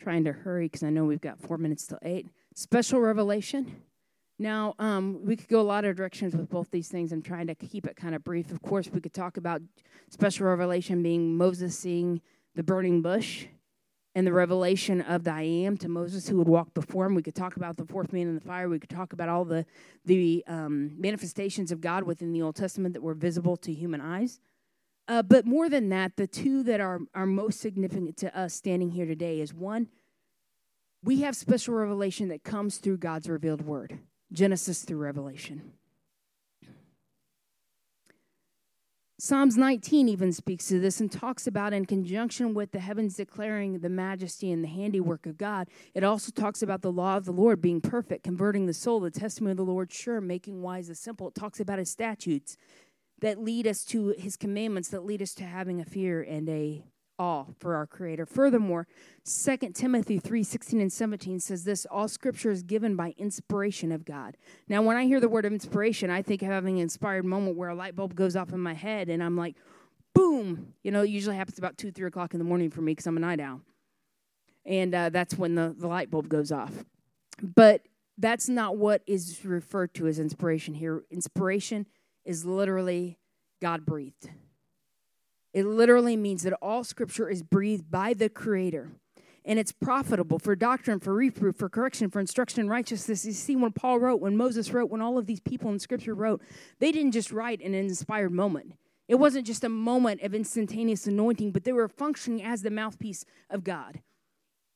Trying 0.00 0.24
to 0.24 0.32
hurry 0.32 0.66
because 0.66 0.82
I 0.82 0.90
know 0.90 1.04
we've 1.04 1.20
got 1.20 1.40
four 1.40 1.56
minutes 1.56 1.86
till 1.86 1.98
eight. 2.02 2.28
Special 2.54 3.00
revelation. 3.00 3.82
Now, 4.38 4.74
um, 4.78 5.20
we 5.24 5.36
could 5.36 5.48
go 5.48 5.60
a 5.60 5.62
lot 5.62 5.84
of 5.84 5.96
directions 5.96 6.34
with 6.34 6.50
both 6.50 6.70
these 6.70 6.88
things. 6.88 7.12
I'm 7.12 7.22
trying 7.22 7.46
to 7.46 7.54
keep 7.54 7.86
it 7.86 7.96
kind 7.96 8.14
of 8.14 8.24
brief. 8.24 8.50
Of 8.50 8.60
course, 8.62 8.90
we 8.92 9.00
could 9.00 9.14
talk 9.14 9.36
about 9.36 9.62
special 10.10 10.46
revelation 10.46 11.02
being 11.02 11.36
Moses 11.36 11.78
seeing 11.78 12.20
the 12.54 12.62
burning 12.62 13.00
bush 13.00 13.46
and 14.14 14.26
the 14.26 14.32
revelation 14.32 15.00
of 15.00 15.24
the 15.24 15.32
I 15.32 15.42
am 15.42 15.76
to 15.78 15.88
Moses 15.88 16.28
who 16.28 16.38
would 16.38 16.48
walk 16.48 16.72
before 16.72 17.06
him. 17.06 17.14
We 17.14 17.22
could 17.22 17.34
talk 17.34 17.56
about 17.56 17.76
the 17.76 17.84
fourth 17.84 18.12
man 18.12 18.28
in 18.28 18.34
the 18.34 18.40
fire. 18.40 18.68
We 18.68 18.78
could 18.78 18.90
talk 18.90 19.12
about 19.12 19.28
all 19.28 19.44
the, 19.44 19.66
the 20.04 20.44
um, 20.46 20.92
manifestations 21.00 21.72
of 21.72 21.80
God 21.80 22.04
within 22.04 22.32
the 22.32 22.42
Old 22.42 22.56
Testament 22.56 22.94
that 22.94 23.02
were 23.02 23.14
visible 23.14 23.56
to 23.58 23.72
human 23.72 24.00
eyes. 24.00 24.38
Uh, 25.06 25.22
but 25.22 25.44
more 25.44 25.68
than 25.68 25.88
that, 25.90 26.16
the 26.16 26.26
two 26.26 26.62
that 26.62 26.80
are, 26.80 27.00
are 27.14 27.26
most 27.26 27.60
significant 27.60 28.16
to 28.18 28.38
us 28.38 28.54
standing 28.54 28.90
here 28.90 29.06
today 29.06 29.40
is 29.40 29.52
one, 29.52 29.88
we 31.02 31.20
have 31.20 31.36
special 31.36 31.74
revelation 31.74 32.28
that 32.28 32.44
comes 32.44 32.78
through 32.78 32.96
God's 32.98 33.28
revealed 33.28 33.62
word. 33.62 33.98
Genesis 34.32 34.82
through 34.82 34.98
Revelation. 34.98 35.72
Psalms 39.16 39.56
19 39.56 40.08
even 40.08 40.32
speaks 40.32 40.66
to 40.66 40.80
this 40.80 41.00
and 41.00 41.10
talks 41.10 41.46
about, 41.46 41.72
in 41.72 41.86
conjunction 41.86 42.52
with 42.52 42.72
the 42.72 42.80
heavens 42.80 43.14
declaring 43.14 43.78
the 43.78 43.88
majesty 43.88 44.50
and 44.50 44.64
the 44.64 44.68
handiwork 44.68 45.24
of 45.24 45.38
God, 45.38 45.68
it 45.94 46.02
also 46.02 46.32
talks 46.32 46.62
about 46.62 46.82
the 46.82 46.90
law 46.90 47.16
of 47.16 47.24
the 47.24 47.32
Lord 47.32 47.60
being 47.60 47.80
perfect, 47.80 48.24
converting 48.24 48.66
the 48.66 48.74
soul, 48.74 48.98
the 48.98 49.12
testimony 49.12 49.52
of 49.52 49.56
the 49.56 49.64
Lord 49.64 49.92
sure, 49.92 50.20
making 50.20 50.62
wise 50.62 50.88
the 50.88 50.96
simple. 50.96 51.28
It 51.28 51.36
talks 51.36 51.60
about 51.60 51.78
his 51.78 51.90
statutes 51.90 52.56
that 53.20 53.38
lead 53.38 53.68
us 53.68 53.84
to 53.84 54.14
his 54.18 54.36
commandments, 54.36 54.88
that 54.88 55.04
lead 55.04 55.22
us 55.22 55.32
to 55.34 55.44
having 55.44 55.80
a 55.80 55.84
fear 55.84 56.20
and 56.20 56.48
a 56.48 56.84
all 57.18 57.54
for 57.58 57.74
our 57.74 57.86
creator. 57.86 58.26
Furthermore 58.26 58.86
2 59.24 59.56
timothy 59.74 60.18
3 60.18 60.42
16 60.42 60.80
and 60.80 60.92
17 60.92 61.40
says 61.40 61.64
this 61.64 61.86
all 61.90 62.08
scripture 62.08 62.50
is 62.50 62.62
given 62.62 62.96
by 62.96 63.14
inspiration 63.16 63.92
of 63.92 64.04
god. 64.04 64.36
Now 64.68 64.82
when 64.82 64.96
i 64.96 65.04
hear 65.04 65.20
the 65.20 65.28
word 65.28 65.44
of 65.44 65.52
inspiration 65.52 66.10
i 66.10 66.22
think 66.22 66.42
of 66.42 66.48
having 66.48 66.76
an 66.76 66.82
inspired 66.82 67.24
moment 67.24 67.56
where 67.56 67.68
a 67.68 67.74
light 67.74 67.96
bulb 67.96 68.14
goes 68.14 68.36
off 68.36 68.52
in 68.52 68.60
my 68.60 68.74
head 68.74 69.08
and 69.08 69.22
i'm 69.22 69.36
like 69.36 69.56
boom! 70.14 70.74
You 70.82 70.90
know 70.90 71.02
it 71.02 71.10
usually 71.10 71.36
happens 71.36 71.58
about 71.58 71.78
2 71.78 71.92
3 71.92 72.06
o'clock 72.08 72.34
in 72.34 72.38
the 72.38 72.44
morning 72.44 72.70
for 72.70 72.80
me 72.80 72.92
because 72.92 73.06
i'm 73.06 73.16
a 73.16 73.20
night 73.20 73.40
owl 73.40 73.60
and 74.66 74.94
uh, 74.94 75.10
that's 75.10 75.36
when 75.36 75.54
the, 75.54 75.74
the 75.76 75.86
light 75.86 76.10
bulb 76.10 76.28
goes 76.28 76.50
off. 76.50 76.84
But 77.42 77.82
that's 78.16 78.48
not 78.48 78.76
what 78.76 79.02
is 79.06 79.44
referred 79.44 79.94
to 79.94 80.06
as 80.06 80.18
inspiration 80.18 80.74
here. 80.74 81.02
Inspiration 81.10 81.86
is 82.24 82.44
literally 82.44 83.18
god 83.60 83.84
breathed 83.84 84.30
it 85.54 85.64
literally 85.64 86.16
means 86.16 86.42
that 86.42 86.52
all 86.60 86.82
scripture 86.84 87.30
is 87.30 87.42
breathed 87.42 87.90
by 87.90 88.12
the 88.12 88.28
Creator. 88.28 88.90
And 89.46 89.58
it's 89.58 89.72
profitable 89.72 90.38
for 90.38 90.56
doctrine, 90.56 91.00
for 91.00 91.14
reproof, 91.14 91.56
for 91.56 91.68
correction, 91.68 92.10
for 92.10 92.18
instruction 92.18 92.60
in 92.60 92.68
righteousness. 92.68 93.24
You 93.24 93.32
see, 93.32 93.54
when 93.54 93.72
Paul 93.72 94.00
wrote, 94.00 94.20
when 94.20 94.36
Moses 94.36 94.72
wrote, 94.72 94.90
when 94.90 95.00
all 95.00 95.16
of 95.16 95.26
these 95.26 95.40
people 95.40 95.70
in 95.70 95.78
scripture 95.78 96.14
wrote, 96.14 96.42
they 96.80 96.90
didn't 96.90 97.12
just 97.12 97.30
write 97.30 97.60
in 97.60 97.72
an 97.72 97.84
inspired 97.84 98.32
moment. 98.32 98.72
It 99.06 99.16
wasn't 99.16 99.46
just 99.46 99.64
a 99.64 99.68
moment 99.68 100.22
of 100.22 100.34
instantaneous 100.34 101.06
anointing, 101.06 101.52
but 101.52 101.64
they 101.64 101.72
were 101.74 101.88
functioning 101.88 102.42
as 102.42 102.62
the 102.62 102.70
mouthpiece 102.70 103.24
of 103.48 103.62
God 103.62 104.00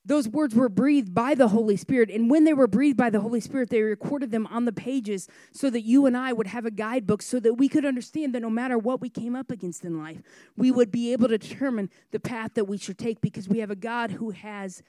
those 0.08 0.26
words 0.26 0.54
were 0.54 0.70
breathed 0.70 1.14
by 1.14 1.34
the 1.34 1.48
Holy 1.48 1.76
Spirit. 1.76 2.10
And 2.10 2.30
when 2.30 2.44
they 2.44 2.54
were 2.54 2.66
breathed 2.66 2.96
by 2.96 3.10
the 3.10 3.20
Holy 3.20 3.40
Spirit, 3.40 3.68
they 3.68 3.82
recorded 3.82 4.30
them 4.30 4.46
on 4.46 4.64
the 4.64 4.72
pages 4.72 5.28
so 5.52 5.68
that 5.68 5.82
you 5.82 6.06
and 6.06 6.16
I 6.16 6.32
would 6.32 6.46
have 6.46 6.64
a 6.64 6.70
guidebook 6.70 7.20
so 7.20 7.38
that 7.40 7.54
we 7.54 7.68
could 7.68 7.84
understand 7.84 8.34
that 8.34 8.40
no 8.40 8.48
matter 8.48 8.78
what 8.78 9.02
we 9.02 9.10
came 9.10 9.36
up 9.36 9.50
against 9.50 9.84
in 9.84 9.98
life, 9.98 10.22
we 10.56 10.70
would 10.70 10.90
be 10.90 11.12
able 11.12 11.28
to 11.28 11.36
determine 11.36 11.90
the 12.10 12.18
path 12.18 12.54
that 12.54 12.64
we 12.64 12.78
should 12.78 12.98
take 12.98 13.20
because 13.20 13.50
we 13.50 13.58
have 13.58 13.70
a 13.70 13.76
God 13.76 14.12
who 14.12 14.30
has 14.30 14.82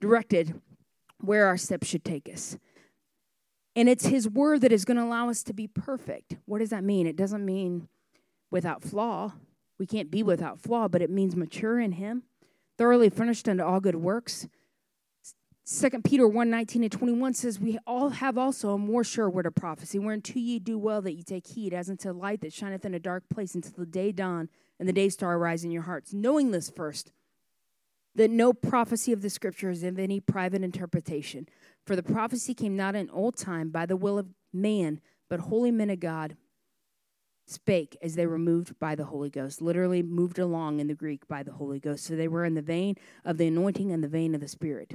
directed 0.00 0.60
where 1.18 1.46
our 1.46 1.56
steps 1.56 1.88
should 1.88 2.04
take 2.04 2.28
us. 2.32 2.56
And 3.74 3.88
it's 3.88 4.06
His 4.06 4.28
word 4.28 4.60
that 4.60 4.70
is 4.70 4.84
going 4.84 4.98
to 4.98 5.04
allow 5.04 5.30
us 5.30 5.42
to 5.42 5.52
be 5.52 5.66
perfect. 5.66 6.36
What 6.44 6.60
does 6.60 6.70
that 6.70 6.84
mean? 6.84 7.08
It 7.08 7.16
doesn't 7.16 7.44
mean 7.44 7.88
without 8.52 8.84
flaw. 8.84 9.32
We 9.80 9.86
can't 9.86 10.12
be 10.12 10.22
without 10.22 10.60
flaw, 10.60 10.86
but 10.86 11.02
it 11.02 11.10
means 11.10 11.34
mature 11.34 11.80
in 11.80 11.92
Him 11.92 12.22
thoroughly 12.78 13.10
furnished 13.10 13.48
unto 13.48 13.62
all 13.62 13.80
good 13.80 13.96
works. 13.96 14.48
Second 15.64 16.04
Peter 16.04 16.26
1 16.26 16.50
19 16.50 16.82
and 16.82 16.92
21 16.92 17.34
says, 17.34 17.60
We 17.60 17.78
all 17.86 18.10
have 18.10 18.36
also 18.36 18.70
a 18.70 18.78
more 18.78 19.04
sure 19.04 19.30
word 19.30 19.46
of 19.46 19.54
prophecy, 19.54 19.98
whereunto 19.98 20.38
ye 20.38 20.58
do 20.58 20.76
well 20.76 21.00
that 21.02 21.12
ye 21.12 21.22
take 21.22 21.46
heed, 21.46 21.72
as 21.72 21.88
unto 21.88 22.10
light 22.10 22.40
that 22.40 22.52
shineth 22.52 22.84
in 22.84 22.94
a 22.94 22.98
dark 22.98 23.24
place 23.28 23.54
until 23.54 23.72
the 23.76 23.86
day 23.86 24.10
dawn 24.10 24.48
and 24.80 24.88
the 24.88 24.92
day 24.92 25.08
star 25.08 25.36
arise 25.36 25.62
in 25.62 25.70
your 25.70 25.82
hearts. 25.82 26.12
Knowing 26.12 26.50
this 26.50 26.68
first, 26.68 27.12
that 28.14 28.30
no 28.30 28.52
prophecy 28.52 29.12
of 29.12 29.22
the 29.22 29.30
scripture 29.30 29.70
is 29.70 29.82
of 29.82 29.98
any 29.98 30.20
private 30.20 30.62
interpretation. 30.62 31.48
For 31.86 31.96
the 31.96 32.02
prophecy 32.02 32.54
came 32.54 32.76
not 32.76 32.94
in 32.94 33.08
old 33.10 33.36
time 33.36 33.70
by 33.70 33.86
the 33.86 33.96
will 33.96 34.18
of 34.18 34.28
man, 34.52 35.00
but 35.30 35.40
holy 35.40 35.70
men 35.70 35.90
of 35.90 36.00
God 36.00 36.36
spake 37.46 37.96
as 38.02 38.14
they 38.14 38.26
were 38.26 38.38
moved 38.38 38.78
by 38.78 38.94
the 38.94 39.04
Holy 39.04 39.30
Ghost, 39.30 39.60
literally 39.60 40.02
moved 40.02 40.38
along 40.38 40.80
in 40.80 40.86
the 40.86 40.94
Greek 40.94 41.26
by 41.28 41.42
the 41.42 41.52
Holy 41.52 41.80
Ghost. 41.80 42.04
So 42.04 42.16
they 42.16 42.28
were 42.28 42.44
in 42.44 42.54
the 42.54 42.62
vein 42.62 42.96
of 43.24 43.38
the 43.38 43.46
anointing 43.46 43.92
and 43.92 44.02
the 44.02 44.08
vein 44.08 44.34
of 44.34 44.40
the 44.40 44.48
Spirit. 44.48 44.94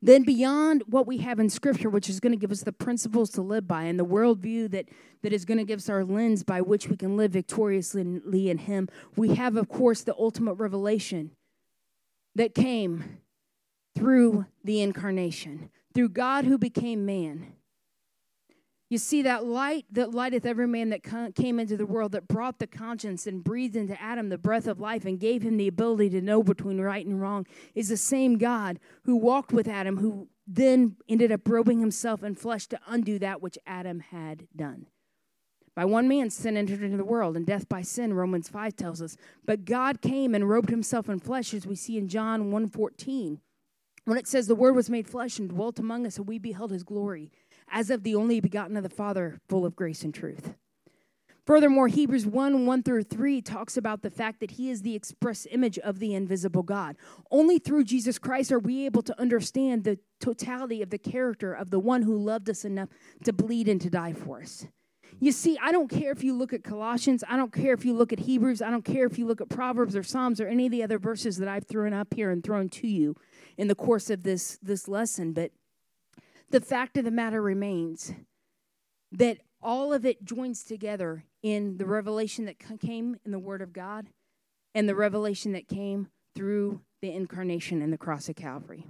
Then, 0.00 0.22
beyond 0.22 0.84
what 0.86 1.08
we 1.08 1.18
have 1.18 1.40
in 1.40 1.50
Scripture, 1.50 1.90
which 1.90 2.08
is 2.08 2.20
going 2.20 2.32
to 2.32 2.38
give 2.38 2.52
us 2.52 2.62
the 2.62 2.72
principles 2.72 3.30
to 3.30 3.42
live 3.42 3.66
by 3.66 3.82
and 3.82 3.98
the 3.98 4.06
worldview 4.06 4.70
that, 4.70 4.88
that 5.22 5.32
is 5.32 5.44
going 5.44 5.58
to 5.58 5.64
give 5.64 5.80
us 5.80 5.88
our 5.88 6.04
lens 6.04 6.44
by 6.44 6.60
which 6.60 6.88
we 6.88 6.96
can 6.96 7.16
live 7.16 7.32
victoriously 7.32 8.02
in 8.48 8.58
Him, 8.58 8.88
we 9.16 9.34
have, 9.34 9.56
of 9.56 9.68
course, 9.68 10.02
the 10.02 10.14
ultimate 10.16 10.54
revelation 10.54 11.32
that 12.36 12.54
came 12.54 13.18
through 13.96 14.46
the 14.62 14.80
incarnation, 14.80 15.70
through 15.92 16.10
God 16.10 16.44
who 16.44 16.58
became 16.58 17.04
man. 17.04 17.54
You 18.90 18.96
see, 18.96 19.20
that 19.22 19.44
light 19.44 19.84
that 19.92 20.14
lighteth 20.14 20.46
every 20.46 20.66
man 20.66 20.88
that 20.90 21.02
came 21.34 21.60
into 21.60 21.76
the 21.76 21.84
world, 21.84 22.12
that 22.12 22.26
brought 22.26 22.58
the 22.58 22.66
conscience 22.66 23.26
and 23.26 23.44
breathed 23.44 23.76
into 23.76 24.00
Adam 24.00 24.30
the 24.30 24.38
breath 24.38 24.66
of 24.66 24.80
life 24.80 25.04
and 25.04 25.20
gave 25.20 25.42
him 25.42 25.58
the 25.58 25.68
ability 25.68 26.08
to 26.10 26.22
know 26.22 26.42
between 26.42 26.80
right 26.80 27.04
and 27.04 27.20
wrong, 27.20 27.46
is 27.74 27.90
the 27.90 27.98
same 27.98 28.38
God 28.38 28.78
who 29.04 29.16
walked 29.16 29.52
with 29.52 29.68
Adam, 29.68 29.98
who 29.98 30.28
then 30.46 30.96
ended 31.06 31.30
up 31.30 31.46
robing 31.46 31.80
himself 31.80 32.22
in 32.22 32.34
flesh 32.34 32.66
to 32.68 32.80
undo 32.86 33.18
that 33.18 33.42
which 33.42 33.58
Adam 33.66 34.00
had 34.00 34.48
done. 34.56 34.86
By 35.76 35.84
one 35.84 36.08
man, 36.08 36.30
sin 36.30 36.56
entered 36.56 36.82
into 36.82 36.96
the 36.96 37.04
world, 37.04 37.36
and 37.36 37.46
death 37.46 37.68
by 37.68 37.82
sin, 37.82 38.14
Romans 38.14 38.48
5 38.48 38.74
tells 38.74 39.02
us. 39.02 39.18
But 39.44 39.66
God 39.66 40.00
came 40.00 40.34
and 40.34 40.48
robed 40.48 40.70
himself 40.70 41.10
in 41.10 41.20
flesh, 41.20 41.52
as 41.52 41.66
we 41.66 41.76
see 41.76 41.98
in 41.98 42.08
John 42.08 42.50
1.14, 42.50 43.38
when 44.04 44.18
it 44.18 44.26
says, 44.26 44.46
The 44.46 44.54
Word 44.54 44.74
was 44.74 44.88
made 44.88 45.06
flesh 45.06 45.38
and 45.38 45.50
dwelt 45.50 45.78
among 45.78 46.06
us, 46.06 46.16
and 46.16 46.26
we 46.26 46.38
beheld 46.38 46.70
his 46.70 46.82
glory 46.82 47.30
as 47.70 47.90
of 47.90 48.02
the 48.02 48.14
only 48.14 48.40
begotten 48.40 48.76
of 48.76 48.82
the 48.82 48.88
Father, 48.88 49.40
full 49.48 49.64
of 49.64 49.76
grace 49.76 50.02
and 50.02 50.14
truth. 50.14 50.54
Furthermore, 51.48 51.88
Hebrews 51.88 52.26
1 52.26 52.66
1 52.66 52.82
through 52.82 53.04
3 53.04 53.40
talks 53.40 53.78
about 53.78 54.02
the 54.02 54.10
fact 54.10 54.40
that 54.40 54.50
he 54.50 54.68
is 54.68 54.82
the 54.82 54.94
express 54.94 55.46
image 55.50 55.78
of 55.78 55.98
the 55.98 56.12
invisible 56.12 56.62
God. 56.62 56.96
Only 57.30 57.58
through 57.58 57.84
Jesus 57.84 58.18
Christ 58.18 58.52
are 58.52 58.58
we 58.58 58.84
able 58.84 59.00
to 59.00 59.18
understand 59.18 59.84
the 59.84 59.98
totality 60.20 60.82
of 60.82 60.90
the 60.90 60.98
character 60.98 61.54
of 61.54 61.70
the 61.70 61.78
one 61.78 62.02
who 62.02 62.18
loved 62.18 62.50
us 62.50 62.66
enough 62.66 62.90
to 63.24 63.32
bleed 63.32 63.66
and 63.66 63.80
to 63.80 63.88
die 63.88 64.12
for 64.12 64.42
us. 64.42 64.66
You 65.20 65.32
see, 65.32 65.58
I 65.62 65.72
don't 65.72 65.88
care 65.88 66.12
if 66.12 66.22
you 66.22 66.34
look 66.34 66.52
at 66.52 66.62
Colossians, 66.62 67.24
I 67.26 67.38
don't 67.38 67.50
care 67.50 67.72
if 67.72 67.82
you 67.82 67.94
look 67.94 68.12
at 68.12 68.20
Hebrews, 68.20 68.60
I 68.60 68.70
don't 68.70 68.84
care 68.84 69.06
if 69.06 69.18
you 69.18 69.26
look 69.26 69.40
at 69.40 69.48
Proverbs 69.48 69.96
or 69.96 70.02
Psalms 70.02 70.42
or 70.42 70.48
any 70.48 70.66
of 70.66 70.72
the 70.72 70.82
other 70.82 70.98
verses 70.98 71.38
that 71.38 71.48
I've 71.48 71.66
thrown 71.66 71.94
up 71.94 72.12
here 72.12 72.30
and 72.30 72.44
thrown 72.44 72.68
to 72.68 72.86
you 72.86 73.16
in 73.56 73.68
the 73.68 73.74
course 73.74 74.10
of 74.10 74.22
this, 74.22 74.58
this 74.62 74.86
lesson, 74.86 75.32
but 75.32 75.50
the 76.50 76.60
fact 76.60 76.96
of 76.96 77.04
the 77.04 77.10
matter 77.10 77.42
remains 77.42 78.12
that 79.12 79.38
all 79.62 79.92
of 79.92 80.04
it 80.04 80.24
joins 80.24 80.62
together 80.62 81.24
in 81.42 81.78
the 81.78 81.86
revelation 81.86 82.44
that 82.44 82.58
came 82.80 83.16
in 83.24 83.32
the 83.32 83.38
Word 83.38 83.62
of 83.62 83.72
God 83.72 84.08
and 84.74 84.88
the 84.88 84.94
revelation 84.94 85.52
that 85.52 85.68
came 85.68 86.08
through 86.34 86.80
the 87.00 87.12
incarnation 87.12 87.82
and 87.82 87.92
the 87.92 87.98
cross 87.98 88.28
of 88.28 88.36
Calvary. 88.36 88.86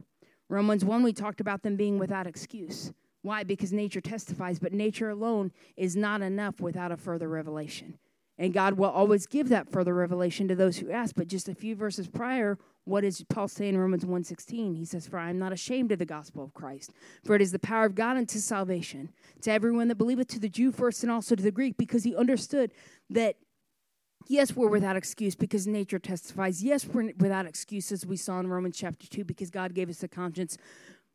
Romans 0.48 0.84
1, 0.84 1.02
we 1.02 1.12
talked 1.12 1.40
about 1.40 1.62
them 1.62 1.76
being 1.76 1.98
without 1.98 2.26
excuse. 2.26 2.92
Why? 3.22 3.44
Because 3.44 3.72
nature 3.72 4.00
testifies, 4.00 4.58
but 4.58 4.72
nature 4.72 5.10
alone 5.10 5.52
is 5.76 5.96
not 5.96 6.22
enough 6.22 6.60
without 6.60 6.92
a 6.92 6.96
further 6.96 7.28
revelation. 7.28 7.98
And 8.38 8.54
God 8.54 8.74
will 8.74 8.90
always 8.90 9.26
give 9.26 9.48
that 9.48 9.70
further 9.70 9.94
revelation 9.94 10.46
to 10.48 10.54
those 10.54 10.78
who 10.78 10.90
ask. 10.90 11.16
But 11.16 11.26
just 11.26 11.48
a 11.48 11.54
few 11.54 11.74
verses 11.74 12.06
prior, 12.06 12.56
what 12.84 13.02
does 13.02 13.22
Paul 13.28 13.48
say 13.48 13.68
in 13.68 13.76
Romans 13.76 14.04
1.16? 14.04 14.76
He 14.76 14.84
says, 14.84 15.06
For 15.08 15.18
I 15.18 15.30
am 15.30 15.38
not 15.38 15.52
ashamed 15.52 15.92
of 15.92 15.98
the 15.98 16.06
gospel 16.06 16.44
of 16.44 16.54
Christ, 16.54 16.92
for 17.24 17.34
it 17.34 17.42
is 17.42 17.52
the 17.52 17.58
power 17.58 17.84
of 17.84 17.94
God 17.94 18.16
unto 18.16 18.38
salvation, 18.38 19.10
to 19.42 19.50
everyone 19.50 19.88
that 19.88 19.96
believeth, 19.96 20.28
to 20.28 20.38
the 20.38 20.48
Jew 20.48 20.72
first 20.72 21.02
and 21.02 21.10
also 21.10 21.34
to 21.34 21.42
the 21.42 21.50
Greek, 21.50 21.76
because 21.76 22.04
he 22.04 22.14
understood 22.14 22.70
that 23.10 23.36
yes, 24.28 24.54
we're 24.54 24.68
without 24.68 24.96
excuse 24.96 25.34
because 25.34 25.66
nature 25.66 25.98
testifies. 25.98 26.62
Yes, 26.62 26.86
we're 26.86 27.12
without 27.18 27.46
excuse, 27.46 27.90
as 27.90 28.06
we 28.06 28.16
saw 28.16 28.38
in 28.38 28.46
Romans 28.46 28.76
chapter 28.76 29.06
2, 29.06 29.24
because 29.24 29.50
God 29.50 29.74
gave 29.74 29.88
us 29.88 30.02
a 30.02 30.08
conscience. 30.08 30.56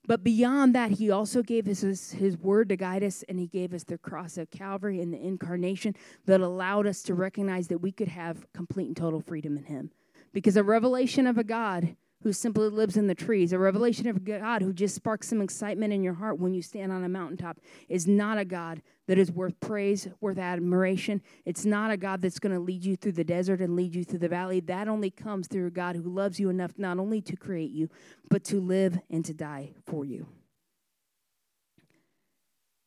But 0.06 0.24
beyond 0.24 0.76
that, 0.76 0.91
he 0.91 1.10
also 1.10 1.41
gave 1.41 1.68
us 1.68 1.80
his, 1.82 2.12
his, 2.12 2.38
word 2.38 2.70
to 2.70 2.76
guide 2.76 3.04
us, 3.04 3.24
and 3.30 3.39
he 3.39 3.47
gave 3.47 3.74
us 3.74 3.86
the 3.86 3.97
cross 3.97 4.38
of 4.38 4.51
Calvary 4.51 5.01
and 5.01 5.14
the 5.14 5.26
incarnation 5.26 5.95
that 6.26 6.41
allowed 6.41 6.88
us 6.88 7.01
to 7.04 7.14
recognize 7.14 7.70
that 7.70 7.78
we 7.78 7.91
could 7.91 8.10
have 8.10 8.51
complete 8.51 8.88
and 8.88 8.97
total 8.97 9.22
freedom 9.22 9.58
in 9.58 9.64
him. 9.64 9.91
Because 10.34 10.58
a 10.58 10.64
revelation 10.64 11.26
of 11.26 11.38
a 11.38 11.43
God 11.43 11.95
who 12.24 12.34
simply 12.34 12.70
lives 12.70 12.98
in 12.98 13.08
the 13.08 13.16
trees, 13.16 13.54
a 13.54 13.60
revelation 13.60 14.08
of 14.08 14.24
God 14.24 14.62
who 14.62 14.74
just 14.74 14.96
sparks 14.96 15.28
some 15.28 15.42
excitement 15.42 15.94
in 15.94 16.04
your 16.04 16.14
heart 16.14 16.40
when 16.40 16.54
you 16.54 16.62
stand 16.62 16.92
on 16.92 17.04
a 17.04 17.10
mountaintop, 17.10 17.60
is 17.90 18.08
not 18.08 18.38
a 18.38 18.46
God 18.46 18.82
that 19.08 19.18
is 19.18 19.32
worth 19.32 19.60
praise, 19.60 20.08
worth 20.22 20.38
admiration. 20.38 21.22
It's 21.46 21.66
not 21.66 21.92
a 21.92 21.98
God 21.98 22.22
that's 22.22 22.40
going 22.40 22.56
to 22.56 22.60
lead 22.60 22.86
you 22.86 22.96
through 22.96 23.12
the 23.14 23.26
desert 23.26 23.60
and 23.60 23.76
lead 23.76 23.94
you 23.94 24.06
through 24.06 24.20
the 24.20 24.30
valley. 24.30 24.62
That 24.62 24.88
only 24.88 25.12
comes 25.12 25.48
through 25.48 25.68
a 25.68 25.72
God 25.72 25.98
who 25.98 26.04
loves 26.04 26.40
you 26.40 26.50
enough 26.50 26.72
not 26.78 26.98
only 26.98 27.22
to 27.22 27.36
create 27.36 27.72
you, 27.72 27.90
but 28.30 28.44
to 28.46 28.62
live 28.62 29.00
and 29.10 29.26
to 29.26 29.34
die 29.34 29.72
for 29.86 30.06
you. 30.06 30.28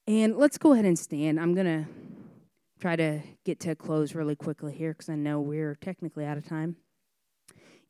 And 0.06 0.36
let's 0.36 0.56
go 0.56 0.72
ahead 0.72 0.84
and 0.84 0.98
stand. 0.98 1.38
I'm 1.38 1.54
going 1.54 1.66
to 1.66 1.90
try 2.80 2.96
to 2.96 3.20
get 3.44 3.60
to 3.60 3.70
a 3.70 3.74
close 3.74 4.14
really 4.14 4.36
quickly 4.36 4.72
here 4.72 4.92
because 4.92 5.08
I 5.08 5.16
know 5.16 5.40
we're 5.40 5.74
technically 5.74 6.24
out 6.24 6.38
of 6.38 6.46
time. 6.46 6.76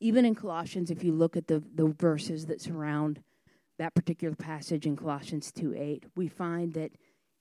Even 0.01 0.25
in 0.25 0.35
Colossians, 0.35 0.91
if 0.91 1.03
you 1.03 1.13
look 1.13 1.37
at 1.37 1.47
the, 1.47 1.63
the 1.75 1.87
verses 1.87 2.47
that 2.47 2.61
surround 2.61 3.23
that 3.79 3.95
particular 3.95 4.35
passage 4.35 4.87
in 4.87 4.97
Colossians 4.97 5.53
2 5.53 5.75
8, 5.75 6.05
we 6.15 6.29
find 6.29 6.75
that 6.75 6.93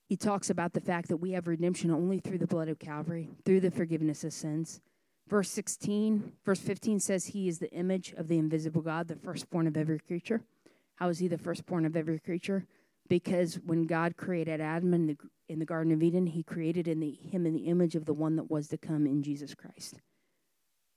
he 0.07 0.15
talks 0.15 0.49
about 0.49 0.73
the 0.73 0.81
fact 0.81 1.09
that 1.09 1.17
we 1.17 1.31
have 1.31 1.47
redemption 1.47 1.89
only 1.91 2.19
through 2.19 2.37
the 2.37 2.47
blood 2.47 2.69
of 2.69 2.79
Calvary, 2.79 3.29
through 3.43 3.59
the 3.59 3.71
forgiveness 3.71 4.23
of 4.23 4.33
sins. 4.33 4.79
Verse 5.27 5.49
16, 5.49 6.33
verse 6.45 6.59
15 6.59 6.99
says 6.99 7.25
he 7.25 7.47
is 7.47 7.57
the 7.57 7.71
image 7.71 8.13
of 8.15 8.27
the 8.27 8.37
invisible 8.37 8.81
God, 8.81 9.07
the 9.07 9.15
firstborn 9.15 9.65
of 9.65 9.75
every 9.75 9.99
creature. 9.99 10.41
How 10.95 11.09
is 11.09 11.19
he 11.19 11.27
the 11.27 11.37
firstborn 11.37 11.85
of 11.85 11.95
every 11.95 12.19
creature? 12.19 12.67
Because 13.07 13.55
when 13.65 13.85
God 13.85 14.17
created 14.17 14.61
Adam 14.61 14.93
in 14.93 15.07
the, 15.07 15.17
in 15.49 15.59
the 15.59 15.65
Garden 15.65 15.91
of 15.91 16.03
Eden, 16.03 16.27
he 16.27 16.43
created 16.43 16.87
in 16.87 16.99
the, 16.99 17.11
him 17.11 17.45
in 17.45 17.53
the 17.53 17.67
image 17.67 17.95
of 17.95 18.05
the 18.05 18.13
one 18.13 18.35
that 18.35 18.49
was 18.49 18.67
to 18.67 18.77
come 18.77 19.07
in 19.07 19.23
Jesus 19.23 19.55
Christ. 19.55 19.99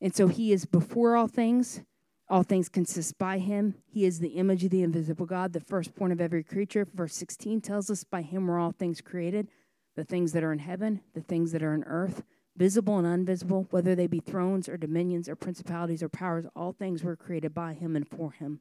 And 0.00 0.14
so 0.14 0.28
he 0.28 0.52
is 0.52 0.64
before 0.64 1.16
all 1.16 1.28
things. 1.28 1.82
All 2.30 2.42
things 2.42 2.68
consist 2.68 3.18
by 3.18 3.38
him. 3.38 3.74
He 3.86 4.04
is 4.04 4.18
the 4.18 4.36
image 4.36 4.62
of 4.62 4.70
the 4.70 4.82
invisible 4.82 5.24
God, 5.24 5.52
the 5.52 5.60
firstborn 5.60 6.12
of 6.12 6.20
every 6.20 6.44
creature. 6.44 6.86
Verse 6.94 7.14
16 7.14 7.62
tells 7.62 7.90
us, 7.90 8.04
By 8.04 8.22
him 8.22 8.46
were 8.46 8.58
all 8.58 8.72
things 8.72 9.00
created, 9.00 9.48
the 9.96 10.04
things 10.04 10.32
that 10.32 10.44
are 10.44 10.52
in 10.52 10.58
heaven, 10.58 11.00
the 11.14 11.22
things 11.22 11.52
that 11.52 11.62
are 11.62 11.74
in 11.74 11.84
earth, 11.84 12.22
visible 12.54 12.98
and 12.98 13.06
invisible, 13.06 13.66
whether 13.70 13.94
they 13.94 14.06
be 14.06 14.20
thrones 14.20 14.68
or 14.68 14.76
dominions 14.76 15.28
or 15.28 15.36
principalities 15.36 16.02
or 16.02 16.10
powers, 16.10 16.44
all 16.54 16.72
things 16.72 17.02
were 17.02 17.16
created 17.16 17.54
by 17.54 17.72
him 17.72 17.96
and 17.96 18.06
for 18.06 18.32
him. 18.32 18.60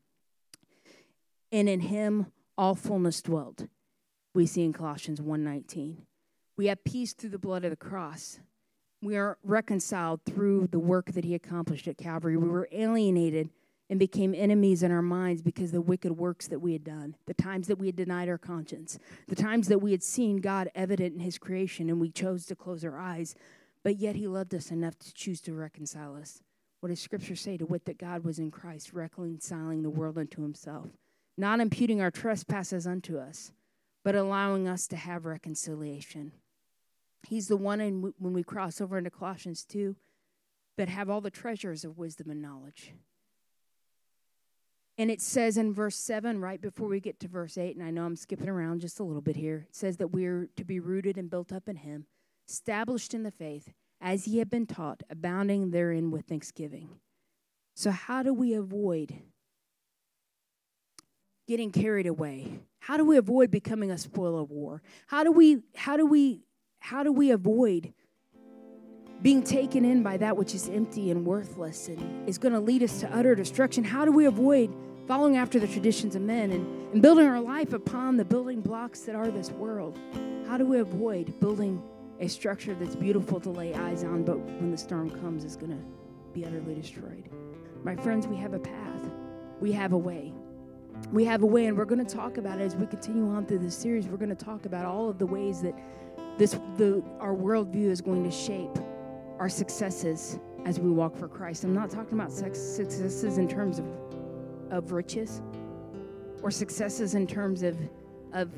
And 1.51 1.67
in 1.67 1.81
him 1.81 2.27
all 2.57 2.75
fullness 2.75 3.21
dwelt. 3.21 3.67
We 4.33 4.45
see 4.45 4.63
in 4.63 4.73
Colossians 4.73 5.21
1:19. 5.21 6.05
We 6.55 6.67
have 6.67 6.83
peace 6.83 7.13
through 7.13 7.31
the 7.31 7.37
blood 7.37 7.65
of 7.65 7.71
the 7.71 7.75
cross 7.75 8.39
we 9.01 9.15
are 9.15 9.37
reconciled 9.43 10.21
through 10.25 10.67
the 10.67 10.79
work 10.79 11.11
that 11.11 11.25
he 11.25 11.35
accomplished 11.35 11.87
at 11.87 11.97
Calvary. 11.97 12.37
We 12.37 12.47
were 12.47 12.67
alienated 12.71 13.49
and 13.89 13.99
became 13.99 14.33
enemies 14.35 14.83
in 14.83 14.91
our 14.91 15.01
minds 15.01 15.41
because 15.41 15.71
the 15.71 15.81
wicked 15.81 16.11
works 16.11 16.47
that 16.47 16.59
we 16.59 16.73
had 16.73 16.83
done, 16.83 17.15
the 17.25 17.33
times 17.33 17.67
that 17.67 17.77
we 17.77 17.87
had 17.87 17.95
denied 17.95 18.27
our 18.27 18.37
conscience, 18.37 18.99
the 19.27 19.35
times 19.35 19.67
that 19.69 19.79
we 19.79 19.91
had 19.91 20.03
seen 20.03 20.37
God 20.37 20.69
evident 20.75 21.13
in 21.15 21.21
his 21.21 21.37
creation 21.37 21.89
and 21.89 22.01
we 22.01 22.09
chose 22.09 22.45
to 22.47 22.55
close 22.55 22.83
our 22.83 22.99
eyes, 22.99 23.35
but 23.83 23.97
yet 23.97 24.15
he 24.15 24.27
loved 24.27 24.53
us 24.53 24.71
enough 24.71 24.97
to 24.99 25.13
choose 25.13 25.39
to 25.41 25.53
reconcile 25.53 26.15
us. 26.15 26.41
What 26.81 26.89
does 26.89 26.99
scripture 26.99 27.35
say 27.35 27.57
to 27.57 27.65
wit 27.65 27.85
that 27.85 27.97
God 27.97 28.23
was 28.23 28.39
in 28.39 28.51
Christ 28.51 28.93
reconciling 28.93 29.83
the 29.83 29.89
world 29.89 30.17
unto 30.17 30.41
himself, 30.41 30.89
not 31.37 31.59
imputing 31.59 32.01
our 32.01 32.11
trespasses 32.11 32.85
unto 32.85 33.17
us, 33.17 33.51
but 34.03 34.15
allowing 34.15 34.67
us 34.67 34.87
to 34.87 34.95
have 34.95 35.25
reconciliation. 35.25 36.31
He's 37.23 37.47
the 37.47 37.57
one 37.57 37.81
in, 37.81 38.13
when 38.17 38.33
we 38.33 38.43
cross 38.43 38.79
over 38.79 38.97
into 38.97 39.09
Colossians 39.09 39.63
2 39.65 39.95
that 40.77 40.89
have 40.89 41.09
all 41.09 41.21
the 41.21 41.29
treasures 41.29 41.83
of 41.83 41.97
wisdom 41.97 42.29
and 42.29 42.41
knowledge. 42.41 42.93
And 44.97 45.11
it 45.11 45.21
says 45.21 45.57
in 45.57 45.73
verse 45.73 45.95
7, 45.95 46.39
right 46.39 46.59
before 46.59 46.87
we 46.87 46.99
get 46.99 47.19
to 47.19 47.27
verse 47.27 47.57
8, 47.57 47.75
and 47.75 47.85
I 47.85 47.91
know 47.91 48.05
I'm 48.05 48.15
skipping 48.15 48.49
around 48.49 48.81
just 48.81 48.99
a 48.99 49.03
little 49.03 49.21
bit 49.21 49.35
here, 49.35 49.67
it 49.69 49.75
says 49.75 49.97
that 49.97 50.07
we're 50.07 50.49
to 50.55 50.63
be 50.63 50.79
rooted 50.79 51.17
and 51.17 51.29
built 51.29 51.51
up 51.51 51.69
in 51.69 51.77
Him, 51.77 52.07
established 52.49 53.13
in 53.13 53.23
the 53.23 53.31
faith, 53.31 53.73
as 54.01 54.27
ye 54.27 54.39
have 54.39 54.49
been 54.49 54.65
taught, 54.65 55.03
abounding 55.09 55.69
therein 55.69 56.09
with 56.09 56.25
thanksgiving. 56.25 56.89
So, 57.75 57.91
how 57.91 58.23
do 58.23 58.33
we 58.33 58.55
avoid 58.55 59.13
getting 61.47 61.71
carried 61.71 62.07
away? 62.07 62.59
How 62.79 62.97
do 62.97 63.05
we 63.05 63.17
avoid 63.17 63.51
becoming 63.51 63.91
a 63.91 63.97
spoil 63.99 64.39
of 64.39 64.49
war? 64.49 64.81
How 65.07 65.23
do 65.23 65.31
we, 65.31 65.61
how 65.75 65.95
do 65.95 66.07
we 66.07 66.41
how 66.79 67.03
do 67.03 67.11
we 67.11 67.31
avoid 67.31 67.93
being 69.21 69.41
taken 69.41 69.83
in 69.83 70.03
by 70.03 70.17
that 70.17 70.37
which 70.37 70.53
is 70.53 70.69
empty 70.69 71.11
and 71.11 71.25
worthless 71.25 71.87
and 71.87 72.29
is 72.29 72.37
going 72.37 72.53
to 72.53 72.59
lead 72.59 72.83
us 72.83 72.99
to 72.99 73.15
utter 73.15 73.35
destruction? 73.35 73.83
How 73.83 74.05
do 74.05 74.11
we 74.11 74.25
avoid 74.25 74.73
following 75.07 75.37
after 75.37 75.59
the 75.59 75.67
traditions 75.67 76.15
of 76.15 76.21
men 76.21 76.51
and, 76.51 76.93
and 76.93 77.01
building 77.01 77.25
our 77.25 77.39
life 77.39 77.73
upon 77.73 78.17
the 78.17 78.25
building 78.25 78.61
blocks 78.61 79.01
that 79.01 79.15
are 79.15 79.29
this 79.29 79.51
world? 79.51 79.99
How 80.47 80.57
do 80.57 80.65
we 80.65 80.79
avoid 80.79 81.39
building 81.39 81.81
a 82.19 82.27
structure 82.27 82.73
that's 82.73 82.95
beautiful 82.95 83.39
to 83.39 83.49
lay 83.49 83.73
eyes 83.73 84.03
on, 84.03 84.23
but 84.23 84.37
when 84.39 84.71
the 84.71 84.77
storm 84.77 85.09
comes, 85.09 85.43
is 85.43 85.55
going 85.55 85.71
to 85.71 85.83
be 86.33 86.45
utterly 86.45 86.75
destroyed? 86.75 87.29
My 87.83 87.95
friends, 87.95 88.27
we 88.27 88.37
have 88.37 88.53
a 88.53 88.59
path, 88.59 89.11
we 89.59 89.71
have 89.71 89.93
a 89.93 89.97
way. 89.97 90.33
We 91.11 91.25
have 91.25 91.43
a 91.43 91.45
way, 91.45 91.67
and 91.67 91.77
we're 91.77 91.85
going 91.85 92.03
to 92.03 92.15
talk 92.15 92.37
about 92.37 92.59
it 92.59 92.63
as 92.63 92.75
we 92.75 92.87
continue 92.87 93.29
on 93.29 93.45
through 93.45 93.59
this 93.59 93.77
series. 93.77 94.07
We're 94.07 94.17
going 94.17 94.35
to 94.35 94.45
talk 94.45 94.65
about 94.65 94.83
all 94.83 95.09
of 95.09 95.19
the 95.19 95.27
ways 95.27 95.61
that 95.61 95.75
this 96.37 96.59
the 96.77 97.03
our 97.19 97.33
worldview 97.33 97.89
is 97.89 98.01
going 98.01 98.23
to 98.23 98.31
shape 98.31 98.77
our 99.39 99.49
successes 99.49 100.39
as 100.65 100.79
we 100.79 100.89
walk 100.89 101.15
for 101.15 101.27
Christ. 101.27 101.63
I'm 101.63 101.73
not 101.73 101.89
talking 101.89 102.13
about 102.13 102.31
successes 102.31 103.37
in 103.37 103.47
terms 103.47 103.79
of 103.79 103.85
of 104.69 104.91
riches 104.91 105.41
or 106.41 106.51
successes 106.51 107.15
in 107.15 107.27
terms 107.27 107.63
of 107.63 107.77
of 108.33 108.51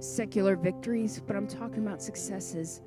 secular 0.00 0.56
victories, 0.56 1.20
but 1.26 1.36
I'm 1.36 1.48
talking 1.48 1.86
about 1.86 2.02
successes 2.02 2.80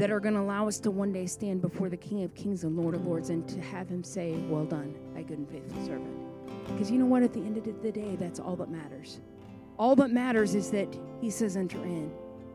that 0.00 0.10
are 0.10 0.18
going 0.18 0.34
to 0.34 0.40
allow 0.40 0.66
us 0.66 0.80
to 0.80 0.90
one 0.90 1.12
day 1.12 1.26
stand 1.26 1.60
before 1.60 1.90
the 1.90 1.96
King 1.96 2.22
of 2.24 2.34
Kings 2.34 2.64
and 2.64 2.74
Lord 2.74 2.94
of 2.94 3.04
Lords 3.04 3.28
and 3.28 3.46
to 3.48 3.60
have 3.60 3.86
him 3.86 4.02
say, 4.02 4.32
Well 4.48 4.64
done, 4.64 4.94
thy 5.14 5.22
good 5.22 5.38
and 5.38 5.48
faithful 5.48 5.84
servant. 5.84 6.16
Because 6.68 6.90
you 6.90 6.98
know 6.98 7.04
what? 7.04 7.22
At 7.22 7.34
the 7.34 7.40
end 7.40 7.58
of 7.58 7.64
the 7.82 7.92
day, 7.92 8.16
that's 8.16 8.40
all 8.40 8.56
that 8.56 8.70
matters. 8.70 9.20
All 9.78 9.94
that 9.96 10.10
matters 10.10 10.54
is 10.54 10.70
that 10.70 10.88
he 11.20 11.28
says, 11.28 11.54
Enter 11.56 11.82
in. 11.84 12.10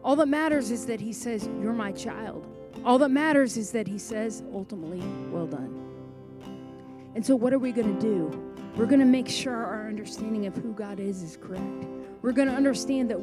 All 0.06 0.16
that 0.18 0.28
matters 0.28 0.70
is 0.70 0.86
that 0.86 1.02
he 1.02 1.12
says, 1.12 1.50
You're 1.60 1.74
my 1.74 1.92
child. 1.92 2.48
All 2.86 3.00
that 3.00 3.10
matters 3.10 3.58
is 3.58 3.72
that 3.72 3.88
he 3.88 3.98
says, 3.98 4.44
ultimately, 4.54 5.02
well 5.32 5.48
done. 5.48 5.82
And 7.16 7.26
so, 7.26 7.36
what 7.36 7.54
are 7.54 7.58
we 7.58 7.72
going 7.72 7.96
to 7.96 8.00
do? 8.00 8.54
We're 8.76 8.86
going 8.86 9.00
to 9.00 9.06
make 9.06 9.28
sure 9.28 9.56
our 9.56 9.88
understanding 9.88 10.46
of 10.46 10.56
who 10.56 10.74
God 10.74 11.00
is 11.00 11.24
is 11.24 11.38
correct. 11.38 11.88
We're 12.22 12.34
going 12.34 12.48
to 12.48 12.54
understand 12.54 13.10
that 13.10 13.20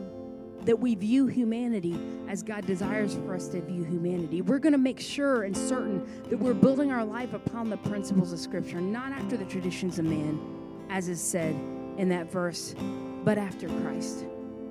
that 0.64 0.78
we 0.78 0.94
view 0.94 1.26
humanity 1.26 1.98
as 2.28 2.42
God 2.42 2.66
desires 2.66 3.14
for 3.14 3.34
us 3.34 3.48
to 3.48 3.60
view 3.60 3.84
humanity. 3.84 4.42
We're 4.42 4.60
going 4.60 4.72
to 4.72 4.78
make 4.78 5.00
sure 5.00 5.42
and 5.42 5.56
certain 5.56 6.06
that 6.30 6.38
we're 6.38 6.54
building 6.54 6.92
our 6.92 7.04
life 7.04 7.32
upon 7.32 7.68
the 7.68 7.76
principles 7.78 8.32
of 8.32 8.38
Scripture, 8.38 8.80
not 8.80 9.10
after 9.10 9.36
the 9.36 9.44
traditions 9.44 9.98
of 9.98 10.04
man, 10.04 10.40
as 10.88 11.08
is 11.08 11.20
said 11.20 11.54
in 11.96 12.08
that 12.10 12.30
verse, 12.30 12.76
but 13.24 13.38
after 13.38 13.68
Christ. 13.80 14.24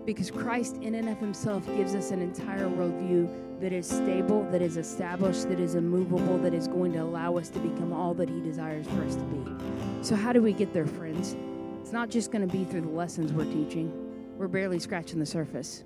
Because 0.06 0.32
Christ, 0.32 0.78
in 0.78 0.96
and 0.96 1.10
of 1.10 1.20
himself, 1.20 1.66
gives 1.68 1.94
us 1.94 2.12
an 2.12 2.22
entire 2.22 2.68
worldview 2.68 3.60
that 3.62 3.72
is 3.72 3.88
stable, 3.88 4.44
that 4.52 4.62
is 4.62 4.78
established, 4.78 5.48
that 5.50 5.60
is 5.60 5.76
immovable, 5.76 6.40
that 6.40 6.54
is 6.54 6.68
going 6.68 6.94
to 6.94 7.00
allow 7.00 7.38
us 7.38 7.50
to 7.50 7.60
become 7.60 7.94
all 7.94 8.16
that 8.16 8.28
he 8.28 8.42
desires 8.42 8.88
for 8.88 9.04
us 9.04 9.16
to 9.16 9.24
be. 9.24 10.04
So, 10.04 10.16
how 10.16 10.34
do 10.34 10.42
we 10.42 10.54
get 10.54 10.74
there, 10.74 10.88
friends? 10.88 11.36
It's 11.82 11.92
not 11.92 12.10
just 12.10 12.32
going 12.32 12.48
to 12.48 12.52
be 12.52 12.66
through 12.66 12.82
the 12.82 12.90
lessons 12.90 13.32
we're 13.32 13.46
teaching, 13.46 13.92
we're 14.38 14.48
barely 14.48 14.80
scratching 14.80 15.20
the 15.20 15.26
surface. 15.26 15.84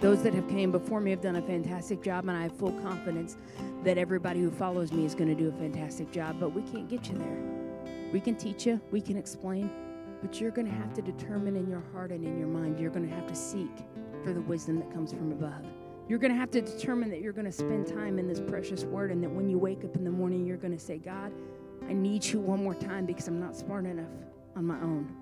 Those 0.00 0.22
that 0.22 0.34
have 0.34 0.48
came 0.48 0.70
before 0.70 1.00
me 1.00 1.10
have 1.10 1.20
done 1.20 1.36
a 1.36 1.42
fantastic 1.42 2.02
job, 2.02 2.26
and 2.28 2.36
I 2.36 2.44
have 2.44 2.56
full 2.56 2.72
confidence 2.80 3.36
that 3.84 3.98
everybody 3.98 4.40
who 4.40 4.50
follows 4.50 4.92
me 4.92 5.04
is 5.04 5.14
going 5.14 5.28
to 5.28 5.34
do 5.34 5.48
a 5.48 5.52
fantastic 5.52 6.10
job, 6.10 6.36
but 6.40 6.50
we 6.54 6.62
can't 6.62 6.88
get 6.88 7.08
you 7.08 7.16
there. 7.18 8.10
We 8.12 8.20
can 8.20 8.34
teach 8.34 8.66
you, 8.66 8.80
we 8.90 9.00
can 9.00 9.16
explain, 9.16 9.70
but 10.20 10.40
you're 10.40 10.50
going 10.50 10.66
to 10.66 10.74
have 10.74 10.92
to 10.94 11.02
determine 11.02 11.56
in 11.56 11.68
your 11.68 11.82
heart 11.92 12.10
and 12.10 12.24
in 12.24 12.38
your 12.38 12.48
mind, 12.48 12.78
you're 12.78 12.90
going 12.90 13.08
to 13.08 13.14
have 13.14 13.26
to 13.26 13.34
seek 13.34 13.70
for 14.22 14.32
the 14.32 14.40
wisdom 14.42 14.78
that 14.78 14.92
comes 14.92 15.12
from 15.12 15.32
above. 15.32 15.64
You're 16.08 16.18
going 16.18 16.32
to 16.32 16.38
have 16.38 16.50
to 16.50 16.60
determine 16.60 17.08
that 17.10 17.20
you're 17.20 17.32
going 17.32 17.46
to 17.46 17.52
spend 17.52 17.86
time 17.86 18.18
in 18.18 18.26
this 18.26 18.40
precious 18.40 18.84
word 18.84 19.10
and 19.12 19.22
that 19.22 19.30
when 19.30 19.48
you 19.48 19.58
wake 19.58 19.84
up 19.84 19.94
in 19.96 20.04
the 20.04 20.10
morning, 20.10 20.44
you're 20.44 20.56
going 20.56 20.76
to 20.76 20.84
say, 20.84 20.98
God, 20.98 21.32
I 21.88 21.92
need 21.92 22.24
you 22.24 22.40
one 22.40 22.62
more 22.62 22.74
time 22.74 23.06
because 23.06 23.28
I'm 23.28 23.40
not 23.40 23.56
smart 23.56 23.86
enough 23.86 24.10
on 24.56 24.64
my 24.64 24.80
own. 24.80 25.14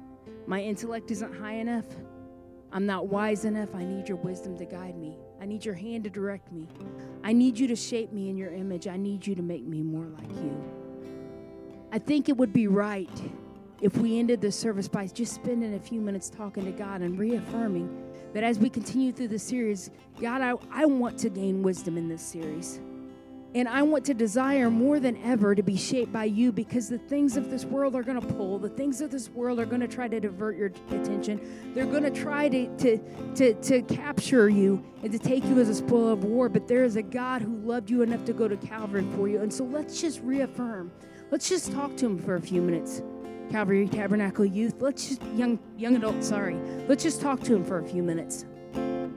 My 0.46 0.61
intellect 0.61 1.11
isn't 1.11 1.34
high 1.38 1.55
enough. 1.55 1.84
I'm 2.72 2.86
not 2.86 3.07
wise 3.09 3.44
enough. 3.44 3.74
I 3.74 3.84
need 3.84 4.09
your 4.09 4.16
wisdom 4.18 4.57
to 4.59 4.64
guide 4.64 4.96
me. 4.96 5.16
I 5.40 5.46
need 5.46 5.64
your 5.64 5.74
hand 5.74 6.05
to 6.05 6.11
direct 6.11 6.51
me. 6.53 6.66
I 7.22 7.32
need 7.32 7.59
you 7.59 7.66
to 7.68 7.76
shape 7.76 8.12
me 8.12 8.28
in 8.28 8.36
your 8.36 8.53
image. 8.53 8.88
I 8.88 8.96
need 8.96 9.26
you 9.26 9.34
to 9.34 9.42
make 9.42 9.64
me 9.64 9.82
more 9.82 10.07
like 10.07 10.30
you. 10.36 10.62
I 11.92 11.99
think 11.99 12.28
it 12.28 12.36
would 12.36 12.53
be 12.53 12.66
right 12.66 13.09
if 13.81 13.97
we 13.97 14.18
ended 14.18 14.41
the 14.41 14.51
service 14.51 14.89
by 14.89 15.07
just 15.07 15.35
spending 15.35 15.74
a 15.74 15.81
few 15.81 16.01
minutes 16.01 16.29
talking 16.29 16.64
to 16.64 16.72
God 16.72 17.01
and 17.01 17.18
reaffirming 17.18 18.05
that 18.35 18.43
as 18.43 18.59
we 18.59 18.68
continue 18.68 19.12
through 19.12 19.29
the 19.29 19.39
series, 19.39 19.91
God, 20.20 20.41
I, 20.41 20.55
I 20.70 20.85
want 20.87 21.18
to 21.20 21.31
gain 21.31 21.62
wisdom 21.62 21.97
in 21.97 22.09
this 22.09 22.22
series. 22.22 22.81
And 23.55 23.66
I 23.66 23.81
want 23.83 24.05
to 24.05 24.14
desire 24.14 24.68
more 24.68 25.01
than 25.01 25.16
ever 25.24 25.55
to 25.55 25.62
be 25.62 25.76
shaped 25.76 26.12
by 26.12 26.24
you 26.24 26.53
because 26.53 26.91
the 26.91 26.99
things 26.99 27.39
of 27.39 27.51
this 27.51 27.64
world 27.64 27.95
are 27.95 28.03
going 28.03 28.20
to 28.20 28.26
pull. 28.35 28.59
The 28.59 28.68
things 28.68 29.01
of 29.01 29.11
this 29.11 29.31
world 29.31 29.59
are 29.59 29.64
going 29.64 29.81
to 29.81 29.89
try 29.89 30.07
to 30.07 30.20
divert 30.20 30.57
your 30.59 30.66
attention. 30.91 31.72
They're 31.74 31.87
going 31.87 32.03
to 32.03 32.11
try 32.11 32.51
to, 32.51 32.76
to, 32.76 32.99
to, 33.37 33.55
to 33.55 33.83
capture 33.83 34.51
you 34.51 34.85
and 35.03 35.11
to 35.12 35.18
take 35.18 35.45
you 35.45 35.59
as 35.59 35.70
a 35.70 35.74
spoil 35.74 36.11
of 36.11 36.24
war. 36.24 36.51
But 36.51 36.68
there 36.68 36.85
is 36.85 36.97
a 36.97 37.03
God 37.03 37.41
who 37.41 37.57
loved 37.57 37.89
you 37.89 38.03
enough 38.03 38.26
to 38.26 38.35
go 38.35 38.49
to 38.49 38.57
Calvary 38.59 39.07
for 39.16 39.29
you. 39.29 39.41
And 39.41 39.53
so 39.53 39.64
let's 39.64 39.99
just 39.99 40.20
reaffirm. 40.20 40.93
Let's 41.31 41.49
just 41.49 41.72
talk 41.72 41.97
to 41.97 42.07
him 42.07 42.18
for 42.18 42.35
a 42.35 42.41
few 42.41 42.61
minutes. 42.61 43.01
Calvary 43.51 43.88
Tabernacle 43.88 44.44
Youth. 44.44 44.74
Let's 44.80 45.09
just, 45.09 45.22
young, 45.34 45.59
young 45.76 45.96
adults, 45.96 46.28
sorry. 46.28 46.57
Let's 46.86 47.03
just 47.03 47.20
talk 47.20 47.40
to 47.44 47.55
him 47.55 47.64
for 47.64 47.78
a 47.78 47.84
few 47.84 48.03
minutes. 48.03 48.44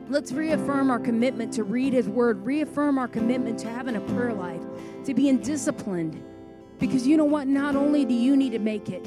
Let's 0.08 0.32
reaffirm 0.32 0.90
our 0.90 1.00
commitment 1.00 1.54
to 1.54 1.64
read 1.64 1.94
his 1.94 2.10
word, 2.10 2.46
reaffirm 2.46 2.98
our 2.98 3.08
commitment 3.08 3.60
to 3.60 3.70
having 3.70 3.96
a 3.96 4.02
prayer 4.02 4.34
life, 4.34 4.62
to 5.06 5.14
being 5.14 5.40
disciplined. 5.40 6.22
Because 6.80 7.06
you 7.08 7.16
know 7.16 7.26
what? 7.26 7.48
Not 7.48 7.76
only 7.76 8.06
do 8.06 8.14
you 8.14 8.36
need 8.36 8.52
to 8.52 8.60
make 8.60 8.90
it 8.90 9.06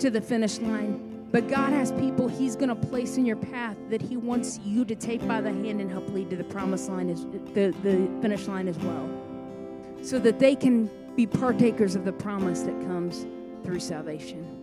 to 0.00 0.10
the 0.10 0.20
finish 0.20 0.58
line, 0.58 1.28
but 1.30 1.48
God 1.48 1.72
has 1.72 1.92
people 1.92 2.28
He's 2.28 2.56
going 2.56 2.68
to 2.68 2.74
place 2.74 3.16
in 3.16 3.26
your 3.26 3.36
path 3.36 3.76
that 3.90 4.00
He 4.00 4.16
wants 4.16 4.58
you 4.64 4.84
to 4.84 4.94
take 4.94 5.26
by 5.26 5.40
the 5.40 5.50
hand 5.50 5.80
and 5.80 5.90
help 5.90 6.08
lead 6.08 6.30
to 6.30 6.36
the 6.36 6.44
promised 6.44 6.88
line, 6.88 7.10
as, 7.10 7.24
the, 7.54 7.74
the 7.82 8.08
finish 8.20 8.46
line 8.46 8.68
as 8.68 8.78
well, 8.78 9.08
so 10.02 10.18
that 10.18 10.38
they 10.38 10.56
can 10.56 10.90
be 11.16 11.26
partakers 11.26 11.94
of 11.94 12.04
the 12.04 12.12
promise 12.12 12.62
that 12.62 12.80
comes 12.82 13.26
through 13.64 13.80
salvation. 13.80 14.60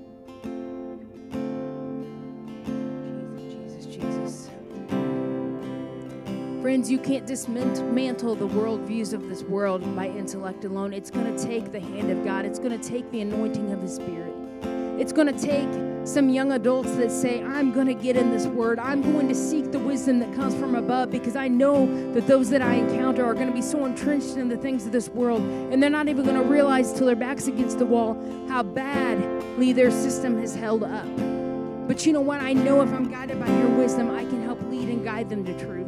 Jesus, 3.50 3.86
Jesus, 3.86 4.48
Jesus. 4.48 4.50
Friends, 6.62 6.92
you 6.92 7.00
can't 7.00 7.26
dismantle 7.26 8.36
the 8.36 8.48
worldviews 8.48 9.14
of 9.14 9.28
this 9.28 9.42
world 9.44 9.96
by 9.96 10.08
intellect 10.08 10.64
alone. 10.64 10.94
It's 10.94 11.10
going 11.10 11.36
to 11.36 11.44
take 11.44 11.72
the 11.72 11.80
hand 11.80 12.12
of 12.12 12.24
God, 12.24 12.46
it's 12.46 12.60
going 12.60 12.80
to 12.80 12.90
take 12.90 13.10
the 13.12 13.22
anointing 13.22 13.74
of 13.74 13.82
His 13.82 13.96
Spirit. 13.96 14.34
It's 15.00 15.12
going 15.12 15.36
to 15.36 15.40
take 15.40 15.91
some 16.04 16.30
young 16.30 16.52
adults 16.54 16.92
that 16.96 17.12
say, 17.12 17.44
I'm 17.44 17.72
going 17.72 17.88
to 17.88 17.94
get 17.94 18.18
in 18.18 18.32
this 18.32 18.48
word. 18.48 18.80
I'm 18.80 19.02
going 19.02 19.28
to 19.28 19.36
seek 19.36 19.72
the 19.72 19.80
wisdom 19.80 20.20
that 20.20 20.34
comes 20.34 20.56
from 20.56 20.76
above 20.76 21.12
because 21.12 21.36
I 21.36 21.48
know 21.48 21.86
that 22.14 22.28
those 22.28 22.50
that 22.50 22.62
I 22.62 22.76
encounter 22.76 23.24
are 23.24 23.34
going 23.34 23.48
to 23.48 23.54
be 23.54 23.62
so 23.62 23.86
entrenched 23.86 24.38
in 24.38 24.50
the 24.50 24.58
things 24.58 24.86
of 24.86 24.92
this 24.92 25.10
world 25.10 25.42
and 25.42 25.82
they're 25.82 25.90
not 25.90 26.08
even 26.08 26.26
going 26.26 26.42
to 26.42 26.48
realize 26.48 26.92
till 26.92 27.06
their 27.06 27.16
back's 27.16 27.48
against 27.48 27.78
the 27.78 27.86
wall 27.86 28.16
how 28.50 28.64
badly 28.64 29.74
their 29.74 29.92
system 29.92 30.40
has 30.40 30.56
held 30.56 30.84
up. 30.84 31.08
But 31.88 32.06
you 32.06 32.14
know 32.14 32.22
what? 32.22 32.42
I 32.42 32.54
know 32.54 32.82
if 32.82 32.90
I'm 32.94 33.12
guided 33.12 33.40
by 33.40 33.48
your 33.48 33.70
wisdom, 33.70 34.10
I 34.12 34.24
can 34.24 34.44
help 34.44 34.62
lead 34.70 34.90
and 34.90 35.04
guide 35.04 35.30
them 35.30 35.46
to 35.46 35.60
truth. 35.60 35.88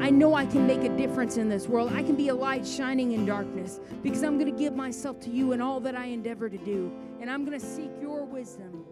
I 0.00 0.08
know 0.08 0.34
I 0.34 0.46
can 0.46 0.66
make 0.66 0.82
a 0.82 0.88
difference 0.96 1.36
in 1.36 1.48
this 1.48 1.68
world. 1.68 1.92
I 1.94 2.02
can 2.02 2.16
be 2.16 2.28
a 2.28 2.34
light 2.34 2.66
shining 2.66 3.12
in 3.12 3.26
darkness 3.26 3.80
because 4.02 4.22
I'm 4.22 4.38
going 4.38 4.50
to 4.50 4.58
give 4.58 4.74
myself 4.74 5.20
to 5.20 5.30
you 5.30 5.52
in 5.52 5.60
all 5.60 5.80
that 5.80 5.94
I 5.94 6.06
endeavor 6.06 6.48
to 6.48 6.58
do. 6.58 6.90
And 7.20 7.30
I'm 7.30 7.44
going 7.44 7.58
to 7.58 7.64
seek 7.64 7.90
your 8.00 8.24
wisdom. 8.24 8.86